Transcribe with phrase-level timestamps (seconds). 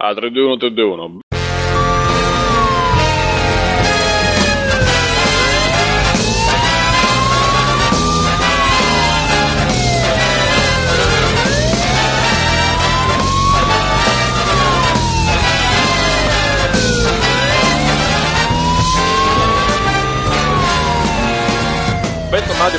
[0.00, 1.27] Ah, 321 321.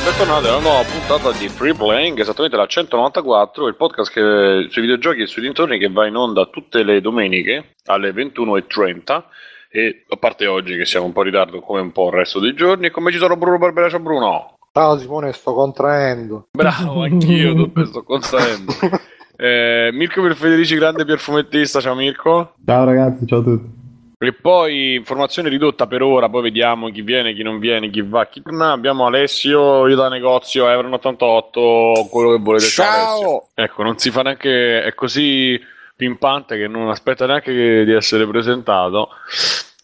[0.10, 5.22] Bentornati alla nuova puntata di Free Playing, esattamente la 194, il podcast che, sui videogiochi
[5.22, 9.24] e sui dintorni che va in onda tutte le domeniche alle 21.30
[9.70, 12.40] e a parte oggi che siamo un po' in ritardo come un po' il resto
[12.40, 14.58] dei giorni e come ci sono Bruno Barbera, ciao Bruno!
[14.74, 16.48] Ciao Simone, sto contraendo.
[16.54, 18.74] Bravo, anch'io sto contraendo.
[19.42, 22.56] Eh, Mirko per Federici, grande perfumettista, ciao Mirko.
[22.66, 23.79] Ciao ragazzi, ciao a tutti.
[24.22, 28.26] E poi informazione ridotta per ora, poi vediamo chi viene, chi non viene, chi va,
[28.28, 28.74] chi torna.
[28.74, 32.66] Abbiamo Alessio, io da negozio, Evron 88, quello che volete.
[32.66, 33.48] Ciao!
[33.54, 35.58] Ecco, non si fa neanche, è così
[35.96, 39.08] pimpante che non aspetta neanche di essere presentato.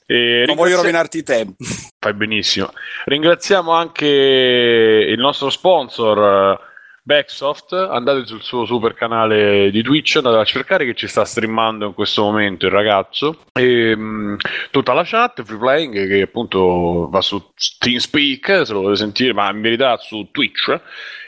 [0.05, 1.65] E Non voglio ringrazia- rovinarti i tempi.
[1.97, 2.73] Fai benissimo.
[3.05, 6.59] Ringraziamo anche il nostro sponsor
[7.05, 7.73] Backsoft.
[7.73, 11.93] Andate sul suo super canale di Twitch, andate a cercare che ci sta streamando in
[11.93, 13.43] questo momento il ragazzo.
[13.53, 14.37] E, mh,
[14.71, 19.51] tutta la chat, free playing, che appunto va su TeamSpeak, se lo volete sentire, ma
[19.51, 20.81] in verità su Twitch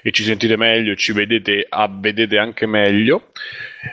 [0.07, 3.23] e ci sentite meglio, ci vedete, ah, vedete anche meglio.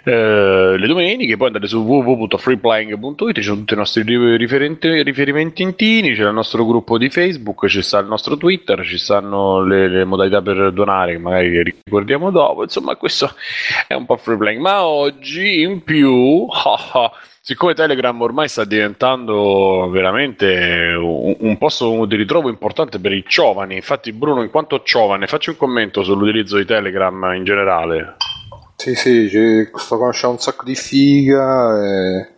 [0.05, 4.03] Eh, le domeniche, poi andate su www.freeplaying.it, ci sono tutti i nostri
[4.37, 9.65] riferimenti intini, c'è il nostro gruppo di Facebook, ci sta il nostro Twitter, ci stanno
[9.65, 13.35] le, le modalità per donare che magari ricordiamo dopo, insomma questo
[13.89, 16.47] è un po' free playing, ma oggi in più,
[17.47, 23.75] siccome Telegram ormai sta diventando veramente un, un posto di ritrovo importante per i giovani,
[23.75, 28.17] infatti Bruno in quanto giovane facci un commento sull'utilizzo di Telegram in generale.
[28.77, 32.29] Sì, sì, sto conoscendo un sacco di figa, e-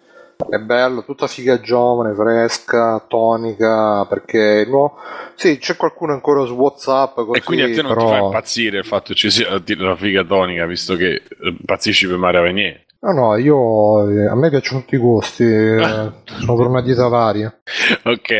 [0.50, 4.96] è bello, tutta figa giovane, fresca, tonica, perché no,
[5.36, 8.06] sì, c'è qualcuno ancora su Whatsapp, così, E quindi a te non però...
[8.06, 11.22] ti fa impazzire il fatto che ci sia la figa tonica, visto che eh,
[11.58, 12.85] impazzisci per Maria Venier.
[12.98, 15.78] No, no, io, eh, a me piacciono tutti i gusti, eh,
[16.24, 17.54] sono per una dieta varia.
[18.04, 18.30] Ok,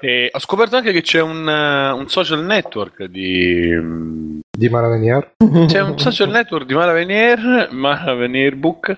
[0.00, 4.40] e ho scoperto anche che c'è un, eh, un social network di...
[4.50, 5.34] Di Maravenier.
[5.66, 8.96] C'è un social network di Mara Venier, Mara Venier Book.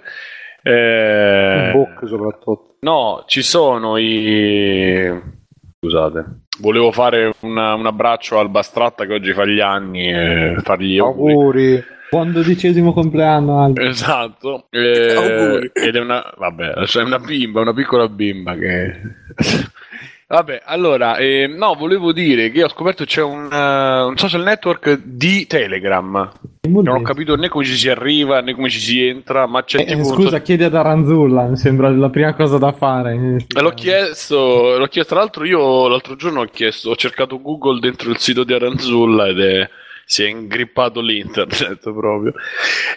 [0.62, 2.76] eh, Book soprattutto.
[2.80, 5.20] No, ci sono i...
[5.78, 6.24] Scusate.
[6.60, 10.98] Volevo fare una- un abbraccio al Bastratta che oggi fa gli anni e fargli gli
[10.98, 11.32] auguri.
[11.32, 11.84] Auguri.
[12.10, 13.82] Buon dodicesimo compleanno Aldo.
[13.82, 14.66] Esatto.
[14.70, 19.00] Eh, ed è una, vabbè, c'è una bimba, una piccola bimba che...
[20.30, 24.42] Vabbè, allora, eh, no, volevo dire che ho scoperto che c'è un, eh, un social
[24.44, 26.30] network di Telegram.
[26.68, 29.84] Non ho capito né come ci si arriva né come ci si entra, ma c'è
[29.84, 33.44] Eh, scusa, chiedi ad Aranzulla, mi sembra la prima cosa da fare.
[33.48, 38.10] L'ho chiesto, l'ho chiesto, tra l'altro io l'altro giorno ho chiesto, ho cercato Google dentro
[38.10, 39.68] il sito di Aranzulla ed è,
[40.10, 42.32] si è ingrippato l'internet proprio.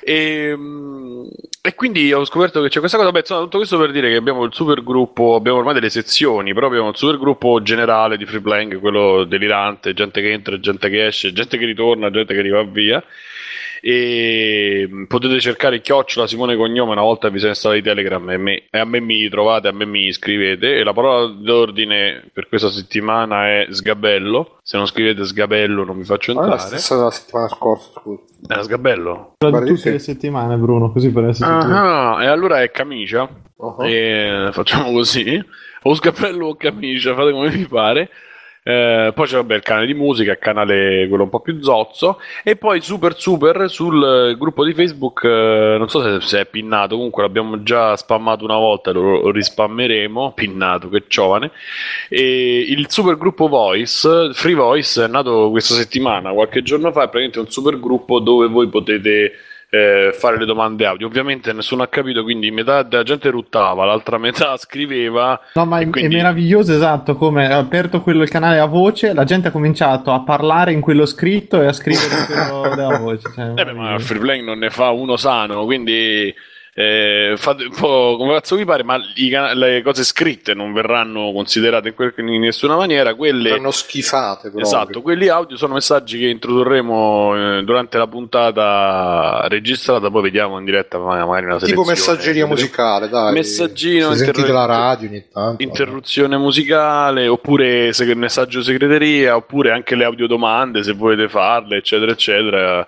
[0.01, 1.25] E, mm,
[1.62, 4.16] e quindi ho scoperto che c'è questa cosa, beh, insomma, tutto questo per dire che
[4.16, 8.25] abbiamo il super gruppo, abbiamo ormai delle sezioni, però abbiamo il super gruppo generale di
[8.25, 12.41] free playing, quello delirante, gente che entra, gente che esce, gente che ritorna, gente che
[12.41, 13.03] riva via
[13.85, 18.63] e mh, potete cercare chiocciola Simone Cognome una volta vi siete installati Telegram e, me-
[18.69, 22.69] e a me mi trovate, a me mi iscrivete e la parola d'ordine per questa
[22.69, 26.95] settimana è sgabello se non scrivete sgabello non vi faccio Ma è la entrare stessa
[26.95, 28.21] della settimana scorsa, scusa.
[28.47, 29.33] è sgabello?
[29.38, 31.77] Di Guardi, tutte le settimane, Bruno, così per essere sicuro.
[31.77, 33.81] Ah, e allora è camicia Uh-huh.
[33.83, 35.41] e facciamo così
[35.83, 38.09] o sgabello o camicia fate come vi pare
[38.63, 42.19] Eh, poi c'è vabbè, il canale di musica, il canale quello un po' più zozzo,
[42.44, 45.24] e poi super super sul eh, gruppo di Facebook.
[45.25, 49.31] eh, non so se, se è pinnato, comunque l'abbiamo già spammato una volta, lo, lo
[49.31, 50.31] rispammeremo.
[50.34, 51.51] Pinnato, che giovane.
[52.09, 57.03] E il super gruppo Voice, Free Voice, è nato questa settimana, qualche giorno fa.
[57.03, 59.34] È praticamente un super gruppo dove voi potete
[59.73, 61.07] eh, fare le domande audio.
[61.07, 65.39] Ovviamente nessuno ha capito, quindi metà della gente ruttava, l'altra metà scriveva.
[65.56, 69.13] No, ma è, quindi- è meraviglioso, esatto, come ha aperto quello il canale a voce,
[69.13, 72.97] la gente ha cominciato a parlare in quello scritto e a scrivere in quello della
[73.00, 73.31] voce.
[73.33, 76.31] Cioè, Eh beh, ma il free playing non ne fa uno sano, quindi
[76.75, 81.31] eh, fate un po' come cazzo vi pare, ma i le cose scritte non verranno
[81.31, 83.13] considerate in, quel- in nessuna maniera.
[83.13, 84.63] Quelle, Hanno schifate proprio.
[84.63, 90.65] esatto, quelli audio sono messaggi che introdurremo eh, durante la puntata registrata, poi vediamo in
[90.65, 91.89] diretta ma- magari una Tipo selezione.
[91.89, 93.33] messaggeria musicale, dai.
[93.33, 95.61] Messaggino, interro- la radio ogni tanto.
[95.63, 102.87] interruzione musicale oppure messaggio segreteria oppure anche le audiodomande se volete farle eccetera eccetera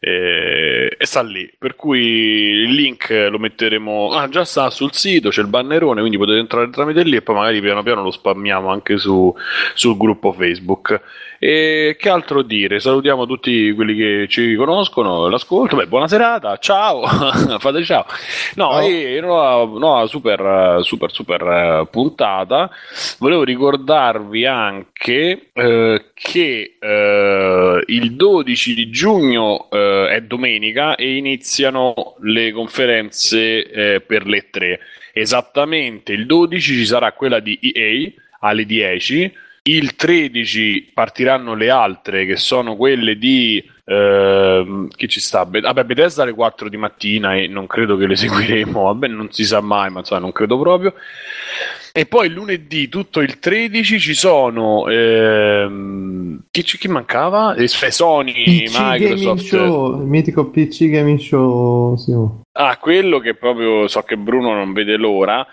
[0.00, 1.48] e, e sta lì.
[1.56, 4.12] Per cui il link lo metteremo.
[4.12, 7.36] Ah, già sta sul sito, c'è il bannerone, quindi potete entrare tramite lì e poi
[7.36, 9.32] magari piano piano lo spammiamo anche su,
[9.74, 11.00] sul gruppo Facebook.
[11.38, 12.80] E che altro dire?
[12.80, 15.76] Salutiamo tutti quelli che ci conoscono, l'ascolto.
[15.76, 17.06] Beh, buona serata, ciao,
[17.58, 18.04] fate ciao.
[18.56, 18.80] No, Ciao.
[18.80, 22.70] e nuova, nuova super, super, super eh, puntata.
[23.18, 32.16] Volevo ricordarvi anche eh, che eh, il 12 di giugno eh, è domenica e iniziano
[32.20, 34.80] le conferenze eh, per le tre.
[35.12, 38.10] Esattamente il 12 ci sarà quella di EA
[38.40, 39.32] alle 10.
[39.62, 45.44] Il 13 partiranno le altre che sono quelle di ehm, chi ci sta?
[45.46, 48.82] Be- vabbè, Bethesda alle 4 di mattina e non credo che le seguiremo.
[48.84, 50.94] Vabbè, non si sa mai, ma insomma, non credo proprio.
[51.92, 57.54] E poi lunedì, tutto il 13, ci sono ehm, chi, ci- chi mancava?
[57.54, 59.42] Eh, Sony, PC Microsoft.
[59.44, 61.96] Show, il mitico PC Gaming Show.
[61.96, 62.12] Sì.
[62.52, 65.44] Ah, quello che proprio so che Bruno non vede l'ora.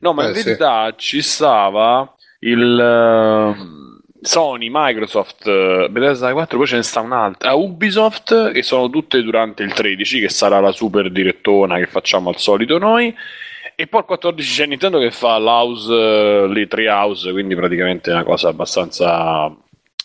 [0.00, 0.42] No, ma Eh, in sì.
[0.44, 3.83] verità ci stava il ehm,
[4.24, 7.50] Sony, Microsoft, eh, Bethesda 4, poi ce ne sta un'altra.
[7.50, 12.30] Ah, Ubisoft, che sono tutte durante il 13, che sarà la super direttona che facciamo
[12.30, 13.14] al solito noi.
[13.76, 18.10] E poi il 14 c'è Nintendo che fa l'house, eh, le tre house, quindi praticamente
[18.10, 19.54] è una cosa abbastanza,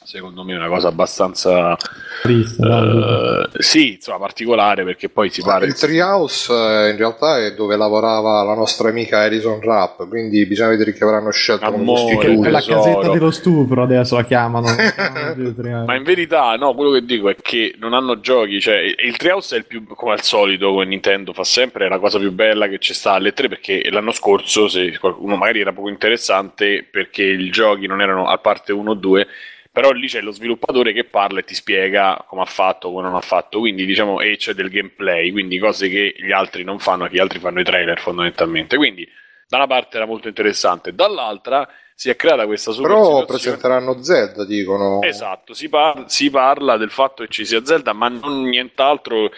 [0.04, 1.75] secondo me, una cosa abbastanza,
[2.22, 5.66] Triste, eh, sì, insomma, particolare perché poi si pare...
[5.66, 10.69] Il Treehouse eh, in realtà è dove lavorava la nostra amica Alison Rapp, quindi bisogna
[10.69, 12.48] vedere che avranno scelto Amore, sostituto.
[12.48, 14.68] È la casetta dello stupro, adesso la chiamano.
[14.68, 14.92] La
[15.54, 15.86] chiamano.
[15.86, 18.60] Ma in verità, no, quello che dico è che non hanno giochi.
[18.60, 22.00] Cioè, il Treehouse è il più, come al solito, come Nintendo fa sempre, è la
[22.00, 23.48] cosa più bella che ci sta alle tre.
[23.48, 28.38] Perché l'anno scorso, se qualcuno magari era poco interessante, perché i giochi non erano a
[28.38, 29.28] parte 1 o 2.
[29.71, 33.16] Però lì c'è lo sviluppatore che parla e ti spiega come ha fatto, come non
[33.16, 33.60] ha fatto.
[33.60, 37.19] Quindi, diciamo, e c'è del gameplay, quindi cose che gli altri non fanno, che gli
[37.19, 38.77] altri fanno i trailer fondamentalmente.
[38.77, 39.07] Quindi,
[39.48, 41.68] da una parte era molto interessante, dall'altra
[42.00, 45.01] si è creata questa super Però presenteranno Zelda, dicono.
[45.01, 49.30] Esatto, si, par- si parla del fatto che ci sia Zelda, ma non nient'altro.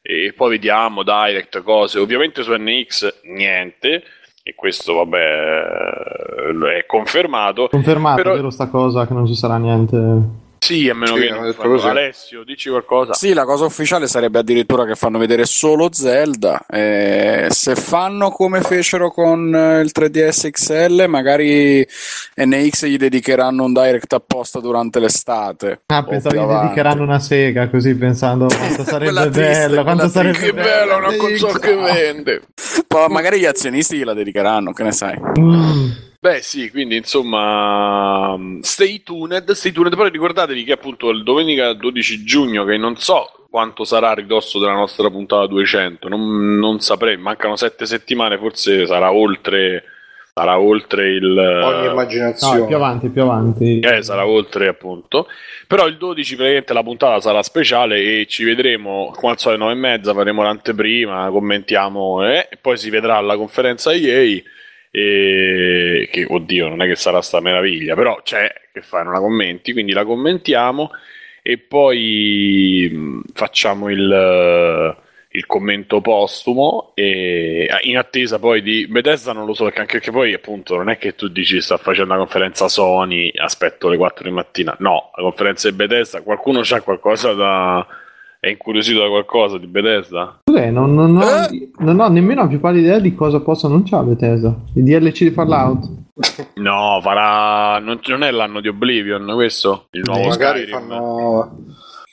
[0.00, 1.98] E poi vediamo Direct, cose.
[1.98, 4.04] Ovviamente su NX niente,
[4.48, 5.18] e questo vabbè
[6.78, 7.66] è confermato.
[7.68, 10.44] Confermato, Però- vero sta cosa che non ci sarà niente.
[10.66, 11.86] Sì, a meno Sì, che non fanno- così.
[11.86, 13.14] Alessio, dici qualcosa.
[13.14, 16.66] Sì, la cosa ufficiale sarebbe addirittura che fanno vedere solo Zelda.
[16.68, 21.86] Eh, se fanno come fecero con eh, il 3DS XL, magari
[22.36, 25.82] NX gli dedicheranno un direct apposta durante l'estate.
[25.86, 26.62] Ah, O pensavo gli avanti.
[26.64, 31.74] dedicheranno una sega, così pensando quanto sarebbe bello, quanto sarebbe Che bello, una console che
[31.76, 32.42] vende.
[32.86, 35.16] Poi magari gli azionisti gliela dedicheranno, che ne sai?
[35.38, 35.90] Mm.
[36.26, 39.94] Beh, sì, quindi insomma, stay tuned, stay tuned.
[39.94, 44.58] Poi ricordatevi che appunto il domenica 12 giugno, che non so quanto sarà a ridosso
[44.58, 49.84] della nostra puntata 200, non, non saprei, mancano sette settimane, forse sarà oltre,
[50.34, 51.38] sarà oltre il...
[51.38, 52.66] Ogni No, immaginazione.
[52.66, 53.78] più avanti, più avanti.
[53.78, 55.28] Eh, sarà oltre appunto.
[55.68, 59.74] Però il 12 praticamente la puntata sarà speciale e ci vedremo come al solito alle
[59.74, 64.42] 9 e mezza, faremo l'anteprima, commentiamo eh, e poi si vedrà alla conferenza EA
[64.98, 69.18] e che oddio non è che sarà sta meraviglia, però c'è che fai, non la
[69.18, 70.90] commenti, quindi la commentiamo
[71.42, 74.96] e poi mh, facciamo il,
[75.28, 79.98] il commento postumo e ah, in attesa poi di Bethesda non lo so perché anche
[79.98, 83.98] perché poi appunto non è che tu dici sta facendo una conferenza Sony aspetto le
[83.98, 84.74] 4 di mattina.
[84.78, 87.86] No la conferenza di Bethesda qualcuno c'ha qualcosa da
[88.48, 90.40] è incuriosito da qualcosa di Bethesda?
[90.44, 90.70] Cos'è?
[90.70, 91.68] Non, non ho, Eh?
[91.78, 94.54] non ho nemmeno la più pallida idea di cosa possa annunciare Bethesda.
[94.74, 95.88] Il DLC di Fallout.
[96.54, 99.88] no farà non, non è l'anno di Oblivion questo?
[99.90, 101.56] il nuovo magari Skyrim fanno,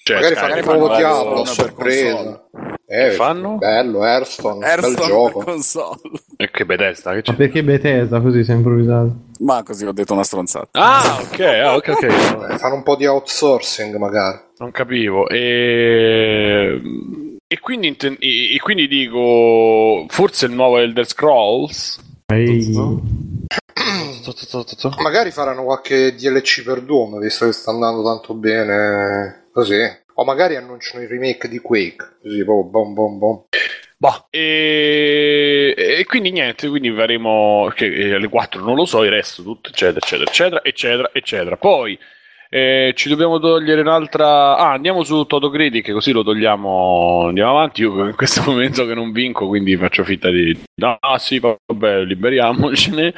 [0.03, 0.63] Cioè, magari Skyrim.
[0.63, 2.43] fanno nuovo la Diablo a sorpresa.
[2.85, 3.55] Eh, fanno?
[3.57, 5.39] Bello, Hearthstone, bel gioco.
[5.43, 5.99] console.
[6.37, 7.31] E che Bethesda che c'è?
[7.31, 9.15] Ma perché Bethesda così si è improvvisato?
[9.39, 10.67] Ma così ho detto una stronzata.
[10.73, 14.39] ah ok ah, ok ok Eh, fanno un po' di outsourcing magari.
[14.57, 15.27] Non capivo.
[15.29, 16.81] E,
[17.47, 21.99] e quindi, inten- e- e quindi dico, forse il nuovo Elder Scrolls?
[22.27, 22.75] Ehi.
[25.01, 30.01] Magari faranno qualche DLC per Doom, visto che sta andando tanto bene così.
[30.15, 33.43] O magari annunciano il remake di Quake, così proprio bom bom bom.
[33.97, 39.09] Boh, e, e quindi niente, quindi faremo che eh, alle 4 non lo so, il
[39.11, 41.57] resto tutto, eccetera, eccetera, eccetera, eccetera, eccetera.
[41.57, 41.97] Poi
[42.49, 44.55] eh, ci dobbiamo togliere un'altra.
[44.57, 47.27] Ah, andiamo su Toto Critic, così lo togliamo.
[47.27, 47.81] Andiamo avanti.
[47.81, 50.55] Io in questo momento che non vinco, quindi faccio finta di.
[50.75, 53.13] No, ah, sì, vabbè, liberiamocene.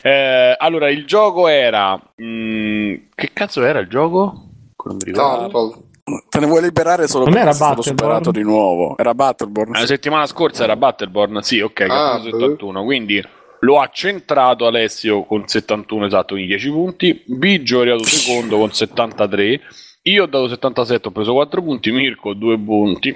[0.00, 2.00] Eh, allora, il gioco era.
[2.22, 4.49] mm, che cazzo era il gioco?
[4.84, 5.84] Non mi ricordo.
[6.28, 8.96] Te ne vuoi liberare solo Non perché era sei stato superato di nuovo.
[8.96, 9.72] Era Battleborn.
[9.72, 13.24] La settimana scorsa era Battleborn, sì, ok, Ah, capitolo 71, quindi
[13.60, 18.72] lo ha centrato Alessio con 71 esatto, quindi 10 punti, Biggio è arrivato secondo con
[18.72, 19.60] 73,
[20.04, 23.14] io ho dato 77, ho preso 4 punti, Mirko 2 punti,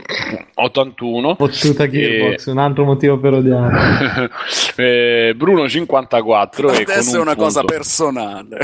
[0.54, 4.30] 81, Fottuta Gearbox, un altro motivo per odiare.
[4.76, 8.59] eh, Bruno 54 e con Adesso è un una cosa punto- personale.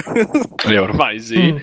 [0.69, 1.52] Eh, ormai sì.
[1.52, 1.57] Mm.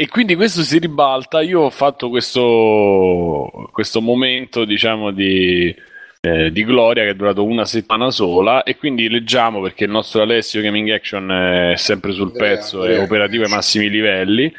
[0.00, 1.42] E quindi questo si ribalta.
[1.42, 5.74] Io ho fatto questo, questo momento, diciamo, di,
[6.20, 8.62] eh, di gloria che è durato una settimana sola.
[8.62, 12.86] E quindi leggiamo perché il nostro Alessio Gaming Action è sempre sul Andrea, pezzo, è
[12.88, 13.02] Andrea.
[13.04, 14.52] operativo ai massimi livelli.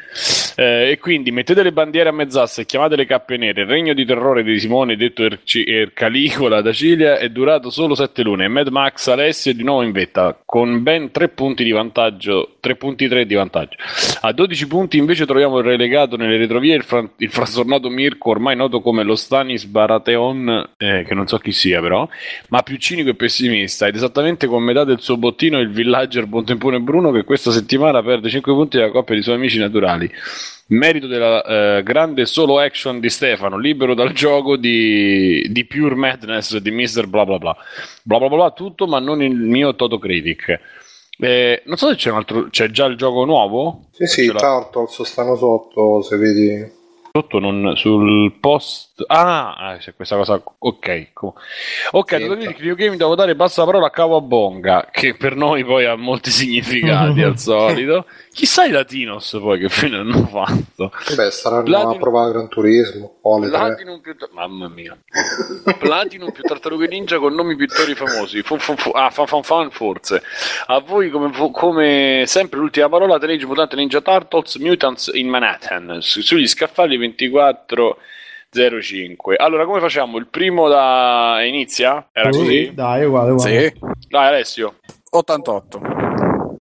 [0.56, 3.62] Eh, e quindi mettete le bandiere a mezz'asta e chiamate le cappe nere.
[3.62, 8.22] Il regno di terrore di Simone, detto Erci- Ercalicola da Cilia, è durato solo sette
[8.22, 8.44] lune.
[8.44, 12.56] E Mad Max Alessio è di nuovo in vetta con ben tre punti di vantaggio,
[12.60, 13.76] 3 punti 3 di vantaggio.
[14.22, 18.56] A 12 punti invece troviamo il relegato nelle retrovie il, fran- il frastornato Mirko, ormai
[18.56, 22.08] noto come lo Stanis Baratheon, eh, che non so chi sia però,
[22.48, 23.86] ma più cinico e pessimista.
[23.86, 28.28] Ed esattamente con metà del suo bottino il villager Buontempone Bruno che questa settimana perde
[28.28, 30.10] 5 punti dalla coppia di suoi amici naturali.
[30.68, 36.58] Merito della eh, grande solo action di Stefano, libero dal gioco di, di Pure Madness
[36.58, 37.06] di Mr.
[37.08, 37.56] Bla bla bla.
[38.04, 40.60] Bla bla bla tutto, ma non il mio Toto Critic.
[41.22, 42.48] Eh, non so se c'è un altro.
[42.48, 43.88] C'è già il gioco nuovo?
[43.90, 44.26] Sì, sì.
[44.26, 46.78] Turtles stanno sotto, se vedi.
[47.12, 48.89] Sotto non, sul post.
[49.06, 50.42] Ah, ah, c'è questa cosa.
[50.58, 51.08] Ok.
[51.92, 55.64] Ok, Sì, Toto Critic Videogame devo dare passa la parola a Kawabonga, che per noi
[55.64, 58.06] poi ha molti significati al solito.
[58.32, 60.92] Chissà i Latinos poi che fine hanno fatto.
[61.16, 63.16] Beh, saranno Platinum- a provare Gran Turismo.
[63.50, 64.96] Platinum più mamma mia
[65.78, 69.70] Platinum più Tartarughe Ninja con nomi pittori famosi fu, fu, fu- ah, fan, fan, fan,
[69.70, 70.22] forse
[70.66, 76.22] a voi come, come sempre l'ultima parola Teenage Mutant Ninja Turtles Mutants in Manhattan su-
[76.22, 76.96] sugli scaffali
[78.50, 82.08] 2405 allora come facciamo il primo da inizia?
[82.12, 82.74] era Sì, così?
[82.74, 83.70] Dai, uguale, uguale.
[83.70, 83.78] Sì.
[84.08, 84.74] dai Alessio
[85.10, 85.80] 88.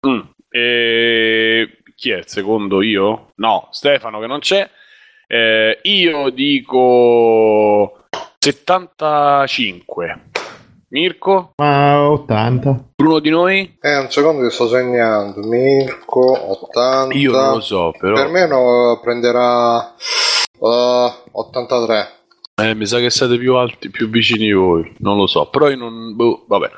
[0.07, 0.19] Mm.
[0.49, 1.77] E...
[1.95, 2.81] Chi è il secondo?
[2.81, 3.31] Io?
[3.35, 4.69] No, Stefano che non c'è.
[5.27, 8.03] Eh, io dico
[8.39, 10.21] 75.
[10.89, 11.53] Mirko?
[11.55, 12.89] Ma 80.
[12.95, 13.77] Bruno di noi?
[13.81, 15.47] Eh, un secondo che sto segnando.
[15.47, 17.15] Mirko, 80.
[17.15, 18.15] Io non lo so, però.
[18.15, 19.93] Per me no, prenderà
[20.67, 22.11] uh, 83.
[22.55, 24.93] Eh, mi sa che siete più alti, più vicini voi.
[24.99, 26.15] Non lo so, però io non.
[26.15, 26.69] boh, vabbè.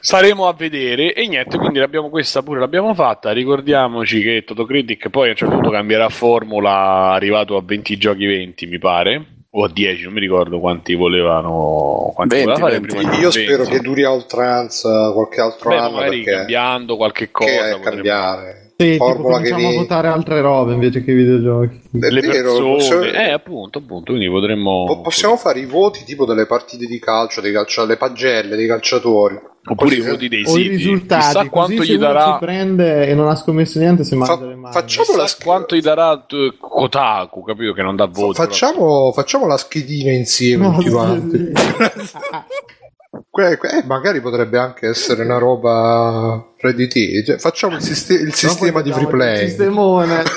[0.00, 3.32] Staremo a vedere e niente, quindi l'abbiamo questa pure l'abbiamo fatta.
[3.32, 8.66] Ricordiamoci che Totocritic poi a un certo punto cambierà formula, arrivato a 20 giochi 20,
[8.66, 12.96] mi pare, o a 10, non mi ricordo quanti volevano quanti 20, voleva fare 20.
[12.96, 13.42] prima Io 20.
[13.42, 17.56] spero che duri a oltranza qualche altro Beh, anno magari perché cambiando qualche cosa che
[17.56, 18.67] è potremmo- cambiare.
[18.80, 21.80] Sì, tipo Formula che cominciamo a votare altre robe invece che i videogiochi.
[21.98, 26.04] È le vero, persone, possiamo- eh appunto, appunto, quindi potremmo po- possiamo fare i voti
[26.04, 29.36] tipo delle partite di calcio, dei calcio le pagelle dei calciatori.
[29.70, 30.68] oppure i voti dei O i siti.
[30.68, 31.22] risultati.
[31.24, 34.44] Chissà così quanto gli darà ci prende e non ha scommesso niente se mangia Fa-
[34.46, 34.72] le mani.
[34.72, 38.36] facciamo la sch- quanto gli darà eh, Kotaku, capito che non dà voti.
[38.36, 41.52] Facciamo, facciamo la schedina insieme No, tutti sì, quanti.
[43.18, 43.26] sì.
[43.30, 47.22] Que- que- eh, magari potrebbe anche essere una roba redditi.
[47.24, 49.46] Cioè, facciamo il, siste- il sistema di free Il play.
[49.48, 50.22] sistemone.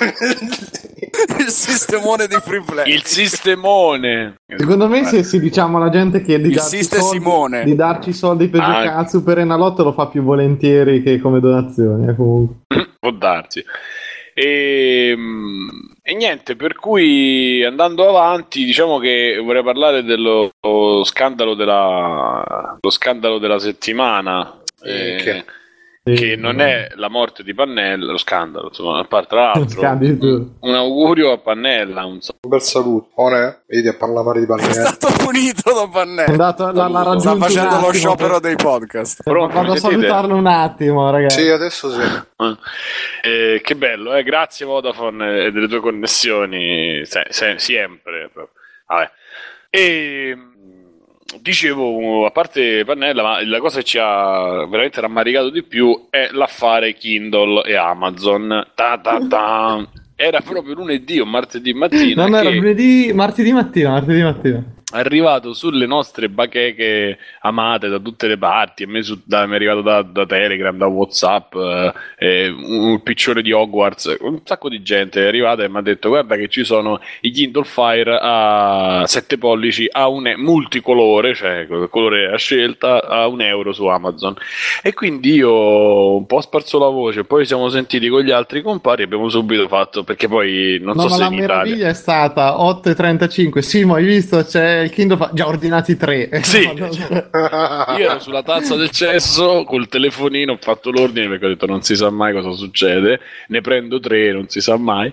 [1.37, 2.91] Il sistemone di free play.
[2.93, 4.35] Il sistemone.
[4.55, 8.47] Secondo me se si diciamo alla gente che di Il darci, soldi, di darci soldi
[8.47, 8.65] per Ah.
[8.65, 12.07] giocare al Super Enalotto lo fa più volentieri che come donazioni.
[12.07, 12.55] eh, comunque.
[12.99, 13.63] Può darsi.
[14.33, 15.69] E, mm,
[16.03, 22.89] e niente, per cui andando avanti, diciamo che vorrei parlare dello lo scandalo della, lo
[22.89, 24.61] scandalo della settimana.
[24.83, 25.45] Eh, eh, che- Sì,
[26.03, 30.49] che non è la morte di Pannella, lo scandalo, insomma, a parte tra l'altro, un,
[30.59, 32.19] un augurio a Pannella, un.
[32.41, 33.09] Un bel saluto.
[33.15, 34.73] One, vedi a parlare di È pallone.
[34.73, 36.31] stato punito da È Pannelli.
[36.31, 39.23] andato, l'ha, l'ha Sta raggiunto Sta un facendo lo sciopero per- dei podcast.
[39.23, 41.41] Pronto, Vado a salutarlo un attimo, ragazzi.
[41.43, 42.01] Sì, adesso sì.
[43.23, 44.23] Eh, che bello, eh?
[44.23, 48.31] grazie Vodafone e delle tue connessioni, se- se- sempre.
[48.87, 49.11] Vabbè.
[49.69, 50.60] E mh,
[51.41, 56.29] dicevo, a parte Pannella, ma la cosa che ci ha veramente rammaricato di più è
[56.31, 58.67] l'affare Kindle e Amazon.
[58.75, 59.87] Ta ta ta.
[60.15, 62.23] Era proprio lunedì o martedì mattina.
[62.25, 64.63] Non era che- lunedì, martedì mattina, martedì mattina.
[64.91, 68.83] Arrivato sulle nostre bacheche amate da tutte le parti.
[68.83, 72.83] A me su, da, mi è arrivato da, da Telegram, da WhatsApp, eh, eh, un,
[72.91, 74.17] un piccione di Hogwarts.
[74.21, 77.31] Un sacco di gente è arrivata e mi ha detto: Guarda, che ci sono i
[77.31, 83.41] Kindle Fire a 7 pollici a un e- multicolore, cioè colore a scelta, a un
[83.41, 84.35] euro su Amazon.
[84.83, 87.23] E quindi io un po' ho sparso la voce.
[87.23, 89.03] Poi siamo sentiti con gli altri compari.
[89.03, 91.75] Abbiamo subito fatto perché poi non No, so ma se la in Italia.
[91.75, 93.59] meraviglia è stata 8.35.
[93.59, 94.43] Sì, ma hai visto?
[94.43, 95.31] C'è il Kindle Fire.
[95.33, 96.29] Già ordinati tre.
[96.41, 97.97] Sì, No, no, no.
[97.97, 101.81] Io ero sulla tazza del cesso col telefonino, ho fatto l'ordine perché ho detto non
[101.81, 105.11] si sa mai cosa succede, ne prendo tre, non si sa mai.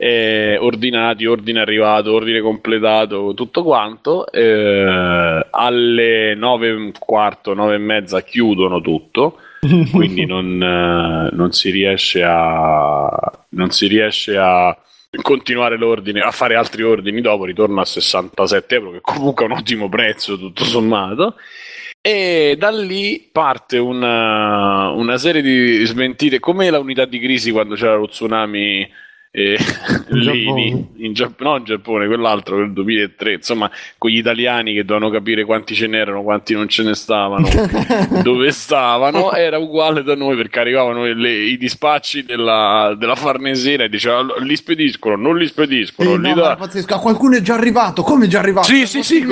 [0.00, 4.30] Eh, ordinati, ordine arrivato, ordine completato, tutto quanto.
[4.30, 9.38] Eh, alle nove e un quarto, nove e mezza chiudono tutto,
[9.90, 14.76] quindi non, eh, non si riesce a non si riesce a
[15.22, 19.56] continuare l'ordine, a fare altri ordini dopo, ritorno a 67 euro, che comunque è un
[19.56, 21.36] ottimo prezzo tutto sommato.
[22.00, 27.74] E da lì parte una, una serie di smentite, come la unità di crisi quando
[27.74, 28.88] c'era lo tsunami
[29.30, 29.56] eh,
[30.10, 30.86] In lì Giappone.
[30.96, 35.44] in Giappone, no in Giappone, quell'altro del 2003, insomma, con gli italiani che dovevano capire
[35.44, 37.46] quanti ce n'erano, quanti non ce ne stavano,
[38.22, 43.88] dove stavano, era uguale da noi perché arrivavano le- i dispacci della, della Farnesina e
[43.88, 46.94] dicevano li spediscono, non li spediscono, Sì, li no, è pazzesco.
[46.94, 48.02] Ah, Qualcuno è già arrivato.
[48.02, 48.66] Come è già arrivato?
[48.66, 49.26] Sì, sì, sì,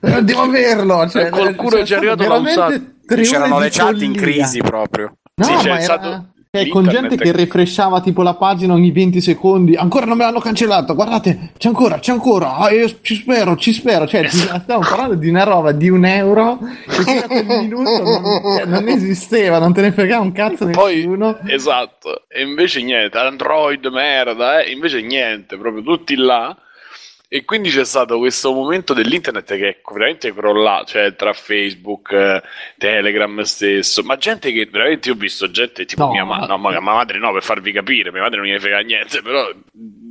[0.00, 1.08] Eh, Devo averlo.
[1.08, 4.58] Cioè, Qualcuno c'è è già arrivato da veramente tre C'erano ore le chat in crisi
[4.60, 5.16] proprio.
[5.36, 5.82] No, Sì, c'è ma era...
[5.82, 6.26] stato
[6.60, 9.74] eh, con gente che refreshava tipo la pagina ogni 20 secondi.
[9.74, 10.94] Ancora non me l'hanno cancellato.
[10.94, 12.56] Guardate, c'è ancora, c'è ancora.
[12.56, 14.06] Ah, io ci spero, ci spero.
[14.06, 16.58] Cioè, ti- stiamo parlando di una roba di un euro
[17.04, 18.22] che a quel minuto non,
[18.56, 21.38] cioè, non esisteva, non te ne fregava un cazzo Poi, nessuno.
[21.46, 26.56] esatto, e invece niente, Android merda, eh, invece niente, proprio tutti là.
[27.34, 32.40] E quindi c'è stato questo momento dell'internet che è veramente crollato, cioè tra Facebook, eh,
[32.78, 36.12] Telegram stesso, ma gente che veramente io ho visto gente tipo No.
[36.12, 38.78] mia, ma- no, ma- mia madre no, per farvi capire, mia madre non gliene frega
[38.82, 39.48] niente, però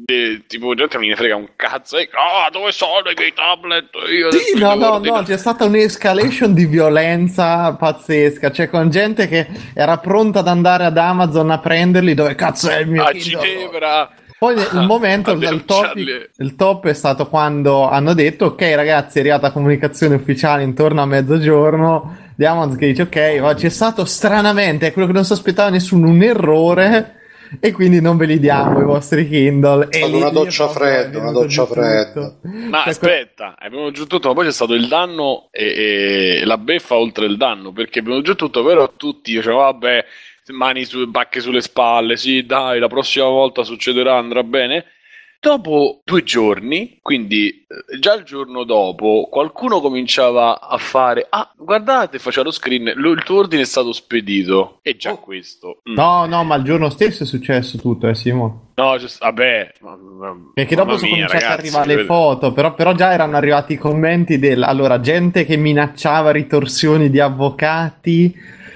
[0.05, 3.87] eh, tipo gente non gliene frega un cazzo, e, ah dove sono i miei tablet?
[4.11, 9.29] Io Sì, no, no, ordinare." no, c'è stata un'escalation di violenza pazzesca, cioè con gente
[9.29, 13.11] che era pronta ad andare ad Amazon a prenderli, dove cazzo è il mio a
[13.11, 13.47] Kindle?
[13.47, 14.11] Ginevra.
[14.43, 16.05] Poi il Ah, momento, il denunciarli.
[16.05, 21.01] top, il top è stato quando hanno detto, ok ragazzi, è arrivata comunicazione ufficiale intorno
[21.01, 25.23] a mezzogiorno di Amazon che dice, ok, ma c'è stato stranamente, è quello che non
[25.23, 27.19] si aspettava nessuno, un errore
[27.59, 29.87] e quindi non ve li diamo i vostri Kindle.
[29.89, 32.35] E Stata una doccia è fredda, una doccia fredda.
[32.41, 36.45] Ma Cioè, aspetta, è venuto giù tutto, ma poi c'è stato il danno e, e
[36.45, 40.05] la beffa oltre il danno, perché è venuto giù tutto, però tutti dicevano, vabbè,
[40.51, 44.85] mani su, bacche sulle spalle, sì, dai, la prossima volta succederà, andrà bene.
[45.43, 52.17] Dopo due giorni, quindi eh, già il giorno dopo, qualcuno cominciava a fare, ah, guardate,
[52.17, 54.79] faceva lo screen, lo- il tuo ordine è stato spedito.
[54.83, 55.19] E già Oh.
[55.19, 55.81] questo.
[55.89, 55.95] mm.
[55.95, 58.71] No, no, ma il giorno stesso è successo tutto, eh, Simo.
[58.75, 59.73] No, c'è- vabbè.
[60.53, 63.77] Perché dopo sono mia, cominciate ad arrivare le foto, però, però già erano arrivati i
[63.77, 68.33] commenti del allora, gente che minacciava ritorsioni di avvocati,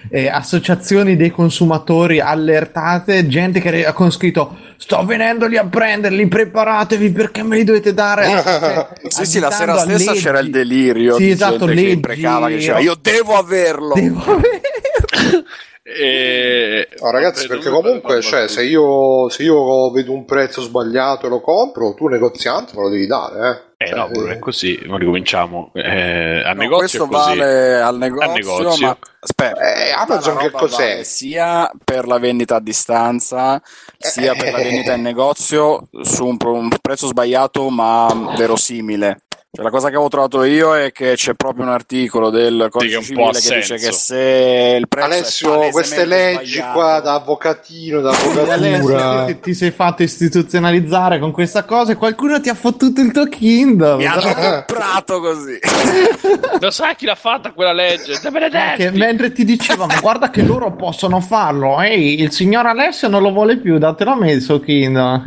[0.10, 6.28] eh, associazioni dei consumatori allertate, gente che ha con scritto sto venendo lì a prenderli,
[6.28, 8.26] preparatevi perché me li dovete dare.
[9.08, 10.24] Cioè, Sì, sì, la sera stessa leggi.
[10.24, 11.93] c'era il delirio Sì, di esatto, gente che leggi.
[11.93, 13.93] imprecava, che diceva io devo averlo.
[13.96, 14.62] Devo avere-
[15.89, 16.88] E...
[17.00, 21.39] No, ragazzi, perché comunque, cioè, se io, se io vedo un prezzo sbagliato e lo
[21.39, 23.86] compro, tu negoziante me lo devi dare, eh.
[23.86, 25.71] Eh Cioè, no, pure è così, ma ricominciamo.
[25.73, 27.38] Eh, al No, negozio questo è così.
[27.38, 28.86] vale al negozio, negozio.
[28.88, 30.95] ma aspetta, Eh, Amazon che cos'è?
[30.95, 33.62] vale sia per la vendita a distanza,
[33.97, 39.27] sia per la vendita in negozio su un, un prezzo sbagliato ma verosimile.
[39.58, 43.02] Cioè, la cosa che avevo trovato io è che c'è proprio un articolo del codice
[43.02, 43.88] civile ha che dice senso.
[43.88, 49.26] che se il prezzo è Alessio, queste leggi sbagliato- qua da avvocatino, da Alessio, avvocatura.
[49.34, 53.26] ti, ti sei fatto istituzionalizzare con questa cosa e qualcuno ti ha fottuto il tuo
[53.26, 53.96] Kindle.
[53.96, 55.58] mi hanno comprato così.
[56.62, 58.20] Lo sai chi l'ha fatta quella legge?
[58.30, 58.84] Benedetti!
[58.84, 63.24] Che mentre ti diceva, ma guarda che loro possono farlo, ehi, il signor Alessio non
[63.24, 65.24] lo vuole più, datelo a me il suo Kindle.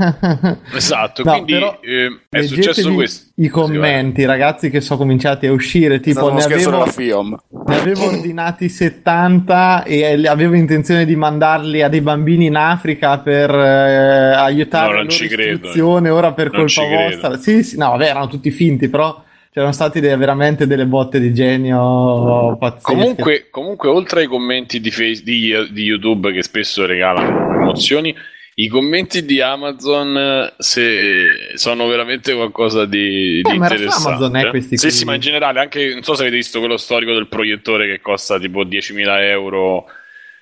[0.73, 3.30] Esatto, No, quindi però eh, è successo questo.
[3.41, 9.85] I commenti, ragazzi, che sono cominciati a uscire, tipo ne avevo, ne avevo ordinati 70
[9.85, 15.03] e avevo intenzione di mandarli a dei bambini in Africa per eh, aiutare No, la
[15.05, 15.53] loro credo.
[15.53, 17.37] istruzione, ora per Non colpa vostra.
[17.39, 21.33] Sì, sì, no, vabbè, erano tutti finti, però c'erano stati delle- veramente delle botte di
[21.33, 22.83] genio pazzesche.
[22.93, 28.15] Comunque, comunque, oltre ai commenti di, Face- di, di YouTube che spesso regalano emozioni,
[28.63, 34.09] i commenti di Amazon eh, se sono veramente qualcosa di, di Eh, ma su interessante.
[34.09, 34.95] Amazon è questi sì, qui.
[34.97, 38.01] sì, ma in generale, anche non so se avete visto quello storico del proiettore che
[38.01, 39.87] costa tipo 10.000 euro.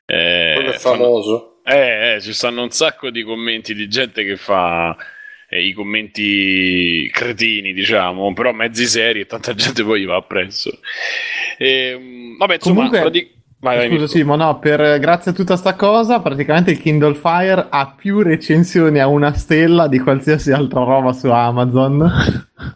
[0.06, 1.60] eh, Quello è fanno- famoso.
[1.64, 4.96] eh, eh, ci stanno un sacco di commenti di gente che fa
[5.50, 10.70] eh, i commenti cretini, diciamo, però mezzi seri e tanta gente poi gli va appresso.
[11.56, 14.06] E, vabbè, insomma, Comunque- prati- vai, vai, Scusa.
[14.06, 18.98] Simo, no, per, grazie a tutta sta cosa, praticamente il Kindle Fire ha più recensioni
[18.98, 22.10] a una stella di qualsiasi altra roba su Amazon.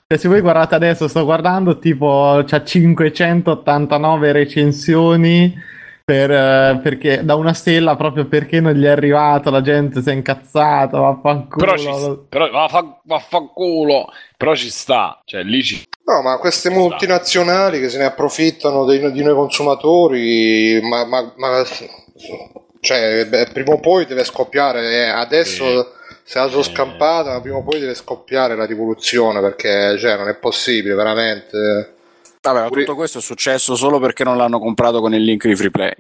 [0.07, 5.71] Cioè, se voi guardate adesso, sto guardando, tipo, c'ha 589 recensioni
[6.05, 10.11] per, eh, perché, da una stella proprio perché non gli è arrivato, la gente si
[10.11, 11.65] è incazzata, vaffanculo.
[11.65, 17.79] Però, ci, però vaffa- vaffanculo, però ci sta, cioè lì ci No, ma queste multinazionali
[17.81, 21.65] che se ne approfittano dei- di noi consumatori, ma, ma- ma-
[22.81, 24.91] cioè, beh, prima o poi deve scoppiare.
[24.91, 25.93] eh, Adesso
[26.25, 30.29] se la sono scampata, ma prima o poi deve scoppiare la rivoluzione perché cioè, non
[30.29, 31.95] è possibile, veramente.
[32.41, 35.71] Vabbè, tutto questo è successo solo perché non l'hanno comprato con il link di free
[35.71, 35.95] play.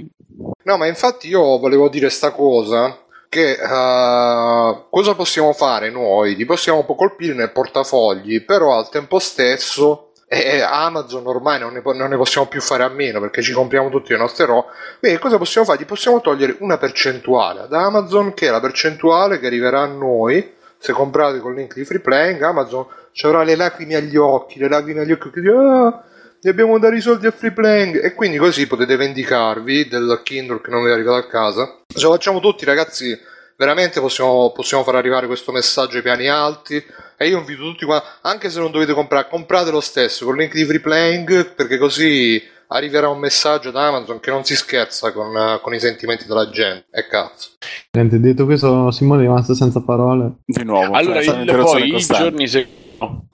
[0.64, 2.98] No, ma infatti io volevo dire sta cosa.
[3.32, 6.36] Che eh, cosa possiamo fare noi?
[6.36, 11.72] Li possiamo un po' colpire nel portafogli, però al tempo stesso eh, Amazon ormai non
[11.72, 14.66] ne, non ne possiamo più fare a meno perché ci compriamo tutti le nostre robe.
[14.98, 15.80] Quindi cosa possiamo fare?
[15.80, 20.52] Gli possiamo togliere una percentuale ad Amazon, che è la percentuale che arriverà a noi
[20.76, 22.42] se comprate col link di free playing.
[22.42, 26.02] Amazon ci avrà le lacrime agli occhi, le lacrime agli occhi ah,
[26.42, 30.70] dobbiamo dare i soldi a free playing e quindi così potete vendicarvi del Kindle che
[30.70, 31.80] non vi è arrivato a casa.
[31.86, 33.16] Se lo facciamo tutti ragazzi,
[33.56, 36.82] veramente possiamo, possiamo far arrivare questo messaggio ai piani alti
[37.16, 40.40] e io invito tutti qua, anche se non dovete comprare, comprate lo stesso con il
[40.40, 45.12] link di free playing perché così arriverà un messaggio da Amazon che non si scherza
[45.12, 45.30] con,
[45.62, 46.86] con i sentimenti della gente.
[46.90, 47.50] E cazzo.
[47.92, 50.38] Niente, detto questo, Simone è rimasto senza parole.
[50.44, 50.92] Di nuovo.
[50.94, 52.81] Allora, cioè, il- poi i giorni seguenti.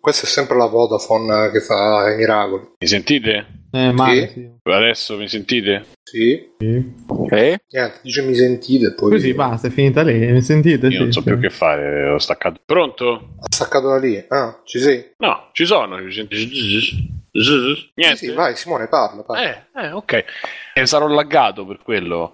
[0.01, 2.71] Questa è sempre la Vodafone che fa i miracoli.
[2.79, 3.47] Mi sentite?
[3.71, 4.33] Eh, male, Sì.
[4.35, 4.51] sì.
[4.71, 5.85] Adesso mi sentite?
[6.03, 6.53] Sì?
[6.59, 6.95] Sì.
[7.31, 7.61] Eh?
[7.71, 10.19] Niente, dice mi sentite poi Così basta, è finita lì.
[10.33, 10.87] Mi sentite?
[10.87, 11.27] Io Sì, non so sì.
[11.27, 12.61] più che fare, ho staccato.
[12.65, 13.35] Pronto?
[13.41, 14.25] ha staccato da lì.
[14.29, 15.13] Ah, ci sei?
[15.19, 15.99] No, ci sono.
[16.09, 18.17] ci senti- Niente.
[18.17, 19.23] Sì, sì, vai Simone, parla.
[19.23, 19.43] parla.
[19.43, 20.25] Eh, eh, ok.
[20.75, 22.33] Eh, sarò laggato per quello.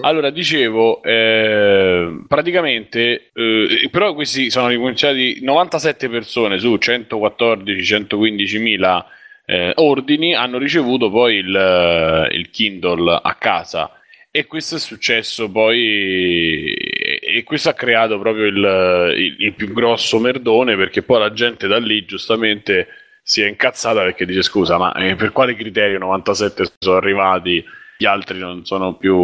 [0.00, 9.06] Allora, dicevo, eh, praticamente, eh, però questi sono ricominciati 97 persone su 114-115 mila
[9.44, 13.90] eh, ordini, hanno ricevuto poi il, eh, il Kindle a casa.
[14.30, 20.18] E questo è successo poi, e questo ha creato proprio il, il- il più grosso
[20.18, 22.88] merdone perché poi la gente da lì giustamente
[23.22, 27.62] si è incazzata perché dice scusa ma eh, per quale criterio 97 sono arrivati
[28.02, 29.16] gli altri non sono più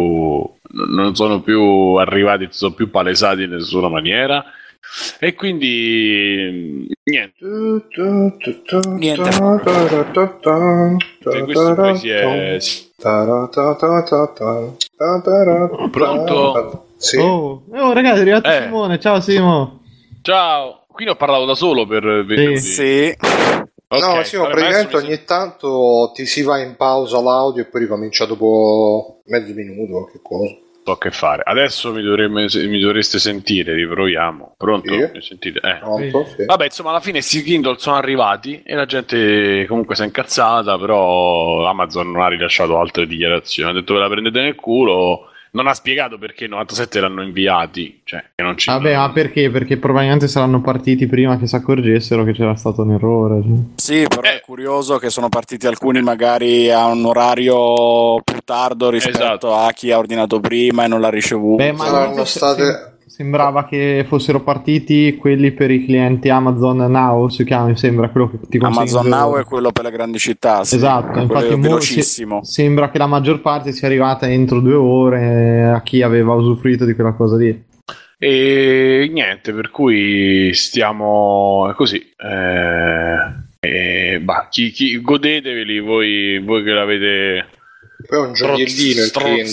[0.71, 1.61] non sono più
[1.95, 4.41] arrivati non sono più palesati in nessuna maniera
[5.19, 7.45] e quindi niente
[8.87, 9.29] Niente.
[11.31, 12.89] e questo poi si è si-
[15.89, 16.85] Pronto?
[16.95, 17.17] Sì.
[17.17, 18.61] Oh, oh, ragazzi, è arrivato Eh.
[18.63, 18.99] Simone.
[18.99, 19.79] Ciao, Simo.
[20.21, 22.59] ciao qui ne ho parlato da solo per 20 minuti.
[22.59, 23.13] Sì.
[23.91, 27.81] Ok, no, sì, ma praticamente ogni tanto ti si va in pausa l'audio e poi
[27.81, 30.55] ricomincia dopo mezzo minuto qualche cosa.
[30.85, 34.93] so che fare adesso mi, dovremmo- mi dovreste sentire riproviamo pronto?
[34.93, 35.09] Sì.
[35.11, 35.59] Mi sentite?
[35.63, 35.77] Eh.
[35.79, 36.25] Pronto?
[36.35, 36.45] Sì.
[36.45, 40.77] Vabbè, insomma, alla fine questi Kindle sono arrivati e la gente comunque si è incazzata,
[40.77, 43.71] però Amazon non ha rilasciato altre dichiarazioni.
[43.71, 45.28] Ha detto ve la prendete nel culo.
[45.51, 48.01] Non ha spiegato perché 97 l'hanno inviati.
[48.03, 49.49] Cioè, che non ci Vabbè, ma perché?
[49.49, 53.41] Perché probabilmente saranno partiti prima che si accorgessero che c'era stato un errore.
[53.41, 53.57] cioè.
[53.75, 54.35] Sì, però Eh.
[54.37, 59.55] è curioso che sono partiti alcuni magari a un orario più tardo rispetto Esatto.
[59.55, 61.55] a chi ha ordinato prima e non l'ha ricevuto.
[61.63, 67.43] Beh, ma Saranno state- sembrava che fossero partiti quelli per i clienti Amazon Now, si
[67.43, 70.63] chiama, mi sembra, quello che ti consegna Amazon Now è quello per le grandi città.
[70.63, 70.75] Sì.
[70.75, 72.43] Esatto, infatti velocissimo.
[72.43, 76.85] se- sembra che la maggior parte sia arrivata entro due ore a chi aveva usufruito
[76.85, 77.65] di quella cosa lì.
[78.19, 81.97] E niente, per cui stiamo così.
[81.97, 87.47] Eh, e, bah, chi, chi- godeteveli voi, voi che l'avete
[88.07, 89.45] Poi è un gioiellino il Kindle.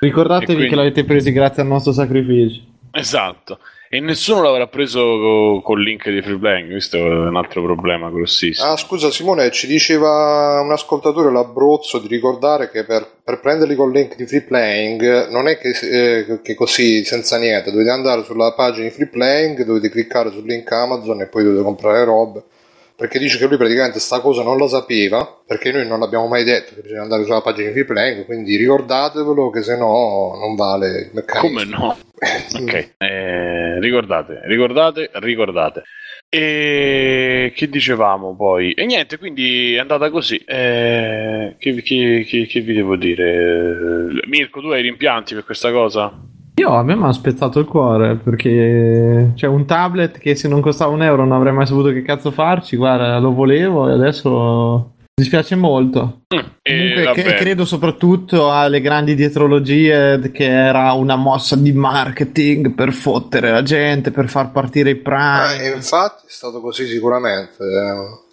[0.00, 2.62] Ricordatevi quindi- che l'avete presi grazie al nostro sacrificio.
[2.92, 3.58] Esatto.
[3.90, 6.70] E nessuno l'avrà preso co- col link di Free Playing.
[6.72, 8.70] Questo è un altro problema grossissimo.
[8.70, 13.90] Ah, scusa Simone, ci diceva un ascoltatore l'Abruzzo di ricordare che per, per prenderli col
[13.92, 18.52] link di Free Playing non è che, eh, che così senza niente, dovete andare sulla
[18.52, 22.42] pagina di Free Playing, dovete cliccare sul link Amazon e poi dovete comprare robe.
[22.98, 26.42] Perché dice che lui praticamente sta cosa non la sapeva, perché noi non l'abbiamo mai
[26.42, 30.56] detto che bisogna andare sulla pagina di Free Playing, quindi ricordatevelo che se no non
[30.56, 31.48] vale il meccanismo.
[31.48, 31.96] Come no?
[32.60, 35.84] Ok, eh, ricordate, ricordate, ricordate.
[36.28, 38.72] E che dicevamo poi?
[38.72, 40.36] E niente, quindi è andata così.
[40.38, 44.10] Eh, che, che, che, che vi devo dire?
[44.26, 46.12] Mirko, tu hai rimpianti per questa cosa?
[46.58, 50.60] Io a me mi ha spezzato il cuore perché c'è un tablet che se non
[50.60, 52.74] costava un euro non avrei mai saputo che cazzo farci.
[52.74, 56.22] Guarda, lo volevo e adesso mi dispiace molto.
[56.34, 62.74] Mm, e Comunque, che- credo soprattutto alle grandi dietrologie che era una mossa di marketing
[62.74, 65.62] per fottere la gente, per far partire i prime.
[65.62, 67.62] Eh, infatti è stato così sicuramente.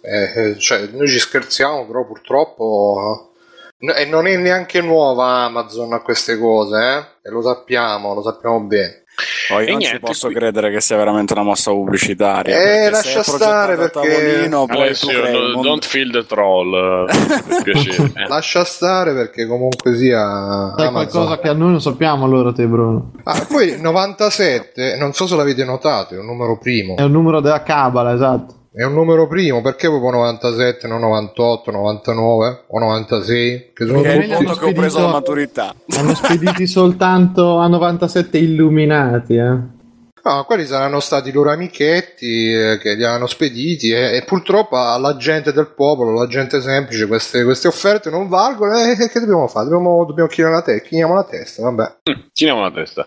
[0.02, 3.30] Eh, eh, cioè, noi ci scherziamo, però purtroppo.
[3.78, 7.28] E non è neanche nuova Amazon a queste cose, eh?
[7.28, 9.02] E lo sappiamo, lo sappiamo bene.
[9.48, 12.54] Poi E non ci niente, posso qui- credere che sia veramente una mossa pubblicitaria.
[12.56, 17.62] Eh, lascia è stare perché- Alessio, crei no- mondo- don't feel the troll, eh, per
[17.64, 18.12] piacere.
[18.14, 18.26] Eh.
[18.28, 20.92] Lascia stare perché comunque sia Amazon.
[20.92, 23.12] qualcosa che a noi non sappiamo allora te Bruno.
[23.24, 26.96] Ah, poi 97, non so se l'avete notato, è un numero primo.
[26.96, 28.54] È un numero della cabala, esatto.
[28.78, 33.70] È un numero primo, perché proprio 97, non 98, 99 o 96?
[33.72, 35.74] Che sono Perché è il tutti- punto che ho preso la maturità.
[35.96, 39.74] Hanno spediti soltanto a 97 illuminati, eh.
[40.22, 44.76] No, quelli saranno stati i loro amichetti eh, che li hanno spediti e, e purtroppo
[44.76, 49.46] alla gente del popolo, alla gente semplice, queste, queste offerte non valgono e che dobbiamo
[49.46, 49.68] fare?
[49.70, 51.96] Dobbiamo, dobbiamo chinare la testa, chiniamo la testa, vabbè.
[52.32, 53.06] Chiniamo la testa.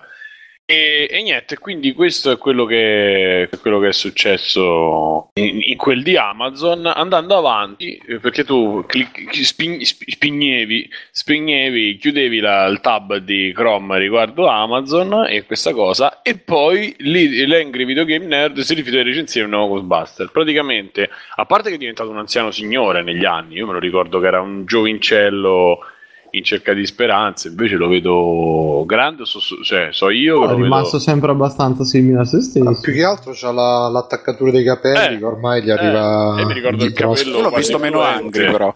[0.72, 6.04] E, e niente, quindi questo è quello che, quello che è successo in, in quel
[6.04, 6.86] di Amazon.
[6.86, 13.52] Andando avanti, eh, perché tu clic- spin- sp- spignevi, spignevi, chiudevi la- il tab di
[13.52, 18.98] Chrome riguardo Amazon e questa cosa, e poi lì l'Angry Video Game Nerd si rifiuta
[18.98, 20.30] di recensire un nuovo Ghostbuster.
[20.32, 24.20] Praticamente, a parte che è diventato un anziano signore negli anni, io me lo ricordo
[24.20, 25.80] che era un giovincello
[26.32, 30.50] in cerca di speranze, invece lo vedo grande, so, so- cioè, so io che È
[30.50, 31.10] lo rimasto vedo...
[31.10, 32.80] sempre abbastanza simile a se Ma stesso.
[32.82, 36.40] più che altro c'ha la- l'attaccatura dei capelli Eh, che ormai gli arriva.
[36.40, 38.74] eh, mi ricordo il capello Io l'ho visto meno angry, però.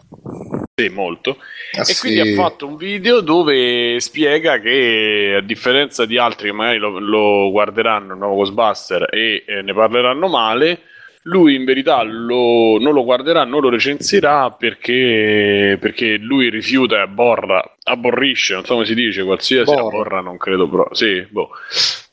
[0.76, 1.38] Sì, molto.
[1.78, 2.00] Ah, e sì.
[2.00, 6.98] quindi ha fatto un video dove spiega che, a differenza di altri che magari lo,
[7.00, 10.80] lo guarderanno il nuovo Ghostbuster e eh, ne parleranno male,
[11.24, 17.00] lui in verità lo- non lo guarderà, non lo recensirà perché, perché lui rifiuta e
[17.00, 19.82] abborra, aborrisce, non so come si dice, qualsiasi Borra.
[19.88, 20.88] abborra, non credo però.
[20.92, 21.50] Sì, boh.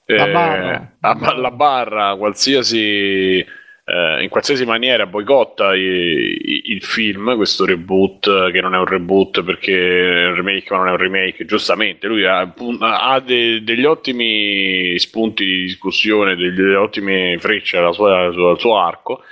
[0.06, 0.92] Eh, barra.
[1.00, 3.44] a- la barra, qualsiasi
[3.90, 8.78] eh, in qualsiasi maniera boicotta i- i- il film, questo reboot eh, che non è
[8.78, 12.40] un reboot perché è un remake ma non è un remake, giustamente lui ha,
[12.80, 19.22] ha de- degli ottimi spunti di discussione, delle ottime frecce al suo, suo arco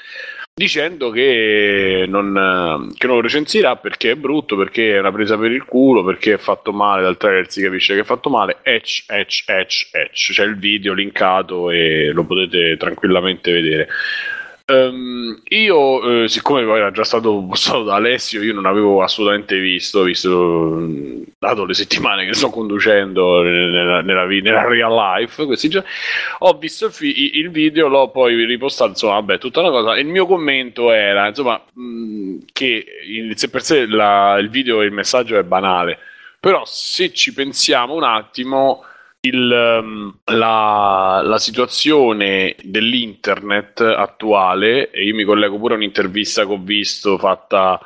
[0.59, 5.39] dicendo che non, eh, che non lo recensirà perché è brutto, perché è una presa
[5.39, 8.59] per il culo, perché è fatto male, dal trailer si capisce che è fatto male,
[8.63, 10.33] etch, etch, etch, etch.
[10.33, 13.87] C'è il video linkato e lo potete tranquillamente vedere.
[14.71, 20.03] Ehm, io, eh, siccome era già stato postato da Alessio, io non avevo assolutamente visto,
[20.03, 25.89] visto mh, dato le settimane che sto conducendo nella, nella nella real life, questi giorni,
[26.41, 29.97] ho visto il, fi- il video, l'ho poi ripostato, insomma, vabbè, tutta una cosa.
[29.99, 34.85] Il mio commento era, insomma, mh, che in sé per sé la- il video e
[34.87, 35.99] il messaggio è banale,
[36.39, 38.85] però se ci pensiamo un attimo
[39.21, 46.53] il, ehm, la, la situazione dell'internet attuale, e io mi collego pure a un'intervista che
[46.53, 47.81] ho visto fatta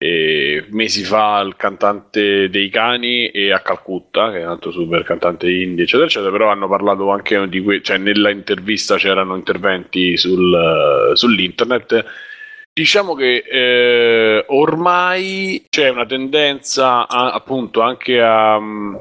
[0.00, 5.02] eh, mesi fa al cantante dei cani e a Calcutta, che è un altro super
[5.02, 10.16] cantante indie, eccetera, eccetera, però hanno parlato anche di que- cioè nella intervista c'erano interventi
[10.16, 12.04] sul, sull'internet.
[12.72, 18.94] Diciamo che eh, ormai c'è una tendenza a- appunto anche a, mm,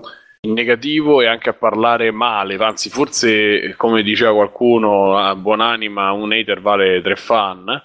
[0.47, 6.31] in negativo e anche a parlare male, anzi forse come diceva qualcuno a buonanima un
[6.31, 7.81] hater vale tre fan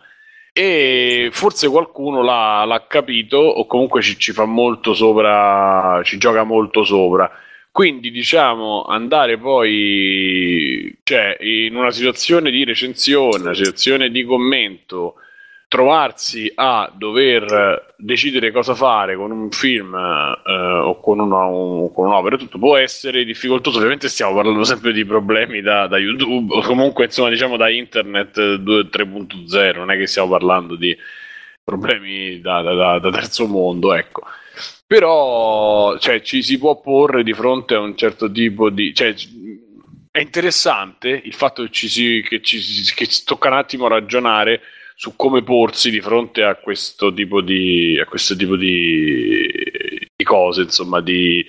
[0.52, 6.44] e forse qualcuno l'ha, l'ha capito o comunque ci, ci fa molto sopra, ci gioca
[6.44, 7.30] molto sopra.
[7.70, 15.14] Quindi diciamo andare poi cioè, in una situazione di recensione, una situazione di commento,
[15.72, 22.08] trovarsi a dover decidere cosa fare con un film eh, o con, una, un- con
[22.08, 23.78] un'opera, tutto può essere difficoltoso.
[23.78, 28.56] Ovviamente stiamo parlando sempre di problemi da, da YouTube o comunque insomma diciamo da internet
[28.56, 30.94] 2, 3.0, non è che stiamo parlando di
[31.64, 34.24] problemi da, da- da- terzo mondo, ecco.
[34.86, 38.92] Però cioè, ci si può porre di fronte a un certo tipo di...
[38.92, 39.14] Cioè,
[40.10, 42.60] è interessante il fatto che ci, si, che ci
[42.94, 44.60] che si tocca un attimo ragionare
[44.94, 49.46] su come porsi di fronte a questo tipo di, a questo tipo di,
[50.14, 51.44] di cose, insomma, di,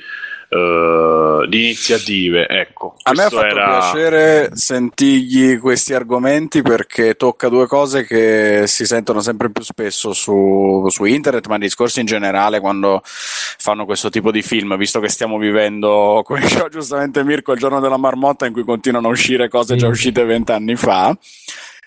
[0.49, 2.47] eh, di iniziative.
[2.47, 2.95] Ecco.
[3.03, 8.86] A me ha fatto era- piacere sentirgli questi argomenti perché tocca due cose che si
[8.86, 14.32] sentono sempre più spesso su, su internet, ma discorsi in generale quando fanno questo tipo
[14.32, 18.53] di film, visto che stiamo vivendo, come diceva giustamente Mirko, il giorno della marmotta in
[18.53, 19.91] cui continuano a uscire cose già Mm.
[19.91, 21.15] uscite vent'anni fa.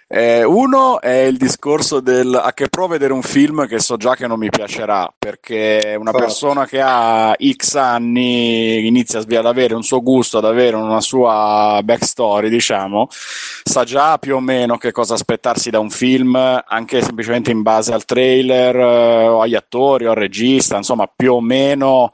[0.09, 4.15] Eh, uno è il discorso del a che pro vedere un film che so già
[4.15, 6.19] che non mi piacerà, perché una Infatti.
[6.19, 11.81] persona che ha X anni inizia ad avere un suo gusto, ad avere una sua
[11.83, 17.51] backstory, diciamo, sa già più o meno che cosa aspettarsi da un film, anche semplicemente
[17.51, 22.13] in base al trailer, eh, o agli attori o al regista, insomma, più o meno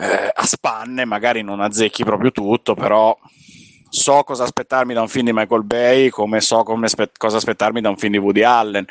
[0.00, 3.14] eh, a spanne, magari non azzecchi proprio tutto, però
[3.90, 7.80] so cosa aspettarmi da un film di Michael Bay, come so come aspe- cosa aspettarmi
[7.80, 8.86] da un film di Woody Allen.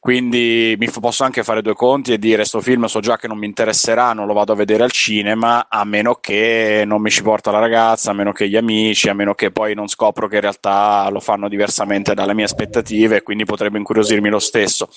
[0.00, 3.26] Quindi mi f- posso anche fare due conti e dire: Sto film so già che
[3.26, 7.10] non mi interesserà, non lo vado a vedere al cinema, a meno che non mi
[7.10, 10.28] ci porta la ragazza, a meno che gli amici, a meno che poi non scopro
[10.28, 14.88] che in realtà lo fanno diversamente dalle mie aspettative, quindi potrebbe incuriosirmi lo stesso.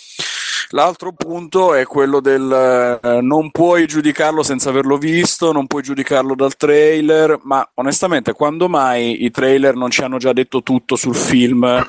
[0.69, 6.35] L'altro punto è quello del eh, non puoi giudicarlo senza averlo visto, non puoi giudicarlo
[6.35, 11.15] dal trailer, ma onestamente quando mai i trailer non ci hanno già detto tutto sul
[11.15, 11.85] film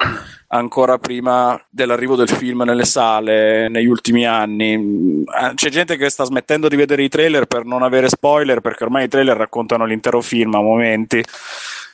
[0.49, 5.25] ancora prima dell'arrivo del film nelle sale negli ultimi anni?
[5.25, 8.85] Eh, C'è gente che sta smettendo di vedere i trailer per non avere spoiler, perché
[8.85, 11.23] ormai i trailer raccontano l'intero film a momenti.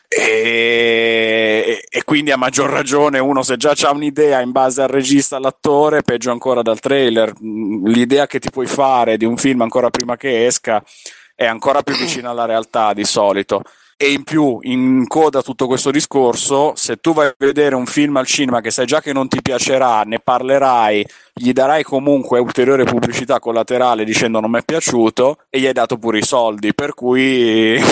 [0.08, 5.36] E, e quindi a maggior ragione uno se già ha un'idea in base al regista,
[5.36, 7.32] all'attore, peggio ancora dal trailer.
[7.42, 10.82] Mm, L'idea che ti puoi fare di un film ancora prima che esca
[11.34, 13.62] è ancora più vicina alla realtà di solito.
[14.00, 17.84] E in più, in coda a tutto questo discorso, se tu vai a vedere un
[17.84, 22.38] film al cinema che sai già che non ti piacerà, ne parlerai, gli darai comunque
[22.38, 26.74] ulteriore pubblicità collaterale dicendo non mi è piaciuto e gli hai dato pure i soldi.
[26.74, 27.76] Per cui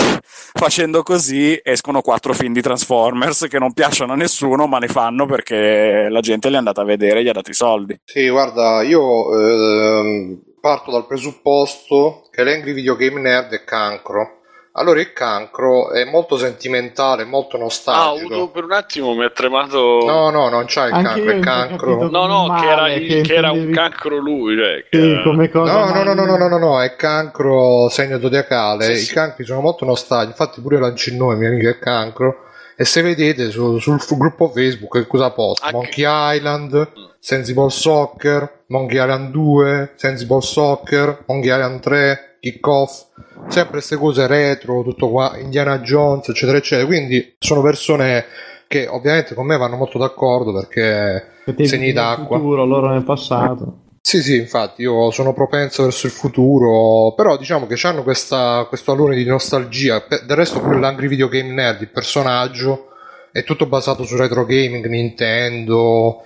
[0.55, 5.25] facendo così escono quattro film di Transformers che non piacciono a nessuno, ma ne fanno
[5.25, 7.99] perché la gente li è andata a vedere e gli ha dato i soldi.
[8.05, 14.36] Sì, guarda, io ehm, parto dal presupposto che l'Angry Video Game Nerd è cancro.
[14.79, 18.33] Allora il cancro è molto sentimentale, molto Ah, ho nostalgico.
[18.33, 19.99] avuto per un attimo mi è tremato.
[20.05, 22.09] No, no, non c'ha il Anche cancro, ho cancro.
[22.09, 24.55] No, no, male, che era, che che era un cancro lui.
[24.55, 25.71] Cioè, che Sì, era- come cosa.
[25.73, 26.49] No, no, no, no, no, no, male.
[26.49, 28.85] no, no, è cancro segno zodiacale.
[28.85, 29.13] Sì, I sì.
[29.13, 30.29] cancri sono molto nostalgici.
[30.39, 32.43] Infatti, pure Lancino, mio amico, è cancro.
[32.75, 35.65] E se vedete su- sul gruppo Facebook che cosa posta?
[35.65, 36.05] Anche- Monkey
[36.37, 43.05] Island, Sensible Soccer, Monkey Island 2, Sensible Soccer, Monkey Island 3, Kick Off.
[43.47, 46.87] Sempre queste cose retro, tutto qua, Indiana Jones, eccetera, eccetera.
[46.87, 48.25] Quindi sono persone
[48.67, 51.25] che ovviamente con me vanno molto d'accordo perché
[51.65, 52.37] segni d'acqua.
[52.37, 53.85] futuro, loro nel passato.
[54.01, 58.93] Sì, sì, infatti io sono propenso verso il futuro, però diciamo che hanno questa, questo
[58.93, 60.01] alone di nostalgia.
[60.07, 62.91] Del resto pure l'Angry Video Game Nerd, il personaggio,
[63.33, 66.23] è tutto basato su retro gaming, Nintendo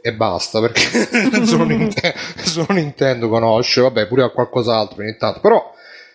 [0.00, 0.82] e basta, perché
[1.46, 5.72] solo, Ninte- solo Nintendo conosce, vabbè, pure a qualcos'altro ogni tanto, però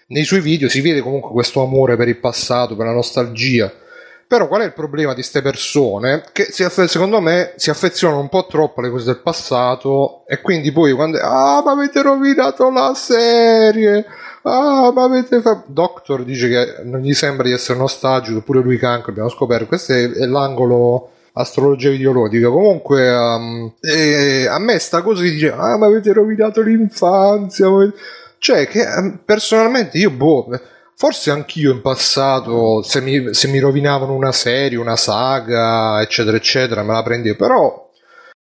[0.08, 3.72] nei suoi video si vede comunque questo amore per il passato, per la nostalgia.
[4.30, 6.24] Però qual è il problema di queste persone?
[6.32, 10.72] Che si secondo me si affezionano un po' troppo alle cose del passato e quindi
[10.72, 11.18] poi quando...
[11.20, 14.06] Ah, ma avete rovinato la serie!
[14.44, 15.64] Ah, ma avete fatto...
[15.66, 19.66] Doctor dice che non gli sembra di essere nostalgico, pure lui cancro, abbiamo scoperto.
[19.66, 22.50] Questo è, è l'angolo astrologia videologica.
[22.50, 27.70] Comunque, um, eh, a me sta cosa che dice, ah, ma avete rovinato l'infanzia.
[27.70, 27.94] ma avete-"
[28.40, 30.48] Cioè, che ehm, personalmente io, boh,
[30.96, 36.84] forse anch'io in passato, se mi, se mi rovinavano una serie, una saga, eccetera, eccetera,
[36.84, 37.36] me la prendevo.
[37.36, 37.89] Però,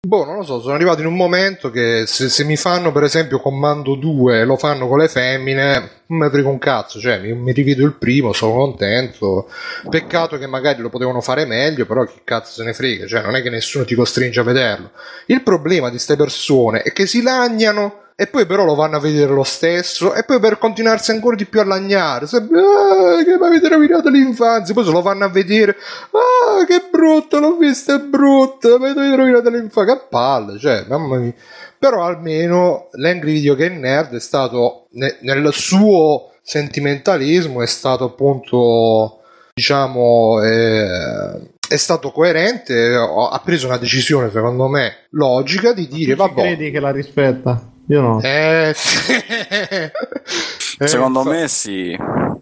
[0.06, 3.02] boh, non lo so, sono arrivato in un momento che se, se mi fanno, per
[3.02, 7.18] esempio, Commando 2 e lo fanno con le femmine, non mi frega un cazzo, cioè
[7.18, 9.50] mi, mi rivedo il primo, sono contento.
[9.88, 13.34] Peccato che magari lo potevano fare meglio, però che cazzo se ne frega, cioè non
[13.34, 14.90] è che nessuno ti costringe a vederlo.
[15.26, 18.98] Il problema di queste persone è che si lagnano e poi però lo vanno a
[18.98, 23.38] vedere lo stesso e poi per continuarsi ancora di più a lagnare sempre, "Ah, che
[23.38, 25.76] mi avete rovinato l'infanzia poi se lo vanno a vedere
[26.10, 31.18] ah che brutto l'ho visto è brutto mi avete rovinato l'infanzia che palle cioè mamma
[31.18, 31.32] mia
[31.78, 39.20] però almeno l'Angry Video Game Nerd è stato ne- nel suo sentimentalismo è stato appunto
[39.54, 46.34] diciamo eh, è stato coerente ha preso una decisione secondo me logica di dire vabbè
[46.34, 47.76] credi che la rispetta?
[47.88, 48.20] Io no.
[48.22, 49.12] eh, sì.
[50.80, 51.96] Eh, Secondo me sì.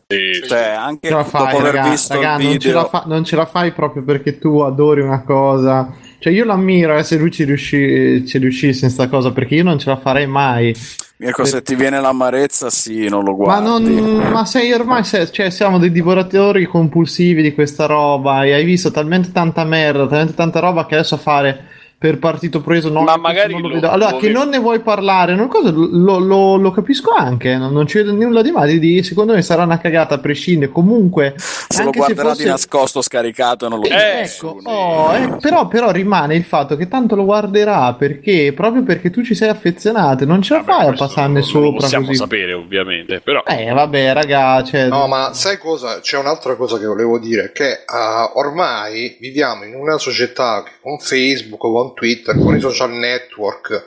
[0.09, 2.75] Sì, Cioè, anche ce la dopo fai, aver raga, visto raga, il non, ce video,
[2.75, 5.91] la fa- non ce la fai proprio perché tu adori una cosa.
[6.19, 9.63] Cioè, io l'ammiro eh, se lui ci, riusci- ci riuscisse in sta cosa, perché io
[9.63, 10.75] non ce la farei mai.
[11.17, 13.95] Mirko, Per- se ti viene l'amarezza, sì, non lo Ma, guardi.
[13.95, 18.65] non, ma sei ormai, se- cioè, siamo dei divoratori compulsivi di questa roba e hai
[18.67, 21.69] visto talmente tanta merda, talmente tanta roba che adesso fare
[21.99, 23.89] per partito preso no, Ma magari non lo lo- vedo.
[23.91, 27.57] Allora, lo che vedo- non ne vuoi parlare, non cosa, lo, lo- lo capisco anche,
[27.57, 28.79] non, non ci vedo nulla di male.
[28.79, 30.71] Di, secondo me sarà una cagata a prescindere.
[30.71, 32.43] Comunque, Se lo anche se guarderà fosse...
[32.43, 36.45] di nascosto scaricato e non lo Eh, vede ecco, oh, eh, però, però rimane il
[36.45, 40.61] fatto che tanto lo guarderà perché proprio perché tu ci sei affezionato, non ce la
[40.63, 42.19] Vabbè, fai a passarne non- Non lo sopra possiamo così.
[42.19, 46.01] sapere, ovviamente, però Eh, vabbè, raga, cioè, No, ma sai cosa?
[46.01, 50.99] C'è un'altra cosa che volevo dire, che ah, ormai viviamo in una società che con
[50.99, 53.85] Facebook, con Twitter, con i social network,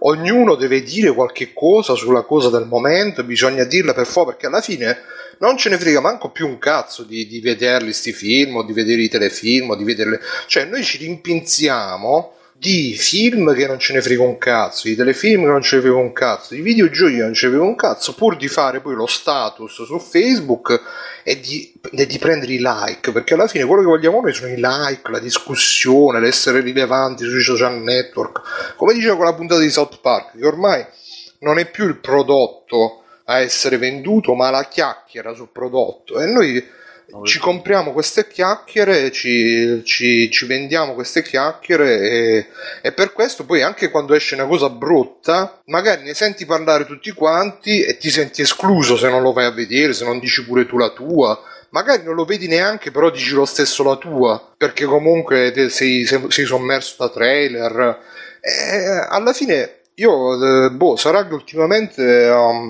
[0.00, 4.60] ognuno deve dire qualche cosa sulla cosa del momento, bisogna dirla per forza, perché alla
[4.60, 4.98] fine
[5.38, 8.72] non ce ne frega manco più un cazzo di, di vederli sti film, o di
[8.72, 10.20] vedere i telefilm, o di vederle...
[10.46, 15.44] Cioè, noi ci rimpinziamo di film che non ce ne frega un cazzo, di telefilm
[15.44, 17.74] che non ce ne frega un cazzo, di videogiochi che non ce ne frega un
[17.74, 20.78] cazzo, pur di fare poi lo status su Facebook
[21.24, 24.52] e di, e di prendere i like, perché alla fine quello che vogliamo noi sono
[24.52, 29.98] i like, la discussione, l'essere rilevanti sui social network, come diceva quella puntata di South
[30.02, 30.84] Park, che ormai
[31.38, 36.62] non è più il prodotto a essere venduto, ma la chiacchiera sul prodotto, e noi
[37.24, 42.46] ci compriamo queste chiacchiere, ci, ci- ci vendiamo queste chiacchiere e,
[42.82, 47.10] e per questo poi anche quando esce una cosa brutta, magari ne senti parlare tutti
[47.12, 50.66] quanti e ti senti escluso se non lo vai a vedere, se non dici pure
[50.66, 51.38] tu la tua.
[51.70, 56.44] Magari non lo vedi neanche, però dici lo stesso la tua, perché comunque sei- sei
[56.44, 57.98] sommerso da trailer.
[58.40, 62.68] E alla fine, io, eh, boh, sarà che ultimamente um,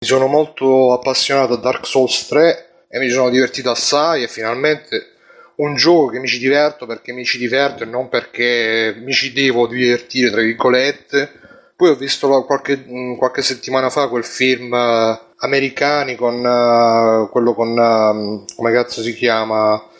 [0.00, 2.65] mi sono molto appassionato a Dark Souls 3
[2.96, 5.12] e mi sono divertito assai e finalmente
[5.56, 9.32] un gioco che mi ci diverto perché mi ci diverto e non perché mi ci
[9.32, 11.30] devo divertire tra virgolette
[11.76, 17.52] poi ho visto qualche, mh, qualche settimana fa quel film eh, americani con eh, quello
[17.54, 19.90] con ehm, come cazzo si chiama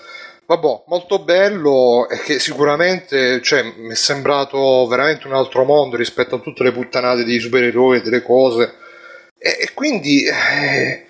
[0.46, 6.36] Vabbè, molto bello e che sicuramente cioè, mi è sembrato veramente un altro mondo rispetto
[6.36, 8.74] a tutte le puttanate dei supereroi e delle cose.
[9.36, 11.05] E, e quindi eh,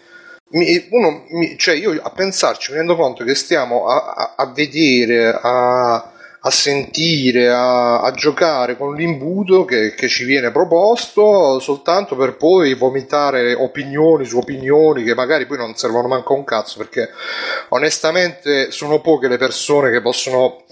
[0.51, 4.47] mi- uno, mi- cioè io a pensarci mi rendo conto che stiamo a, a- a
[4.53, 5.95] vedere, a,
[6.41, 13.53] a sentire, a, giocare con l'imbuto che, che ci viene proposto soltanto per poi vomitare
[13.55, 17.11] opinioni su opinioni che magari poi non servono manco a un cazzo perché
[17.71, 20.63] onestamente sono poche le persone che possono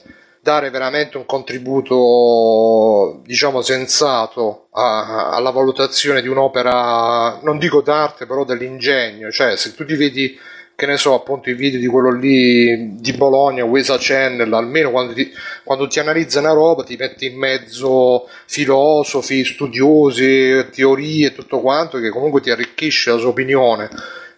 [0.44, 8.44] dare veramente un contributo diciamo sensato a- alla valutazione di un'opera non dico d'arte però
[8.44, 9.30] dell'ingegno.
[9.30, 10.38] Cioè se tu ti vedi
[10.76, 15.14] che ne so appunto i video di quello lì di Bologna Wesa Channel almeno quando
[15.14, 15.32] ti,
[15.62, 21.98] quando ti analizza una roba ti metti in mezzo filosofi studiosi teorie e tutto quanto
[22.00, 23.88] che comunque ti arricchisce la sua opinione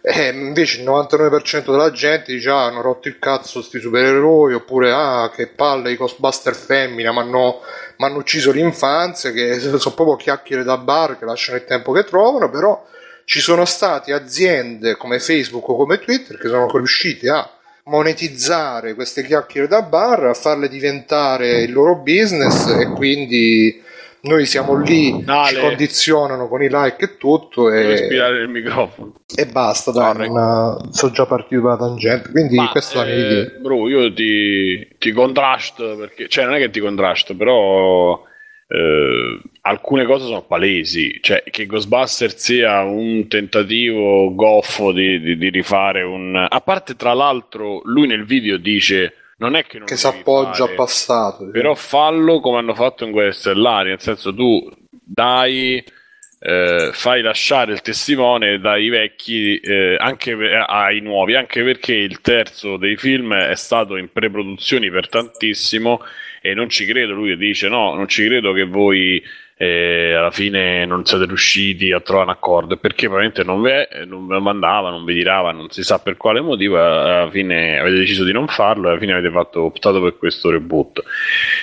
[0.09, 4.91] e invece il 99% della gente dice ah hanno rotto il cazzo sti supereroi oppure
[4.93, 7.61] ah che palle i Ghostbuster femmina mi hanno
[8.17, 12.85] ucciso l'infanzia che sono proprio chiacchiere da bar che lasciano il tempo che trovano però
[13.25, 17.51] ci sono state aziende come Facebook o come Twitter che sono riuscite a
[17.87, 23.81] monetizzare queste chiacchiere da bar, a farle diventare il loro business e quindi
[24.27, 25.47] noi siamo lì, Ale.
[25.49, 29.13] ci condizionano con i like e tutto e, respirare il microfono.
[29.35, 30.27] e basta, dai, Corre.
[30.29, 33.59] non- sono già partito da tangente, quindi Ma, questa è la mia eh, idea.
[33.61, 38.21] bro, io ti, ti contrasto perché, cioè, non è che ti contrasto, però
[38.69, 41.17] eh, alcune cose sono palesi.
[41.21, 46.35] Cioè, che Ghostbusters sia un tentativo goffo di, di- di rifare un.
[46.35, 50.63] A parte, tra l'altro, lui nel video dice: Non è che non Che si appoggia
[50.63, 51.49] al passato.
[51.51, 55.83] però fallo come hanno fatto in Guerre Stellari, nel senso tu dai,
[56.39, 62.19] eh, fai lasciare il testimone dai vecchi eh, anche per- ai nuovi, anche perché il
[62.21, 66.01] terzo dei film è stato in pre-produzioni per tantissimo
[66.41, 69.21] e non ci credo, lui dice no, non ci credo che voi
[69.57, 74.27] eh, alla fine non siete riusciti a trovare un accordo perché probabilmente non è- non
[74.27, 78.23] vi mandava, non vi tirava, non si sa per quale motivo, alla fine avete deciso
[78.23, 81.03] di non farlo e alla fine avete fatto, optato per questo reboot.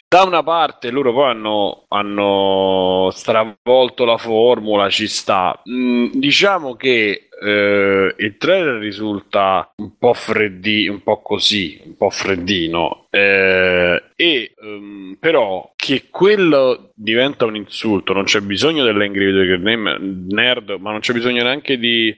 [0.08, 5.60] Da una parte loro poi hanno, hanno stravolto la formula, ci sta.
[5.68, 12.10] Mm, diciamo che eh, il trailer risulta un po' freddi, un po' così, un po'
[12.10, 13.06] freddino.
[13.10, 19.98] eh, e ehm, però che quello diventa un insulto, non c'è bisogno dell'Angry Video Game
[20.28, 22.08] Nerd, ma non c'è bisogno neanche di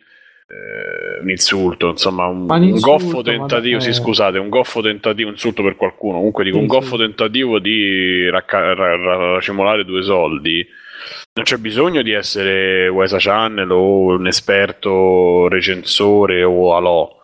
[0.49, 5.31] eh, un insulto, insomma, un, un un insulto, goffo tentativo, sì, scusate, un goffo tentativo,
[5.31, 6.77] insulto per qualcuno, comunque dico Sì, un sì.
[6.77, 10.67] goffo tentativo di racca- ra- ra- racimolare due soldi.
[11.37, 17.15] Non c'è bisogno di essere Wesa Channel o un esperto recensore o alò.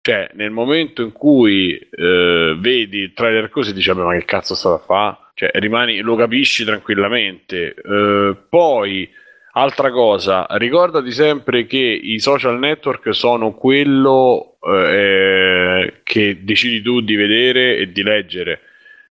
[0.00, 4.72] Cioè, nel momento in cui eh, vedi il trailer così, dici, ma che cazzo sta
[4.72, 5.16] a fare?
[5.34, 7.74] Cioè, rimani, lo capisci tranquillamente.
[7.74, 9.06] Eh, poi,
[9.52, 17.16] altra cosa, ricordati sempre che i social network sono quello eh, che decidi tu di
[17.16, 18.60] vedere e di leggere.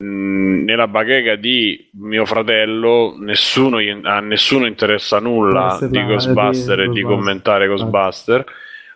[0.04, 6.84] Mm, nella bacheca di mio fratello, nessuno, a nessuno interessa nulla Interessa di Ghostbuster di
[6.84, 8.44] e di commentare Ghostbuster.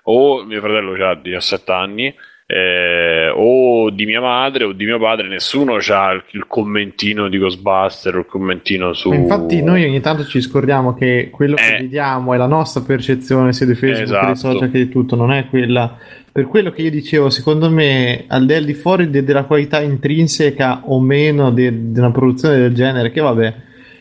[0.03, 2.13] O mio fratello ha 17 anni,
[2.51, 7.37] eh, o di mia madre o di mio padre, nessuno ha il, il commentino di
[7.37, 9.13] Ghostbuster o il commentino su.
[9.13, 11.81] Infatti, noi ogni tanto ci scordiamo che quello che Eh.
[11.81, 14.53] vediamo è la nostra percezione, sia di Facebook che di Esatto.
[14.53, 15.95] social che di tutto, non è quella.
[16.31, 20.99] Per quello che io dicevo, secondo me, al di fuori de- della qualità intrinseca o
[20.99, 23.53] meno de- di una produzione del genere, che vabbè,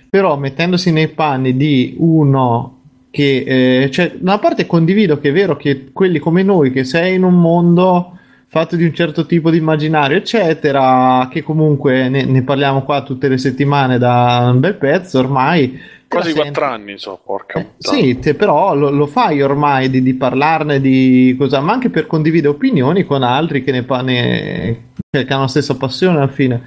[0.09, 2.80] però mettendosi nei panni di uno
[3.11, 6.84] che, eh, cioè, da una parte condivido che è vero che quelli come noi, che
[6.84, 8.12] sei in un mondo
[8.51, 13.28] fatto di un certo tipo di immaginario, eccetera, che comunque ne, ne parliamo qua tutte
[13.28, 15.78] le settimane da un bel pezzo ormai.
[16.09, 20.14] Quasi 4 anni, so, porca eh, sì, te- però lo, lo fai ormai di, di
[20.14, 25.42] parlarne di cosa, ma anche per condividere opinioni con altri che, ne, ne- che hanno
[25.42, 26.62] la stessa passione alla fine.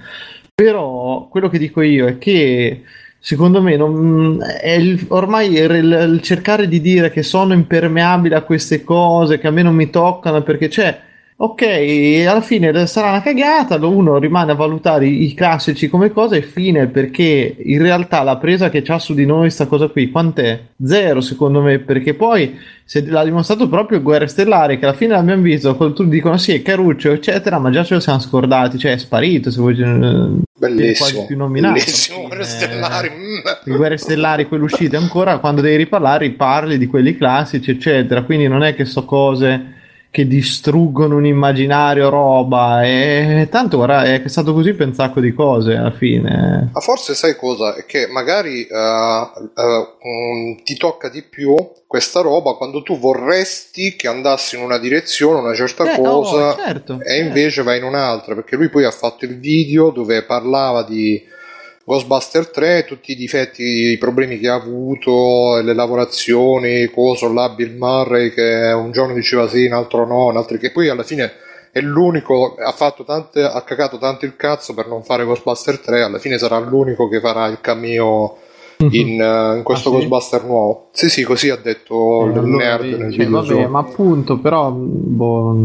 [0.54, 2.84] Però quello che dico io è che
[3.18, 8.36] secondo me non, è il- ormai il, il- il cercare di dire che sono impermeabile
[8.36, 11.02] a queste cose, che a me non mi toccano perché c'è.
[11.44, 11.64] Ok,
[12.28, 16.86] alla fine sarà una cagata, uno rimane a valutare i, classici come cosa e fine,
[16.86, 20.62] perché in realtà la presa che c'ha su di noi sta cosa qui, quant'è?
[20.86, 25.42] Zero secondo me, perché poi se l'ha dimostrato proprio Guerre Stellari, che alla fine abbiamo
[25.42, 28.92] visto, quando tutti dicono sì, è Caruccio, eccetera, ma già ce lo siamo scordati, cioè
[28.92, 31.10] è sparito, se vuoi, eh, Bellissimo.
[31.10, 31.74] quasi più nominato.
[31.74, 33.10] Bellissimo, Alla Guerre Stellari.
[33.10, 33.76] mm.
[33.76, 38.22] guerre stellari, quelle uscite ancora, quando devi riparlare, parli di quelli classici, eccetera.
[38.22, 39.80] Quindi non è che so cose
[40.12, 42.84] che distruggono un immaginario, roba.
[42.84, 46.70] E tanto, guarda, è stato così per un sacco di cose alla fine.
[46.74, 47.76] Ma forse sai cosa?
[47.76, 49.26] È che magari eh,
[50.06, 51.56] mm, ti tocca di più
[51.88, 56.56] questa roba quando tu vorresti che andasse in una direzione, una certa Eh, cosa, oh,
[56.58, 58.36] certo, e invece va in un'altra.
[58.36, 61.24] Perché lui poi ha fatto il video dove parlava di
[61.84, 67.76] Ghostbuster 3, tutti i difetti, i problemi che ha avuto, le lavorazioni, coso là, Bill
[67.78, 71.32] Murray che un giorno diceva sì, un altro no, un altro che poi alla fine
[71.72, 76.04] è l'unico, ha fatto tante, ha cagato tanto il cazzo per non fare Ghostbuster 3,
[76.04, 78.38] alla fine sarà l'unico che farà il cameo
[78.78, 79.98] in, eh, in questo Ah, sì?
[79.98, 80.90] Ghostbuster nuovo.
[80.92, 85.56] Sì, sì, così ha detto Eh, il nerd vedi, nel vabbè, ma appunto, però, boh,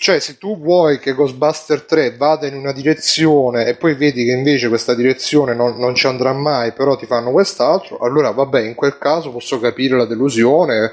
[0.00, 4.30] Cioè, se tu vuoi che Ghostbuster 3 vada in una direzione e poi vedi che
[4.30, 8.74] invece questa direzione non, non ci andrà mai, però ti fanno quest'altro, allora vabbè, in
[8.74, 10.92] quel caso posso capire la delusione.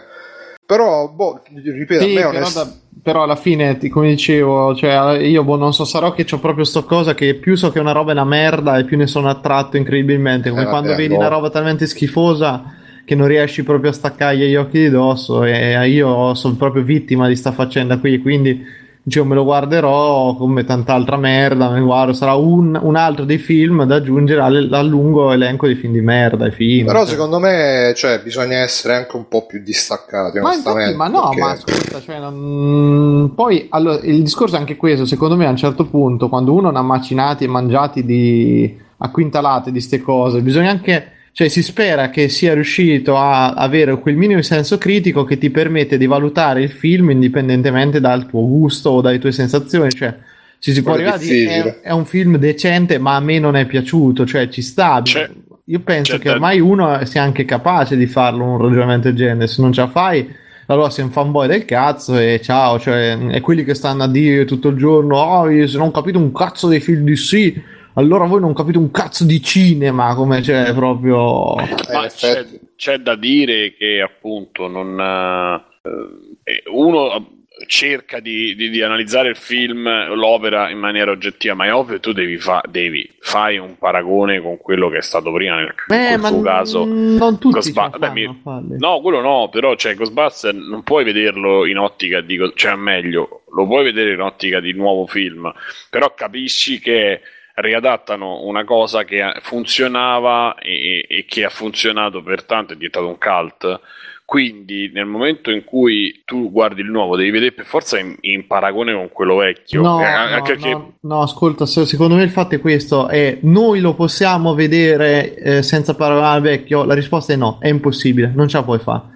[0.65, 5.19] Però, boh, ripeto, Sì, a me però, onest- da- però alla fine, come dicevo, cioè,
[5.19, 7.91] io boh, non so, sarò che ho proprio sto cosa che più so che una
[7.91, 10.49] roba è una merda e più ne sono attratto incredibilmente.
[10.49, 11.19] Come Eh, quando vabbè, vedi no.
[11.19, 12.63] una roba talmente schifosa
[13.05, 15.43] che non riesci proprio a staccargli gli occhi di dosso.
[15.43, 18.17] E io sono proprio vittima di sta faccenda qui.
[18.19, 18.65] Quindi,
[19.07, 21.69] dicevo, me lo guarderò come tant'altra merda.
[21.69, 25.75] Me guardo, sarà un, un altro dei film da aggiungere al, al lungo elenco di
[25.75, 26.49] film di merda.
[26.49, 26.85] Fine.
[26.85, 27.09] Però Cioè.
[27.09, 31.39] secondo me, cioè, bisogna essere anche un po' più distaccati, Ma infatti, ma no, perché-
[31.39, 35.57] ma ascolta, cioè, non- poi allora, il discorso è anche questo, secondo me a un
[35.57, 40.41] certo punto, quando uno ne ha macinati e mangiati di a quintalate di ste cose,
[40.41, 45.25] bisogna anche, cioè si spera che sia riuscito a avere quel minimo di senso critico
[45.25, 49.89] che ti permette di valutare il film indipendentemente dal tuo gusto o dalle tue sensazioni,
[49.91, 50.15] cioè
[50.59, 53.57] ci si può arrivare a dire è, è un film decente ma a me non
[53.57, 55.01] è piaciuto, cioè ci sta.
[55.03, 55.29] C'è-
[55.65, 59.47] Io penso che da- ormai uno sia anche capace di farlo un ragionamento del genere,
[59.47, 63.41] se non ce la fai allora sei un fanboy del cazzo e ciao, cioè è
[63.41, 66.69] quelli che stanno a dire tutto il giorno oh io se non capite un cazzo
[66.69, 67.61] dei film di sì
[67.95, 72.59] allora voi non capite un cazzo di cinema come c'è proprio Eh, Ma c'è, effetti.
[72.75, 77.29] c'è da dire che appunto non, eh, uno
[77.67, 82.11] cerca di, di- di analizzare il film, l'opera in maniera oggettiva, ma è ovvio tu
[82.11, 86.41] devi, fa, devi fai un paragone con quello che è stato prima nel, Beh, suo
[86.41, 86.83] caso.
[86.83, 88.77] non tutti Ghostbu- la beh, fanno mi-.
[88.77, 92.37] No, quello no, però cioè, Ghostbuster non puoi vederlo in ottica di...
[92.55, 95.49] cioè meglio, lo puoi vedere in ottica di nuovo film,
[95.89, 97.21] però capisci che
[97.55, 103.17] riadattano una cosa che funzionava e, e che ha funzionato per tanto, è diventato un
[103.17, 103.79] cult,
[104.25, 108.47] Quindi nel momento in cui tu guardi il nuovo, devi vedere per forza in, in
[108.47, 109.81] paragone con quello vecchio.
[109.81, 113.07] No, Eh, no, anche no, perché- no, ascolta, se- secondo me il fatto è questo,
[113.07, 116.83] è noi lo possiamo vedere eh, senza paragonare al vecchio?
[116.85, 119.13] La risposta è no, è impossibile, non ce la puoi fare.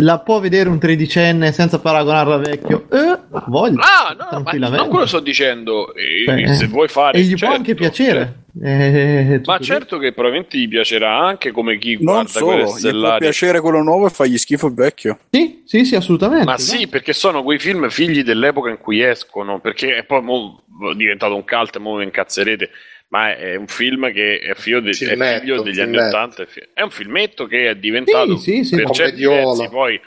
[0.00, 2.86] La può vedere un tredicenne senza paragonarlo al vecchio?
[2.90, 3.80] Eh, voglio.
[3.80, 4.80] Ah, no, ma tranquillamente.
[4.82, 5.94] non quello sto dicendo.
[5.94, 7.18] eh, Cioè, se vuoi fare.
[7.18, 8.34] E gli certo, può anche piacere.
[8.62, 9.64] Eh, tutto Ma lì.
[9.64, 13.18] certo che probabilmente gli piacerà anche come chi Non guarda quelle solo, gli può stellari.
[13.20, 15.18] piacere quello nuovo e fargli schifo il vecchio.
[15.30, 16.44] Sì, sì, sì, assolutamente.
[16.46, 20.62] Ma sì, perché sono quei film figli dell'epoca in cui escono, perché è poi mo
[20.92, 22.70] è diventato un cult e mo vi incazzerete,
[23.10, 26.16] ma è un film che è figlio, de- è figlio degli anni filmetto.
[26.16, 28.76] 80, è fi- è un filmetto che è diventato Sì, sì, sì.
[28.76, 30.00] per certi versi poi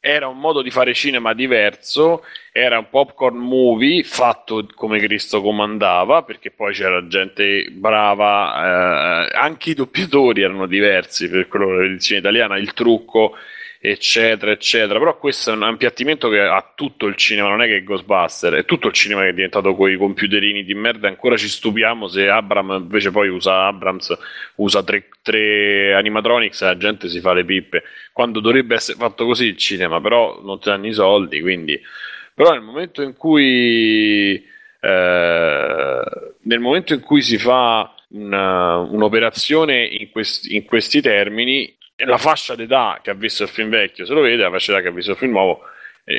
[0.00, 6.22] era un modo di fare cinema diverso, era un popcorn movie fatto come Cristo comandava,
[6.22, 12.56] perché poi c'era gente brava, eh, anche i doppiatori erano diversi per quello dell'edizione italiana,
[12.56, 13.34] il trucco,
[13.80, 14.98] eccetera, eccetera.
[14.98, 18.64] Però questo è un appiattimento che ha tutto il cinema, non è che Ghostbuster, è
[18.64, 21.08] tutto il cinema che è diventato quei computerini di merda.
[21.08, 24.16] Ancora ci stupiamo se Abram invece poi usa Abrams
[24.56, 29.24] usa tre, tre animatronics e la gente si fa le pippe quando dovrebbe essere fatto
[29.24, 31.80] così il cinema, però non ti danno i soldi, quindi...
[32.34, 34.34] Però nel momento in cui...
[34.80, 36.02] eh,
[36.42, 42.54] nel momento in cui si fa una- un'operazione in, questi- in questi termini, la fascia
[42.54, 44.94] d'età che ha visto il film vecchio se lo vede, la fascia d'età che ha
[44.94, 45.62] visto il film nuovo,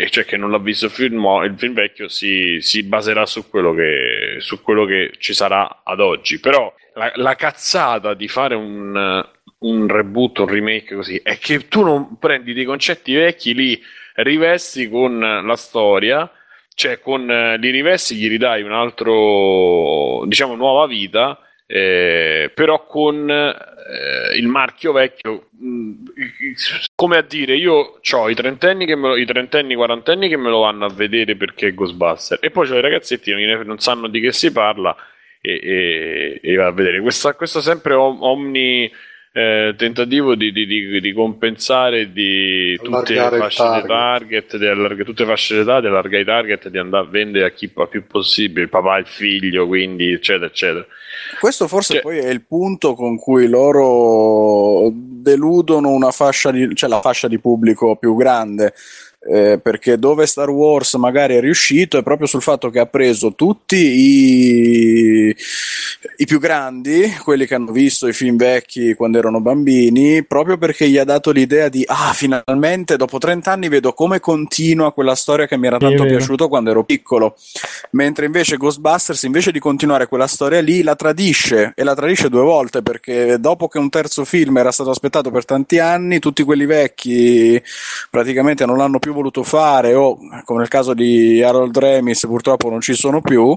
[0.09, 3.49] cioè che non l'ha visto il film, nuovo- il film vecchio, si, si baserà su
[3.49, 6.39] quello, che, su quello che ci sarà ad oggi.
[6.39, 9.25] Però la, la cazzata di fare un,
[9.59, 13.81] un reboot, un remake così, è che tu non prendi dei concetti vecchi, li
[14.15, 16.29] rivesti con la storia,
[16.75, 21.39] cioè con, li rivesti, gli ridai un altro, diciamo, nuova vita,
[21.71, 25.91] eh, però con eh, il marchio vecchio, mh,
[26.95, 30.61] come a dire, io ho i trentenni, che lo- i trentenni, quarantenni che me lo
[30.61, 34.19] vanno a vedere perché è Ghostbuster, e poi c'ho i ragazzetti che non- sanno di
[34.19, 34.95] che si parla
[35.41, 37.01] e, e, e va a vedere.
[37.01, 38.91] Questa, questo sempre om- omni
[39.31, 43.87] eh, tentativo di, di- di- di compensare di tutte le fasce di target.
[43.87, 47.45] target, di allargare tutte le fasce d'età, di allargare i target, di andare a vendere
[47.45, 50.85] a chi a più possibile, il papà, il figlio, quindi eccetera, eccetera.
[51.39, 56.89] Questo forse Cioè- poi è il punto con cui loro deludono una fascia di, cioè
[56.89, 58.73] la fascia di pubblico più grande.
[59.21, 63.35] Eh, perché dove Star Wars magari è riuscito è proprio sul fatto che ha preso
[63.35, 65.35] tutti i,
[66.17, 70.87] i più grandi, quelli che hanno visto i film vecchi quando erano bambini, proprio perché
[70.87, 75.47] gli ha dato l'idea di ah, finalmente dopo 30 anni vedo come continua quella storia
[75.47, 77.35] che mi era tanto piaciuta quando ero piccolo.
[77.91, 82.41] Mentre invece Ghostbusters, invece di continuare quella storia lì, la tradisce e la tradisce due
[82.41, 86.65] volte perché dopo che un terzo film era stato aspettato per tanti anni, tutti quelli
[86.65, 87.61] vecchi
[88.09, 92.81] praticamente non l'hanno più voluto fare o come nel caso di Harold Remis purtroppo non
[92.81, 93.55] ci sono più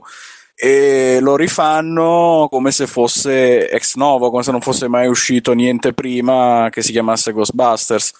[0.55, 5.93] e lo rifanno come se fosse ex novo, come se non fosse mai uscito niente
[5.93, 8.13] prima che si chiamasse Ghostbusters.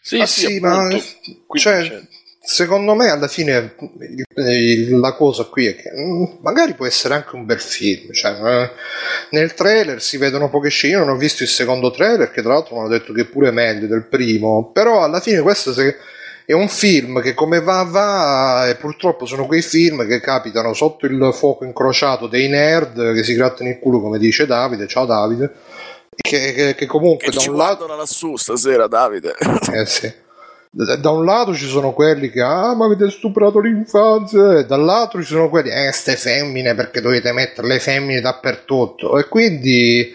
[0.00, 0.88] Sì, Ma sì, sì, ma
[1.56, 2.02] cioè, c'è-
[2.40, 3.74] secondo me alla fine
[4.90, 8.12] la cosa qui è che mm, magari può essere anche un bel film.
[8.12, 8.70] Cioè, eh,
[9.30, 10.94] nel trailer si vedono poche scene.
[10.94, 13.26] Io non ho visto il secondo trailer, che tra l'altro mi hanno detto che è
[13.26, 14.70] pure meglio del primo.
[14.72, 15.96] Però alla fine questo se-
[16.46, 21.06] è un film che come va va e purtroppo sono quei film che capitano sotto
[21.06, 25.52] il fuoco incrociato dei nerd che si grattano il culo come dice Davide ciao Davide
[26.16, 29.34] che, che- che comunque da ci un lato lassù stasera, Davide.
[29.72, 30.12] eh sì.
[30.70, 35.20] Da da un lato ci sono quelli che ah ma avete stuprato l'infanzia e dall'altro
[35.22, 40.12] ci sono quelli eh ste femmine perché dovete mettere le femmine dappertutto e quindi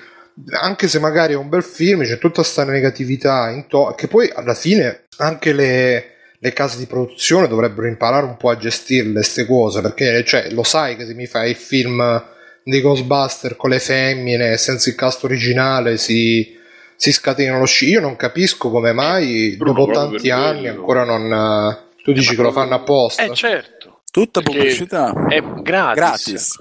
[0.51, 4.53] anche se magari è un bel film c'è tutta sta negatività intorno che poi alla
[4.53, 6.05] fine anche le,
[6.41, 10.63] le case di produzione dovrebbero imparare un po' a gestirle queste cose perché cioè, lo
[10.63, 12.23] sai che se mi fai il film
[12.63, 16.55] di Ghostbuster con le femmine senza il cast originale si,
[16.95, 17.89] si scatena lo sci.
[17.89, 20.75] Io non capisco come mai Bruno, dopo tanti anni quello.
[20.79, 21.31] ancora non.
[21.33, 23.23] eh, Tu dici che lo fanno apposta?
[23.23, 25.13] Eh certo, Tutta pubblicità.
[25.27, 25.95] è gratis.
[25.95, 26.57] Gratis.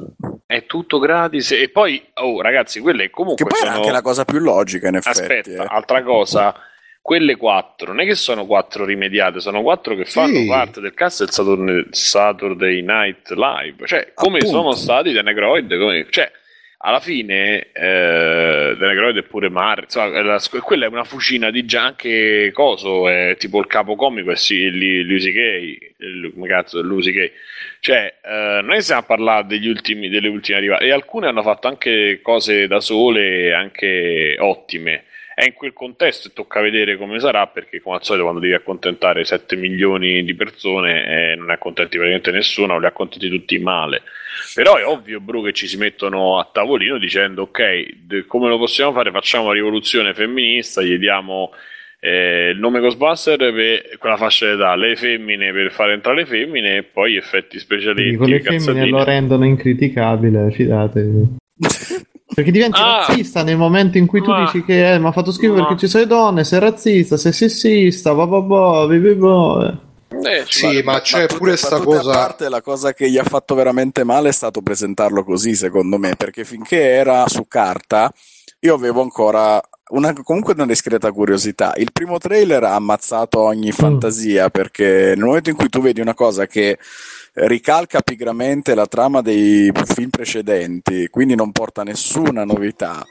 [0.47, 3.76] È tutto gratis e poi, oh ragazzi, quelle comunque Che poi sono...
[3.76, 5.20] anche la cosa più logica, in effetti.
[5.20, 5.66] Aspetta, eh.
[5.68, 6.55] altra cosa,
[7.09, 10.46] quelle quattro non è che sono quattro rimediate, sono quattro che fanno Sì.
[10.46, 14.54] parte del cast del Saturn- Saturday Night Live, cioè come Appunto.
[14.59, 16.30] sono stati The Negroid, come- cioè
[16.80, 21.64] alla fine eh, The Negroid è pure Mar, insomma, la- quella è una fucina di
[21.64, 24.68] già anche coso, è tipo il capo comico è sì,
[25.06, 25.32] Lucy
[25.96, 27.32] il- come cazzo è Lucy Kay.
[27.80, 31.68] Cioè, eh, che stiamo a parlare degli ultimi, delle ultime arrivate, e alcune hanno fatto
[31.68, 35.04] anche cose da sole, anche ottime.
[35.39, 38.55] È in quel contesto e tocca vedere come sarà perché come al solito quando devi
[38.55, 44.03] accontentare 7 milioni di persone eh, non accontenti praticamente nessuno, li accontenti tutti male.
[44.55, 48.93] Però è ovvio, Bru, che ci si mettono a tavolino dicendo ok, come lo possiamo
[48.93, 49.12] fare?
[49.12, 51.53] Facciamo una rivoluzione femminista, gli diamo
[52.01, 56.76] eh, il nome Ghostbuster per quella fascia d'età, le femmine per fare entrare le femmine
[56.78, 58.16] e poi effetti speciali.
[58.16, 61.36] Con le femmine lo rendono incriticabile, fidatevi.
[62.35, 65.12] Perché diventi ah, razzista nel momento in cui tu ma, dici che eh, mi ha
[65.12, 68.87] fatto schifo ma, perché ci sono le donne, sei razzista, sei sessista, va va va,
[68.87, 69.79] va,
[70.11, 72.11] eh, sì, ma c'è battute, pure sta cosa.
[72.11, 75.99] A parte, la cosa che gli ha fatto veramente male è stato presentarlo così, secondo
[75.99, 78.12] me, perché finché era su carta,
[78.61, 79.61] io avevo ancora
[79.91, 81.74] una, comunque una discreta curiosità.
[81.76, 83.72] Il primo trailer ha ammazzato ogni mm.
[83.72, 86.79] fantasia perché nel momento in cui tu vedi una cosa che
[87.47, 93.05] ricalca pigramente la trama dei film precedenti, quindi non porta nessuna novità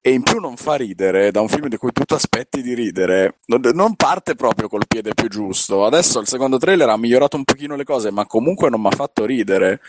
[0.00, 2.74] e in più non fa ridere da un film di cui tu ti aspetti di
[2.74, 5.86] ridere, non parte proprio col piede più giusto.
[5.86, 8.94] Adesso il secondo trailer ha migliorato un pochino le cose, ma comunque non mi ha
[8.94, 9.80] fatto ridere.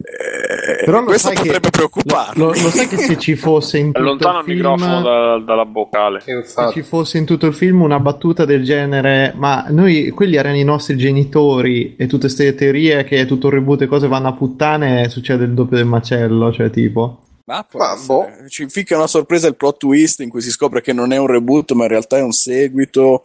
[0.00, 2.40] Eh, Però questo potrebbe che, preoccuparmi.
[2.40, 5.64] Lo, lo, sai che se ci fosse in tutto Allontana il, film, microfono da, dalla
[5.64, 6.20] vocale.
[6.20, 10.56] Se ci fosse in tutto il film una battuta del genere, ma noi quelli erano
[10.56, 14.32] i nostri genitori e tutte queste teorie che tutto il reboot e cose vanno a
[14.34, 17.22] puttane, succede il doppio del macello, cioè tipo.
[17.48, 18.28] Ma, ma boh.
[18.46, 21.26] ci inficca una sorpresa il plot twist in cui si scopre che non è un
[21.26, 23.22] reboot, ma in realtà è un seguito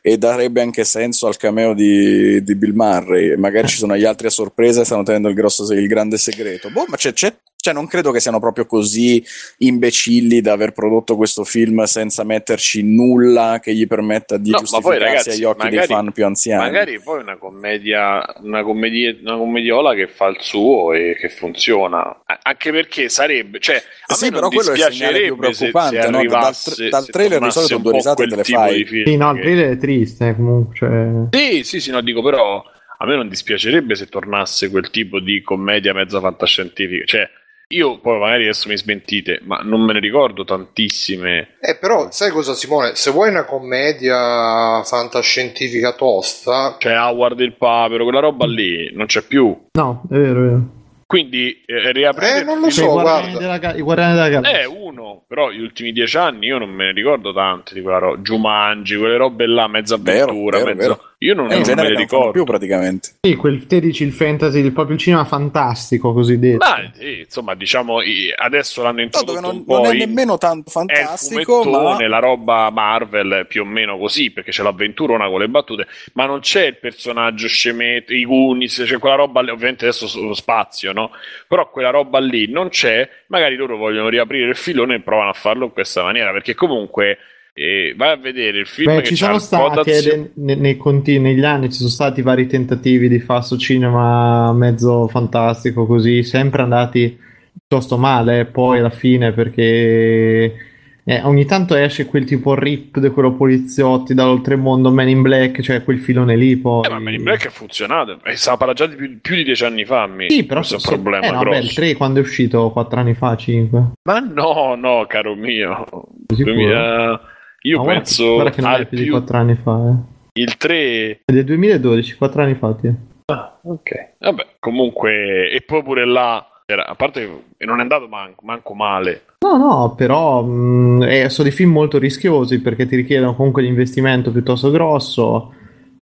[0.00, 3.34] e darebbe anche senso al cameo di, di Bill Murray.
[3.34, 6.70] Magari ci sono gli altri a sorpresa e stanno tenendo il, grosso, il grande segreto.
[6.70, 7.34] Boh, ma c'è, c'è
[7.64, 9.24] cioè, non credo che siano proprio così
[9.56, 14.98] imbecilli da aver prodotto questo film senza metterci nulla che gli permetta di no, giustificarsi
[14.98, 16.62] poi, ragazzi, agli occhi magari, dei fan più anziani.
[16.62, 22.24] Magari poi una commedia, una, commedia, una commediola che fa il suo e che funziona.
[22.42, 25.96] Anche perché sarebbe, cioè, a sì, me però quello è il segnale più preoccupante.
[25.96, 26.24] Se, se no?
[26.26, 26.54] dal,
[26.90, 28.86] dal trailer di solito due risate te le fai.
[29.06, 30.76] Sì, no, il trailer è triste comunque.
[30.76, 31.28] Cioè...
[31.30, 32.62] Sì, sì, sì, no, dico però
[32.98, 37.06] a me non dispiacerebbe se tornasse quel tipo di commedia mezza fantascientifica.
[37.06, 37.30] Cioè,
[37.68, 41.56] io poi magari adesso mi smentite, ma non me ne ricordo tantissime.
[41.60, 42.94] Eh, però, sai cosa, Simone?
[42.94, 46.76] Se vuoi una commedia fantascientifica tosta.
[46.78, 49.68] Cioè, Howard il Papero, quella roba lì non c'è più.
[49.72, 50.62] No, è vero, è vero.
[51.06, 52.40] Quindi eh, riaprire.
[52.40, 53.38] Eh, non lo so, guarda.
[53.38, 54.60] Della, I Guardiani della Galassia.
[54.60, 57.98] Eh, uno, però gli ultimi dieci anni io non me ne ricordo tante di quella
[57.98, 58.18] roba.
[58.18, 60.74] Jumanji, quelle robe là, mezza avventura, mezzo...
[60.74, 61.00] Vero.
[61.24, 63.16] Io non, eh, non me ne ricordo più praticamente.
[63.22, 66.58] Sì, quel te dici il fantasy, il, proprio cinema fantastico cosiddetto.
[66.58, 67.98] Ma sì, insomma, diciamo
[68.36, 73.46] adesso l'hanno introdotto no, non, non, è nemmeno tanto fantastico, è ma la roba Marvel
[73.48, 77.48] più o meno così, perché c'è l'avventurona con le battute, ma non c'è il personaggio
[77.48, 81.10] scemetto, i Goonies, c'è quella roba, ovviamente adesso lo spazio, no?
[81.48, 85.34] Però quella roba lì non c'è, magari loro vogliono riaprire il filone e provano a
[85.34, 87.16] farlo in questa maniera, perché comunque
[87.56, 91.44] e vai a vedere il film Beh, ci sono stati eh, nei, nei conti, negli
[91.44, 97.16] anni ci sono stati vari tentativi di falso cinema mezzo fantastico così sempre andati
[97.56, 100.72] piuttosto male poi alla fine perché
[101.06, 105.84] eh, ogni tanto esce quel tipo rip di quello poliziotti dall'oltremondo Man in Black cioè
[105.84, 108.92] quel filone lì poi eh, ma Man in Black è funzionato e stava parlando già
[108.92, 110.28] di più, di dieci anni fa mi.
[110.28, 112.72] sì però questo è un problema eh, no, beh, il 3 quando è uscito?
[112.72, 115.86] Quattro anni fa 5 ma no no caro mio.
[116.26, 117.32] 2000
[117.66, 119.88] io no, penso guarda che non è più di 4 anni fa.
[119.88, 120.40] Eh.
[120.40, 122.76] Il 3 è del 2012, 4 anni fa.
[122.80, 122.92] Sì.
[123.26, 124.14] Ah, ok.
[124.18, 128.74] Vabbè, comunque, e poi pure là, era, a parte che non è andato manco, manco
[128.74, 129.22] male.
[129.40, 134.30] No, no, però mh, eh, sono dei film molto rischiosi perché ti richiedono comunque l'investimento
[134.30, 135.52] piuttosto grosso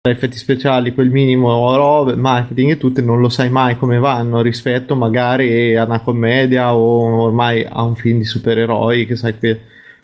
[0.10, 4.42] effetti speciali, quel minimo robe, marketing e tutto, e non lo sai mai come vanno
[4.42, 9.60] rispetto magari a una commedia o ormai a un film di supereroi che sai che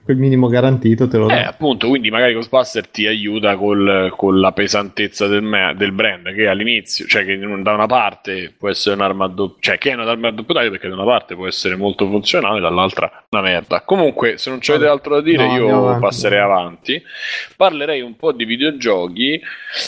[0.07, 1.41] quel minimo garantito te lo dà.
[1.41, 6.33] Eh, appunto, quindi magari Ghostbuster ti aiuta col, con la pesantezza del, me, del, brand,
[6.33, 9.95] che all'inizio, cioè che da una parte può essere un'arma a doppio, cioè che è
[9.95, 13.81] un'arma a doppio taglio perché da una parte può essere molto funzionale, dall'altra una merda.
[13.81, 14.95] Comunque, se non c'avete Vabbè.
[14.95, 17.03] altro da dire, no, io avanti, passerei avanti.
[17.57, 19.41] Parlerei un po' di videogiochi,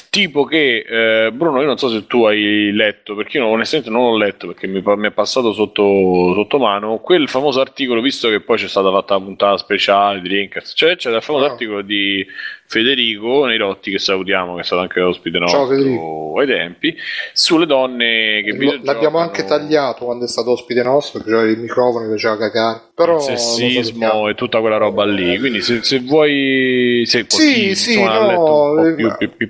[0.09, 4.03] tipo che, eh, Bruno, io non so se tu hai letto, perché io onestamente non
[4.03, 8.41] l'ho letto perché mi, mi è passato sotto, sotto mano, quel famoso articolo, visto che
[8.41, 10.76] poi c'è stata fatta la puntata speciale di Dreamcast.
[10.76, 11.51] Cioè, c'è il famoso oh.
[11.51, 12.26] articolo di
[12.72, 16.95] Federico Neirotti, che salutiamo, che è stato anche ospite nostro ai tempi,
[17.34, 21.57] sulle donne che Lo, L'abbiamo anche tagliato quando è stato ospite nostro, perché c'era il
[21.57, 22.82] microfono che faceva cagare.
[22.93, 25.39] Però il sessismo e tutta quella roba lì.
[25.39, 29.49] Quindi, se, se vuoi, se sì, sì, no, eh, più, più, più,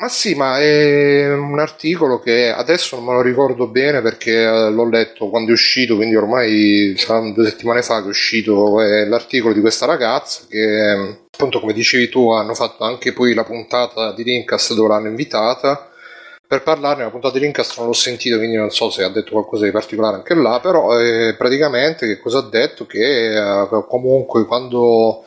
[0.00, 4.70] ma sì, ma è un articolo che adesso non me lo ricordo bene perché eh,
[4.70, 9.06] l'ho letto quando è uscito, quindi ormai saranno due settimane fa che è uscito eh,
[9.06, 14.12] l'articolo di questa ragazza che appunto come dicevi tu hanno fatto anche poi la puntata
[14.12, 15.90] di Rincast dove l'hanno invitata.
[16.46, 19.32] Per parlarne la puntata di Rincast non l'ho sentito quindi non so se ha detto
[19.32, 22.86] qualcosa di particolare anche là però eh, praticamente che cosa ha detto?
[22.86, 25.24] Che eh, comunque quando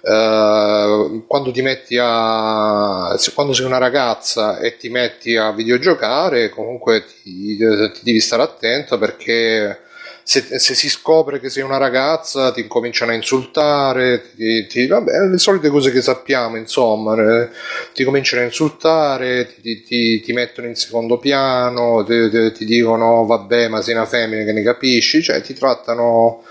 [0.00, 7.04] Uh, quando ti metti a quando sei una ragazza e ti metti a videogiocare comunque
[7.04, 9.80] ti, ti devi stare attento perché
[10.28, 15.26] se, se, si scopre che sei una ragazza ti cominciano a insultare, ti, ti, vabbè,
[15.26, 17.48] le solite cose che sappiamo, insomma, eh,
[17.94, 23.94] ti cominciano a insultare, ti, ti mettono in secondo piano, ti, dicono vabbè ma sei
[23.94, 26.44] una femmina che ne capisci, cioè ti trattano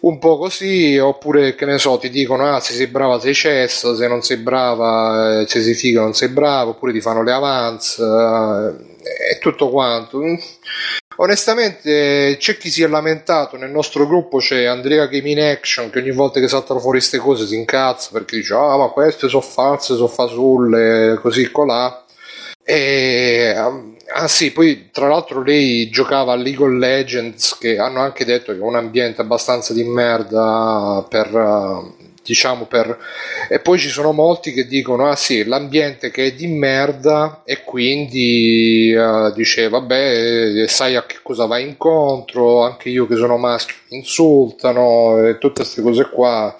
[0.00, 3.96] un po' così, oppure che ne so, ti dicono ah se sei brava sei cesso,
[3.96, 7.32] se non sei brava, eh, se sei figa non sei brava, oppure ti fanno le
[7.32, 10.20] avance eh, e tutto quanto.
[11.20, 15.98] Onestamente c'è chi si è lamentato, nel nostro gruppo c'è Andrea Game in Action che
[15.98, 19.42] ogni volta che saltano fuori queste cose si incazza perché dice ah ma queste sono
[19.42, 22.04] false, sono fasulle, così colà.
[22.62, 28.24] E, ah sì, poi tra l'altro lei giocava a League of Legends che hanno anche
[28.24, 31.26] detto che è un ambiente abbastanza di merda per
[32.28, 32.98] diciamo per...
[33.48, 37.64] e poi ci sono molti che dicono ah sì l'ambiente che è di merda e
[37.64, 43.76] quindi uh, dice vabbè sai a che cosa vai incontro anche io che sono maschio
[43.88, 46.54] mi insultano e tutte queste cose qua.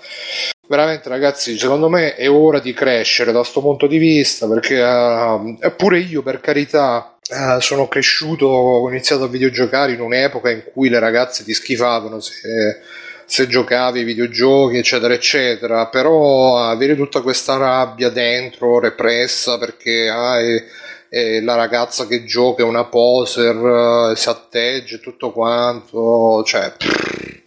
[0.66, 5.58] Veramente ragazzi secondo me è ora di crescere da questo punto di vista perché uh,
[5.76, 10.88] pure io per carità Uh, sono cresciuto, ho iniziato a videogiocare in un'epoca in cui
[10.88, 12.80] le ragazze ti schifavano se,
[13.28, 20.40] se giocavi ai videogiochi, eccetera, eccetera, però avere tutta questa rabbia dentro, repressa, perché ah,
[20.40, 20.64] è,
[21.10, 26.72] è la ragazza che gioca è una poser, si atteggia e tutto quanto, cioè...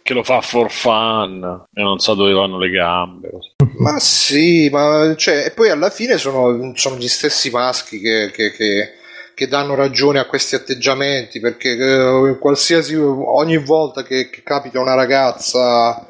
[0.02, 3.30] Che lo fa for fun e non sa dove vanno le gambe.
[3.78, 8.52] Ma sì, ma cioè, e poi alla fine sono, sono gli stessi maschi che, che,
[8.52, 8.92] che
[9.34, 14.94] che danno ragione a questi atteggiamenti perché eh, qualsiasi ogni volta che, che capita una
[14.94, 16.06] ragazza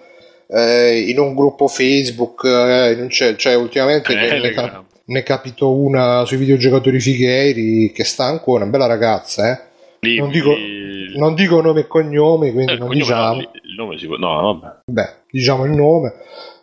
[0.47, 7.93] eh, in un gruppo Facebook eh, cioè ultimamente ne, ne, capito una sui videogiocatori fighieri
[7.93, 9.71] che sta ancora una bella ragazza eh.
[10.01, 11.17] Lì, non, dico, lì...
[11.17, 13.35] non, dico, nome e cognome quindi eh, non diciamo.
[13.35, 14.77] no, il nome si può no vabbè.
[14.85, 16.13] Beh diciamo il nome.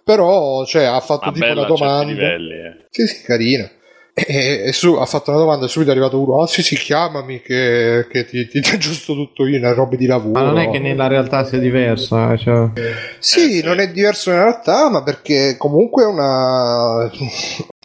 [0.04, 2.12] Però cioè, ha fatto Ma tipo una domanda.
[2.12, 2.86] livelli, eh.
[2.90, 3.70] sì sì carina
[4.26, 6.76] e, e su, ha fatto una domanda e subito è arrivato uno, ah sì sì
[6.76, 10.32] chiamami che, che ti, ti, ti aggiusto tutto io nelle robe di lavoro.
[10.40, 12.34] Ma non è che nella realtà sia diversa.
[12.34, 12.70] Eh, cioè...
[13.20, 17.10] Sì, eh, non è diverso nella realtà, ma perché comunque è una...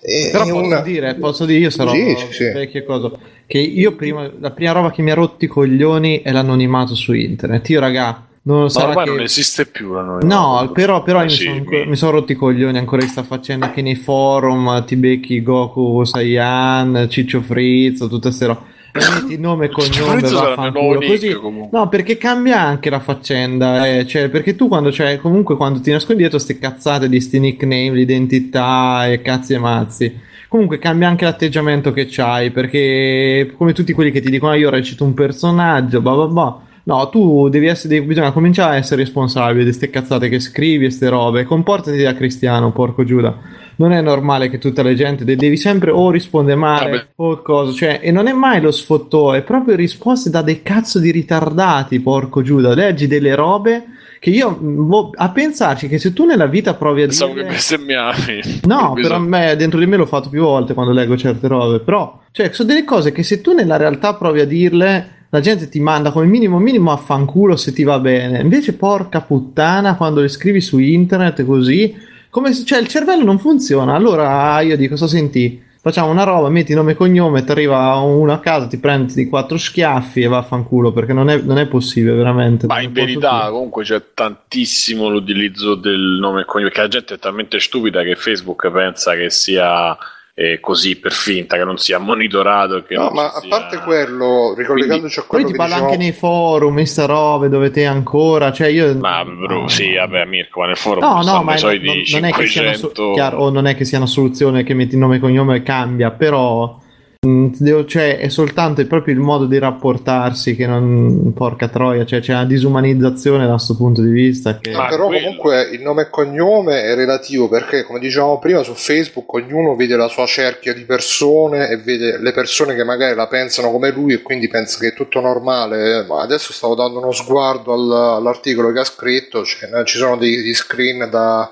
[0.00, 0.80] È, Però è posso, una...
[0.80, 3.10] dire, posso dire, io sarò sì, sì, vecchie cose,
[3.46, 7.12] che io prima, la prima roba che mi ha rotto i coglioni è l'anonimato su
[7.14, 7.68] internet.
[7.70, 9.10] Io raga non, Ma ormai che...
[9.10, 10.24] non esiste più la noi.
[10.26, 11.86] No, però, però eh, mi, sì, sono, mi...
[11.86, 16.04] mi sono rotti i coglioni ancora di sta facendo che nei forum ti becchi Goku
[16.04, 18.72] Saiyan, Ciccio Frizzo, tutte queste robe.
[18.92, 21.36] Metti il nome e cognome vaffanculo così
[21.72, 24.06] no perché cambia anche la faccenda eh.
[24.06, 27.90] cioè, perché tu quando cioè, comunque quando ti nascondi dietro queste cazzate di sti nickname
[27.90, 34.12] l'identità e cazzi e mazzi comunque cambia anche l'atteggiamento che c'hai perché come tutti quelli
[34.12, 38.02] che ti dicono ah, io recito un personaggio blah blah blah No, tu devi essere,
[38.02, 41.44] bisogna cominciare a essere responsabile di queste cazzate che scrivi e queste robe.
[41.44, 43.36] Comportati da cristiano, porco Giuda.
[43.76, 48.00] Non è normale che tutta la gente devi sempre o rispondere male o cosa, cioè,
[48.02, 52.42] e non è mai lo sfottò, è proprio risposte da dei cazzo di ritardati, porco
[52.42, 52.74] Giuda.
[52.74, 53.86] Leggi delle robe
[54.20, 57.46] che io a pensarci che se tu nella vita provi a Pensavo dire...
[57.46, 58.60] che bestemmiavi.
[58.64, 62.20] No, per me, dentro di me l'ho fatto più volte quando leggo certe robe, però,
[62.30, 65.80] cioè, sono delle cose che se tu nella realtà provi a dirle la gente ti
[65.80, 68.40] manda come minimo minimo a fanculo se ti va bene.
[68.40, 71.92] Invece, porca puttana, quando le scrivi su internet così,
[72.30, 73.94] come se, cioè il cervello non funziona.
[73.94, 78.32] Allora io dico, so senti, facciamo una roba, metti nome e cognome, ti arriva uno
[78.32, 81.58] a casa, ti prendi di quattro schiaffi e va a fanculo perché non è, non
[81.58, 82.66] è possibile veramente.
[82.68, 87.18] Ma in verità comunque c'è tantissimo l'utilizzo del nome e cognome, perché la gente è
[87.18, 89.98] talmente stupida che Facebook pensa che sia
[90.36, 92.82] eh, così per finta, che non sia monitorato.
[92.82, 93.48] Che no, ma a sia...
[93.48, 95.90] parte quello, ricollegandoci Quindi, a quello poi ti parla diciamo...
[95.90, 98.94] anche nei forum, queste robe dove te ancora, cioè io...
[98.96, 101.80] Ma bro, sì, vabbè Mirko, ma nel forum no, no, ma non,
[102.10, 105.16] non, è che siano, chiaro, o non è che sia una soluzione che metti nome
[105.16, 106.82] e cognome e cambia, però
[107.26, 112.20] Mm, cioè, è soltanto è proprio il modo di rapportarsi che non porca troia, cioè
[112.20, 114.58] c'è una disumanizzazione da questo punto di vista.
[114.58, 114.72] Che...
[114.72, 115.24] Ma però quello...
[115.24, 119.96] comunque il nome e cognome è relativo perché, come dicevamo prima, su Facebook ognuno vede
[119.96, 124.12] la sua cerchia di persone e vede le persone che magari la pensano come lui
[124.12, 126.04] e quindi pensa che è tutto normale.
[126.06, 131.08] Ma adesso stavo dando uno sguardo all'articolo che ha scritto, cioè, ci sono degli screen
[131.10, 131.50] da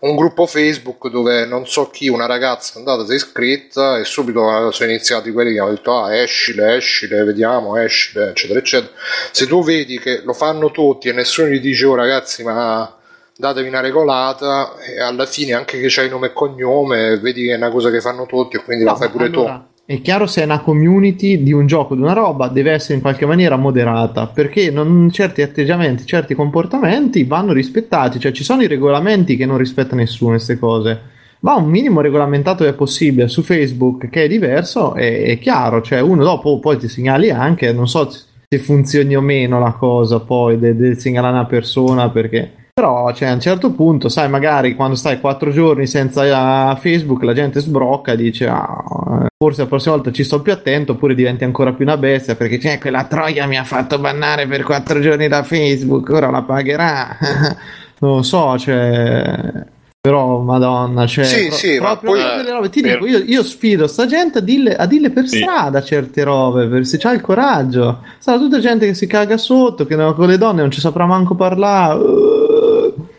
[0.00, 4.04] un gruppo Facebook dove non so chi, una ragazza è andata, si è iscritta e
[4.04, 8.92] subito sono iniziati quelli che hanno detto ah escile, escile, vediamo, escile, eccetera, eccetera.
[9.30, 12.96] Se tu vedi che lo fanno tutti e nessuno gli dice oh ragazzi ma
[13.36, 17.56] datevi una regolata e alla fine anche che c'hai nome e cognome vedi che è
[17.56, 19.73] una cosa che fanno tutti e quindi No, la fai pure allora, tu.
[19.86, 23.02] È chiaro se è una community di un gioco, di una roba, deve essere in
[23.02, 28.66] qualche maniera moderata, perché non- certi atteggiamenti, certi comportamenti vanno rispettati, cioè ci sono i
[28.66, 31.00] regolamenti che non rispetta nessuno queste cose.
[31.40, 36.00] Va un minimo regolamentato è possibile su Facebook che è diverso, è, è chiaro, cioè
[36.00, 40.58] uno dopo poi ti segnali anche, non so se funzioni o meno la cosa poi
[40.58, 44.96] del, del segnalare una persona perché però cioè, a un certo punto, sai, magari quando
[44.96, 48.82] stai quattro giorni senza eh, Facebook, la gente sbrocca e dice: "Ah,
[49.22, 52.34] eh, forse la prossima volta ci sto più attento, oppure diventi ancora più una bestia
[52.34, 56.42] perché c'è quella troia mi ha fatto bannare per quattro giorni da Facebook, ora la
[56.42, 57.16] pagherà.
[58.00, 59.72] non lo so, cioè.
[60.04, 62.68] Però, madonna, cioè, Sì, pro- sì, ma proprio poi- robe.
[62.70, 65.38] Ti per- dico, io, io sfido sta gente a dirle, a dirle per Sì.
[65.38, 68.00] strada certe robe, per- se c'ha il coraggio.
[68.18, 71.34] Sarà tutta gente che si caga sotto, che con le donne non ci saprà manco
[71.36, 71.98] parlare.
[72.00, 72.43] Uh.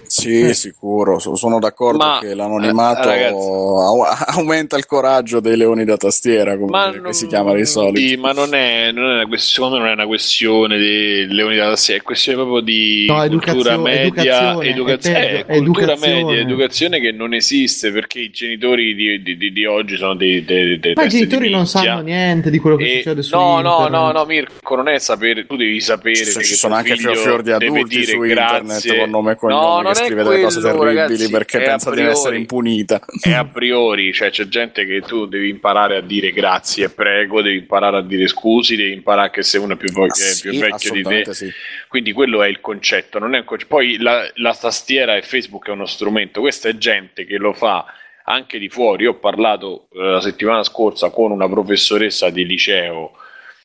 [0.08, 0.54] Sì, Eh.
[0.54, 3.34] sicuro, so- sono d'accordo Ma, che l'anonimato eh, ragazzi.
[3.34, 4.04] au-
[4.38, 8.00] aumenta il coraggio dei leoni da tastiera, come Ma non, si chiama di solito.
[8.00, 11.56] sì, ma non è, non è una secondo me non è una questione di leoni
[11.56, 16.24] da tastiera, è questione proprio di No, cultura educazione, media, educazione, educaz- eh, cultura educazione.
[16.24, 20.44] media, educazione che non esiste perché i genitori di, di- di- di oggi sono dei,
[20.46, 23.60] dei, dei Ma i genitori non sanno niente di quello che E- succede su no,
[23.62, 23.90] no, internet.
[23.92, 27.42] no, no, Mirko, non è sapere, tu devi sapere Ci, ci sono anche figlio fior
[27.42, 28.98] di adulti su internet grazie.
[29.00, 31.64] con nome e No, cognome che è scrive delle cose quello, terribili ragazzi, perché è
[31.64, 32.38] a pensa di essere priori.
[32.40, 33.02] impunita.
[33.22, 37.42] è a priori, cioè c'è gente che tu devi imparare a dire grazie e prego,
[37.42, 40.50] devi imparare a dire scusi, devi imparare che se uno è più, vo- Ah, sì,
[40.50, 41.34] più vecchio di te.
[41.34, 41.52] sì.
[41.88, 43.74] Quindi quello è il concetto, non è un concetto.
[43.76, 47.86] Poi la, la tastiera e Facebook è uno strumento, questa è gente che lo fa
[48.26, 49.04] anche di fuori.
[49.04, 53.12] Io ho parlato eh, la settimana scorsa con una professoressa di liceo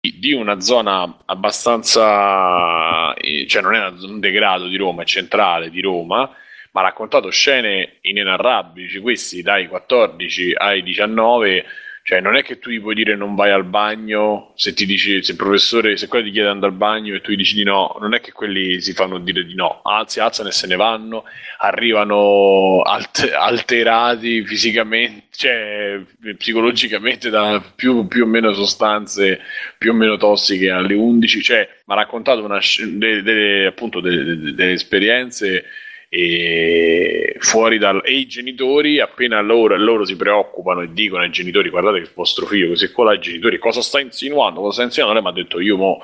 [0.01, 5.81] di- una zona abbastanza, eh, cioè non è un degrado di Roma, è centrale di
[5.81, 6.31] Roma,
[6.73, 11.65] ma ha raccontato scene inenarrabili, questi dai 14 ai 19,
[12.11, 15.23] cioè non è che tu gli puoi dire non vai al bagno, se ti dici,
[15.23, 17.55] se il professore, se quello ti chiede di andare al bagno e tu gli dici
[17.55, 20.67] di no, non è che quelli si fanno dire di no, anzi alzano e se
[20.67, 21.23] ne vanno,
[21.59, 26.01] arrivano alt- alterati fisicamente, cioè
[26.37, 29.39] psicologicamente da più, più o meno sostanze
[29.79, 32.59] più o meno tossiche alle 11, cioè mi ha raccontato una,
[32.89, 35.65] delle, delle- appunto delle- delle esperienze
[36.13, 41.71] e fuori dal e i genitori appena loro, loro si preoccupano e dicono ai genitori
[41.71, 44.61] guardate che vostro figlio così qua i genitori cosa sta insinuando?
[44.61, 45.21] Cosa sta insinuando?
[45.21, 46.01] Lei mi ha detto io mo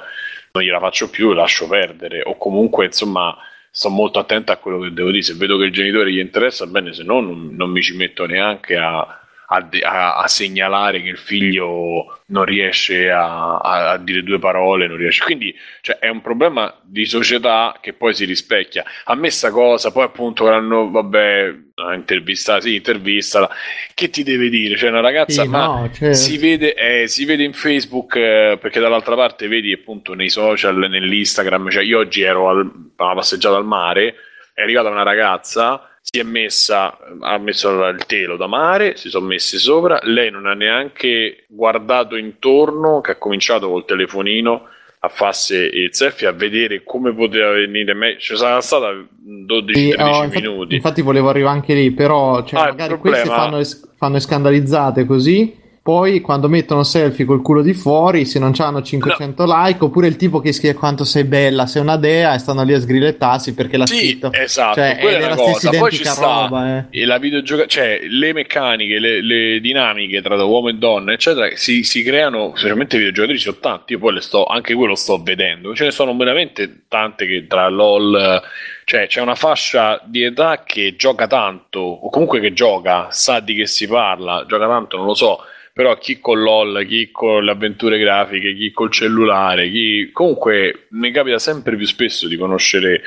[0.53, 2.23] non gliela faccio più lascio perdere.
[2.25, 3.37] O comunque insomma
[3.71, 5.23] sto molto attento a quello che devo dire.
[5.23, 8.27] Se vedo che il genitore gli interessa bene se no non, non mi ci metto
[8.27, 14.39] neanche a a, a- a segnalare che il figlio non riesce a, a- dire due
[14.39, 15.23] parole, non riesce.
[15.25, 18.85] Quindi cioè, è un problema di società che poi si rispecchia.
[19.05, 21.55] A me sta cosa, poi appunto l'hanno, vabbè,
[21.95, 23.49] intervista, sì, intervista,
[23.95, 24.77] che ti deve dire?
[24.77, 28.59] Cioè una ragazza, Sì, ma no, cioè- si vede, eh, si vede in Facebook eh,
[28.61, 33.15] perché dall'altra parte vedi appunto nei social, nell'Instagram, cioè io oggi ero al, a una
[33.15, 34.15] passeggiata al mare,
[34.55, 39.27] è arrivata una ragazza, si è messa, ha messo il telo da mare, si sono
[39.27, 44.69] messi sopra, lei non ha neanche guardato intorno, che ha cominciato col telefonino
[45.01, 49.95] a farsi il selfie, a vedere come poteva venire meglio, ci sarà stata 12-13 Sì,
[49.99, 50.75] oh, infatti, minuti.
[50.77, 55.65] infatti volevo arrivare anche lì, però cioè, Ah, magari problema- queste fanno, fanno scandalizzate così.
[55.87, 60.17] Poi quando mettono selfie col culo di fuori, se non hanno 500 like, oppure il
[60.17, 63.77] tipo che scrive quanto sei bella, sei una dea, e stanno lì a sgrillettarsi perché
[63.77, 64.33] l'ha Sì, scritto.
[64.33, 65.79] esatto, Cioè, quella è è stessa cosa.
[65.79, 66.85] Poi ci sta roba, eh.
[66.91, 71.85] e la videogioca- cioè le meccaniche, le, le dinamiche tra uomo e donna, eccetera, si,
[71.85, 75.23] si creano, specialmente i videogiocatori ci sono tanti, io poi le sto, anche quello sto
[75.23, 78.43] vedendo, ce ne sono veramente tante che tra LOL,
[78.85, 83.55] cioè c'è una fascia di età che gioca tanto, o comunque che gioca, sa di
[83.55, 85.39] che si parla, gioca tanto, non lo so,
[85.77, 91.11] però chi con LOL, chi con le avventure grafiche, chi col cellulare, chi comunque mi
[91.11, 93.03] capita sempre più spesso di conoscere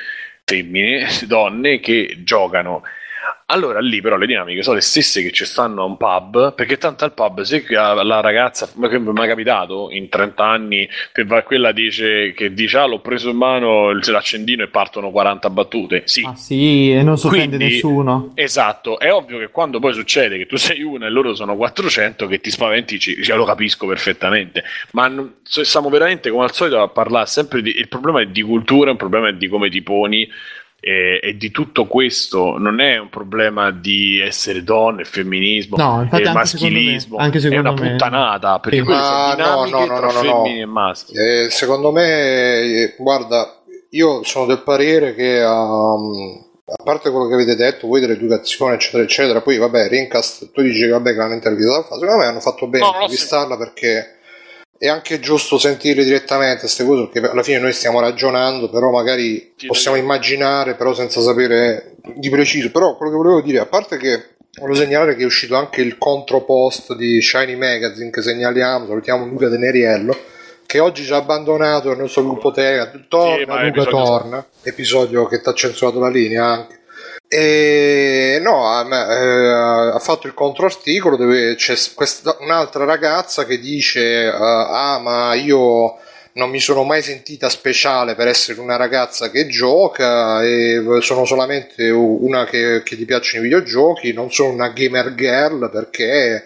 [0.45, 2.84] femmine, donne che giocano.
[3.47, 6.77] Allora lì però le dinamiche sono le stesse che ci stanno a un pub, perché
[6.77, 11.41] tanto al pub se la ragazza, mi è mai capitato in 30 anni, che va
[11.41, 16.03] quella dice che dice ah l'ho preso in mano il- l'accendino e partono 40 battute.
[16.05, 18.32] Sì, Ah sì, e non si offende Quindi- nessuno.
[18.36, 22.27] Esatto, è ovvio che quando poi succede che tu sei una e loro sono 400
[22.27, 26.82] che ti spaventi, ci- cioè, lo capisco perfettamente, ma non- stiamo veramente come al solito
[26.82, 27.71] a parlare sempre di...
[27.77, 30.30] Il problema è di cultura, il problema è di come ti poni
[30.80, 36.23] e, e, di tutto questo non è un problema di essere donne, femminismo no, infatti
[36.23, 37.91] e maschilismo, me, anche è una me.
[37.91, 38.84] puttanata perché sì.
[38.84, 41.13] quelle sono dinamiche no, no, tra femmine e maschi.
[41.13, 43.61] Eh, secondo me, eh, guarda,
[43.91, 49.01] io sono del parere che um, a parte quello che avete detto voi dell'educazione eccetera
[49.01, 52.67] eccetera poi vabbè Rincast tu dici che vabbè che l'hanno intervistata secondo me hanno fatto
[52.67, 53.59] bene no, intervistarla sì.
[53.59, 54.18] perché
[54.80, 59.53] è anche giusto sentire direttamente queste cose perché alla fine noi stiamo ragionando però magari
[59.67, 62.71] possiamo immaginare però senza sapere di preciso.
[62.71, 65.97] Però quello che volevo dire a parte che volevo segnalare che è uscito anche il
[65.97, 70.17] contropost di Shiny Magazine che segnaliamo salutiamo Luca Teneriello
[70.65, 75.41] che oggi ci ha abbandonato il nostro gruppo Tega, torna, sì, Luca torna, episodio che
[75.41, 76.78] ti ha censurato la linea anche.
[77.32, 84.27] E no, ha, eh, ha fatto il controarticolo dove c'è questa, un'altra ragazza che dice:
[84.27, 85.97] uh, Ah, ma io
[86.34, 91.89] non mi sono mai sentita speciale per essere una ragazza che gioca e sono solamente
[91.91, 96.43] una che, che ti piacciono i videogiochi, non sono una gamer girl perché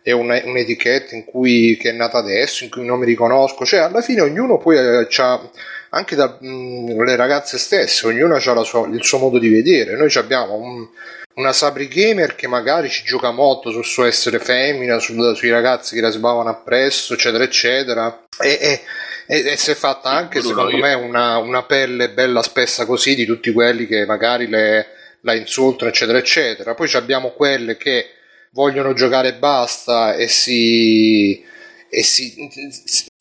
[0.00, 3.80] è una, un'etichetta in cui, che è nata adesso, in cui non mi riconosco, cioè
[3.80, 5.50] alla fine ognuno poi eh, ha
[5.94, 10.10] anche da, mh, mm, le ragazze stesse, ognuno ha il suo modo di vedere, noi
[10.14, 10.86] abbiamo un,
[11.34, 15.94] una Sabri Gamer che magari ci gioca molto sul suo essere femmina, sul, sui ragazzi
[15.94, 18.80] che la sbavano appresso, eccetera, eccetera, e, e,
[19.26, 23.26] e, e si è fatta anche secondo me una, una, pelle bella spessa così di
[23.26, 24.86] tutti quelli che magari le,
[25.20, 26.74] la insultano, eccetera, eccetera.
[26.74, 28.06] Poi abbiamo quelle che
[28.52, 31.42] vogliono giocare e basta e si,
[31.90, 32.50] e si,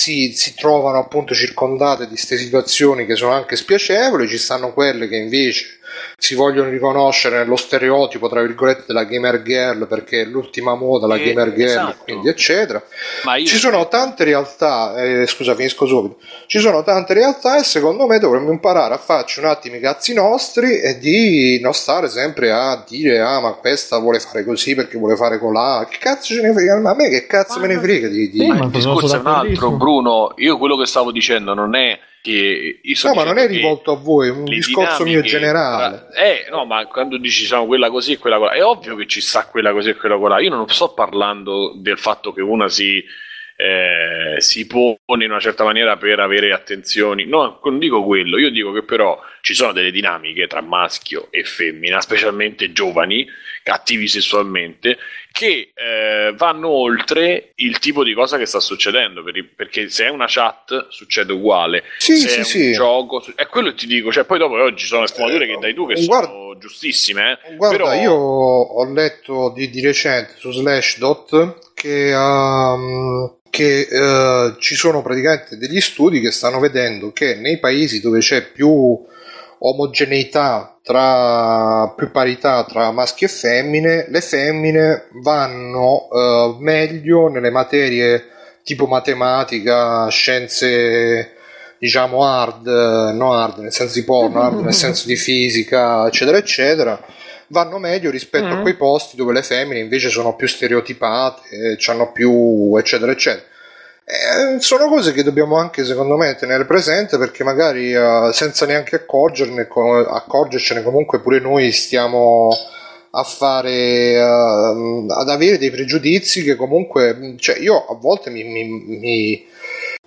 [0.02, 5.08] si, si trovano appunto circondate di queste situazioni che sono anche spiacevoli, ci stanno quelle
[5.08, 5.80] che invece
[6.18, 11.16] si vogliono riconoscere nello stereotipo tra virgolette della gamer girl perché è l'ultima moda la
[11.16, 12.04] eh, gamer girl esatto.
[12.04, 12.82] quindi eccetera.
[13.38, 13.46] Io...
[13.46, 16.18] ci sono tante realtà eh, scusa finisco subito.
[16.46, 20.14] Ci sono tante realtà e secondo me dovremmo imparare a farci un attimo i cazzi
[20.14, 24.98] nostri e di non stare sempre a dire ah ma questa vuole fare così perché
[24.98, 26.80] vuole fare colà che cazzo ce ne frega?
[26.80, 28.46] Ma a me che cazzo ma me ne frega di, di...
[28.46, 32.80] ma il discorso è un altro Bruno io quello che stavo dicendo non è che
[33.04, 36.08] no, ma non è rivolto a voi, è un discorso mio generale.
[36.16, 39.22] Eh, no, ma quando dici diciamo, quella così e quella quella, è ovvio che ci
[39.22, 40.40] sta quella così e quella quella.
[40.40, 43.04] Io non sto parlando del fatto che una si,
[43.58, 47.26] eh, si pone in una certa maniera per avere attenzioni.
[47.26, 51.44] No, non dico quello, io dico che però ci sono delle dinamiche tra maschio e
[51.44, 53.28] femmina, specialmente giovani,
[53.64, 54.98] cattivi sessualmente,
[55.32, 59.24] che eh, vanno oltre il tipo di cosa che sta succedendo.
[59.24, 62.66] Per, perché se è una chat succede uguale, sì, se sì, è sì.
[62.68, 64.12] un gioco, è quello che ti dico.
[64.12, 67.40] Cioè, poi dopo oggi sono le sfumature che dai tu che guarda, sono giustissime.
[67.44, 67.56] Eh?
[67.56, 67.94] Guarda, Però...
[67.94, 72.14] io ho letto di, di recente su Slashdot che.
[72.14, 78.20] Um che uh, ci sono praticamente degli studi che stanno vedendo che nei paesi dove
[78.20, 78.98] c'è più
[79.64, 88.26] omogeneità tra più parità tra maschi e femmine, le femmine vanno uh, meglio nelle materie
[88.64, 91.36] tipo matematica, scienze
[91.78, 92.68] diciamo hard,
[93.14, 97.00] no hard nel senso di porno, hard nel senso di fisica, eccetera, eccetera,
[97.48, 98.52] vanno meglio rispetto mm.
[98.52, 103.50] a quei posti dove le femmine invece sono più stereotipate, hanno più eccetera, eccetera.
[104.04, 108.96] Eh, sono cose che dobbiamo anche secondo me tenere presente perché magari uh, senza neanche
[108.96, 112.50] accorgerne, co- accorgercene comunque pure noi stiamo
[113.12, 118.66] a fare uh, ad avere dei pregiudizi che comunque cioè io a volte mi, mi,
[118.98, 119.46] mi,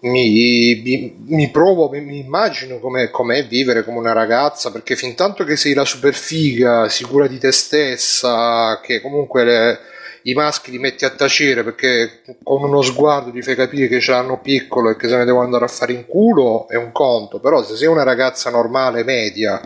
[0.01, 5.57] mi, mi provo, mi, immagino come è vivere come una ragazza perché fin tanto che
[5.57, 9.79] sei la super figa, sicura di te stessa, che comunque le,
[10.27, 14.13] i maschi li metti a tacere perché con uno sguardo ti fai capire che ce
[14.13, 17.41] l'hanno piccolo e che se ne devono andare a fare in culo è un conto,
[17.41, 19.61] però se sei una ragazza normale, media,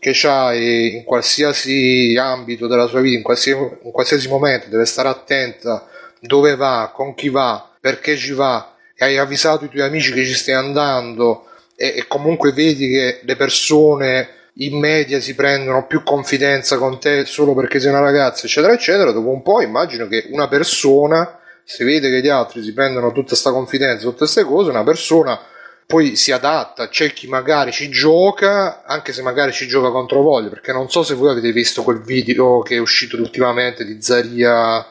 [0.00, 5.08] che ha in qualsiasi ambito della sua vita, in qualsiasi, in qualsiasi momento deve stare
[5.08, 5.86] attenta
[6.20, 10.24] dove va, con chi va, perché ci va, e hai avvisato i tuoi amici che
[10.24, 11.46] ci stai andando
[11.76, 14.28] e, e comunque vedi che le persone
[14.60, 19.12] in media si prendono più confidenza con te solo perché sei una ragazza, eccetera, eccetera,
[19.12, 23.28] dopo un po' immagino che una persona, se vede che gli altri si prendono tutta
[23.28, 25.40] questa confidenza, tutte queste cose, una persona
[25.86, 30.48] poi si adatta, c'è chi magari ci gioca, anche se magari ci gioca contro voglia,
[30.48, 34.86] perché non so se voi avete visto quel video che è uscito ultimamente di Zaria,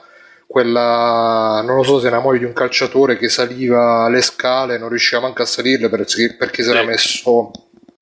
[0.46, 4.90] quella, non lo so se era moglie di un calciatore che saliva le scale, non
[4.90, 7.52] riusciva manco a salirle perché, perché si era messo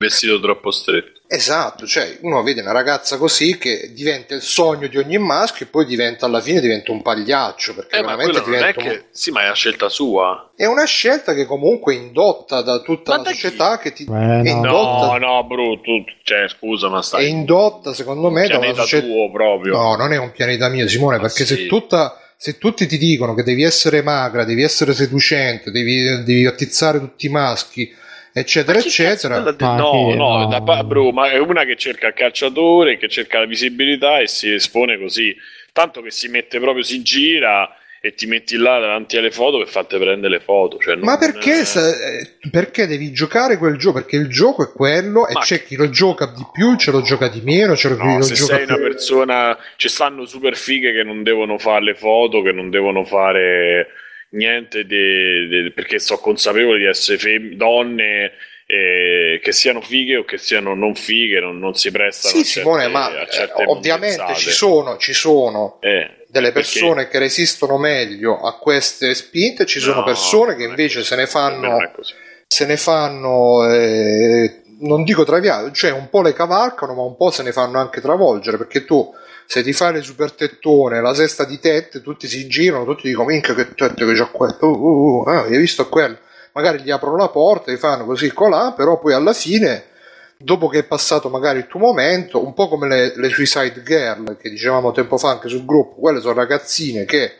[0.02, 1.18] Vestito troppo stretto.
[1.26, 5.68] Esatto, cioè uno vede una ragazza così che diventa il sogno di ogni maschio e
[5.68, 9.04] poi diventa alla fine diventa un pagliaccio perché Eh, ma veramente è diventa un- che...
[9.10, 10.52] Sì, ma è una scelta sua.
[10.56, 13.36] è una scelta che comunque è indotta da tutta Ma la da chi?
[13.38, 14.48] società che ti Eh, è no.
[14.48, 15.90] indotta, No, no, brutto.
[16.22, 17.28] Cioè, scusa, ma è stai...
[17.28, 19.72] indotta secondo me da una pianeta società tuo proprio.
[19.76, 21.56] No, non è un pianeta mio, Simone, Ma perché sì.
[21.56, 26.46] se, tutta, se tutti ti dicono che devi essere magra, devi essere seducente, devi, devi
[26.46, 27.92] attizzare tutti i maschi,
[28.38, 29.38] eccetera, eccetera.
[29.40, 30.46] No, no, no.
[30.48, 34.52] da bro, ma è una che cerca il calciatore, che cerca la visibilità e si
[34.52, 35.34] espone così.
[35.72, 39.66] Tanto che si mette proprio, si gira e ti metti là davanti alle foto per
[39.66, 40.78] farti prendere le foto.
[40.78, 43.98] Cioè, Ma perché, sa- eh, perché devi giocare quel gioco?
[44.00, 46.92] Perché il gioco è quello e Ma c'è che- chi lo gioca di più, ce
[46.92, 48.82] lo gioca di meno, c'è chi No, lo se gioca sei una più.
[48.84, 53.88] persona, ci stanno super fighe che non devono fare le foto, che non devono fare
[54.30, 58.32] niente di- di- perché sono consapevoli di essere fem- donne
[58.70, 62.44] eh, che siano fighe o che siano non fighe, non, non si prestano Sì, a
[62.44, 67.78] certe, Simone, ma eh, ovviamente ci sono, ci sono Eh, delle perché- persone che resistono
[67.78, 71.78] meglio a queste spinte, ci sono No, persone che invece se ne fanno
[72.46, 77.30] se ne fanno, eh, non dico traviare, cioè un po' le cavalcano, ma un po'
[77.30, 79.10] se ne fanno anche travolgere, perché tu
[79.50, 83.28] se ti fai le super tettone, la sesta di tette, tutti si girano, tutti dicono
[83.28, 86.18] minchia che tette che c'ha quello, uh, uh, uh, ah, hai visto quello?
[86.52, 89.84] Magari gli aprono la porta, gli fanno così colà, però poi alla fine,
[90.36, 94.36] dopo che è passato magari il tuo momento, un po' come le, le Suicide Girl,
[94.36, 97.36] che dicevamo tempo fa anche sul gruppo, quelle sono ragazzine che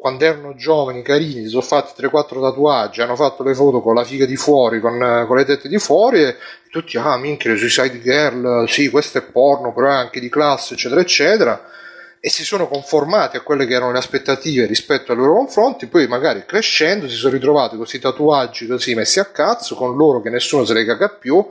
[0.00, 4.02] quando erano giovani, carini, si sono fatti 3-4 tatuaggi, hanno fatto le foto con la
[4.02, 6.36] figa di fuori, con, eh, con le tette di fuori e
[6.70, 10.72] tutti, ah minchia, le Suicide Girl, sì, questo è porno, però è anche di classe,
[10.72, 11.68] eccetera, eccetera,
[12.18, 16.06] e si sono conformati a quelle che erano le aspettative rispetto ai loro confronti, poi
[16.06, 20.64] magari crescendo si sono ritrovati questi tatuaggi così messi a cazzo, con loro che nessuno
[20.64, 21.46] se ne caga più,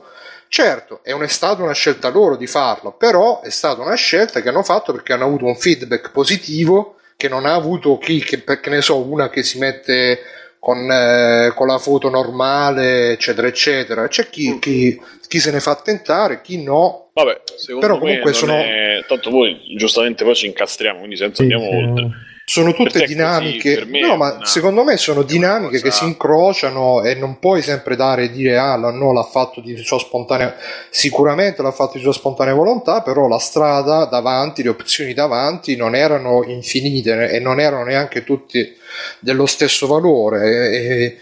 [0.52, 4.42] Certo, è, un- è stata una scelta loro di farlo, però è stata una scelta
[4.42, 8.38] che hanno fatto perché hanno avuto un feedback positivo che non ha avuto chi, che,
[8.40, 10.20] perché ne so, una che si mette
[10.58, 14.08] con, eh, con la foto normale, eccetera, eccetera.
[14.08, 14.98] C'è chi, chi-
[15.28, 17.10] chi se ne fa tentare, chi no.
[17.12, 21.52] Vabbè, secondo Però comunque sono- è- Tanto voi giustamente poi ci incastriamo, quindi senza Sì,
[21.52, 21.76] andiamo sì.
[21.76, 22.10] oltre.
[22.50, 25.92] Sono tutte così, dinamiche, per me no, ma una- secondo me sono dinamiche cosa- che
[25.92, 30.00] si incrociano e non puoi sempre dare e dire ah no, l'ha fatto di sua
[30.00, 30.56] spontanea
[30.90, 35.94] sicuramente l'ha fatto di sua spontanea volontà però la strada davanti le opzioni davanti non
[35.94, 38.76] erano infinite e non erano neanche tutti
[39.20, 40.42] dello stesso valore.
[40.50, 41.18] E- e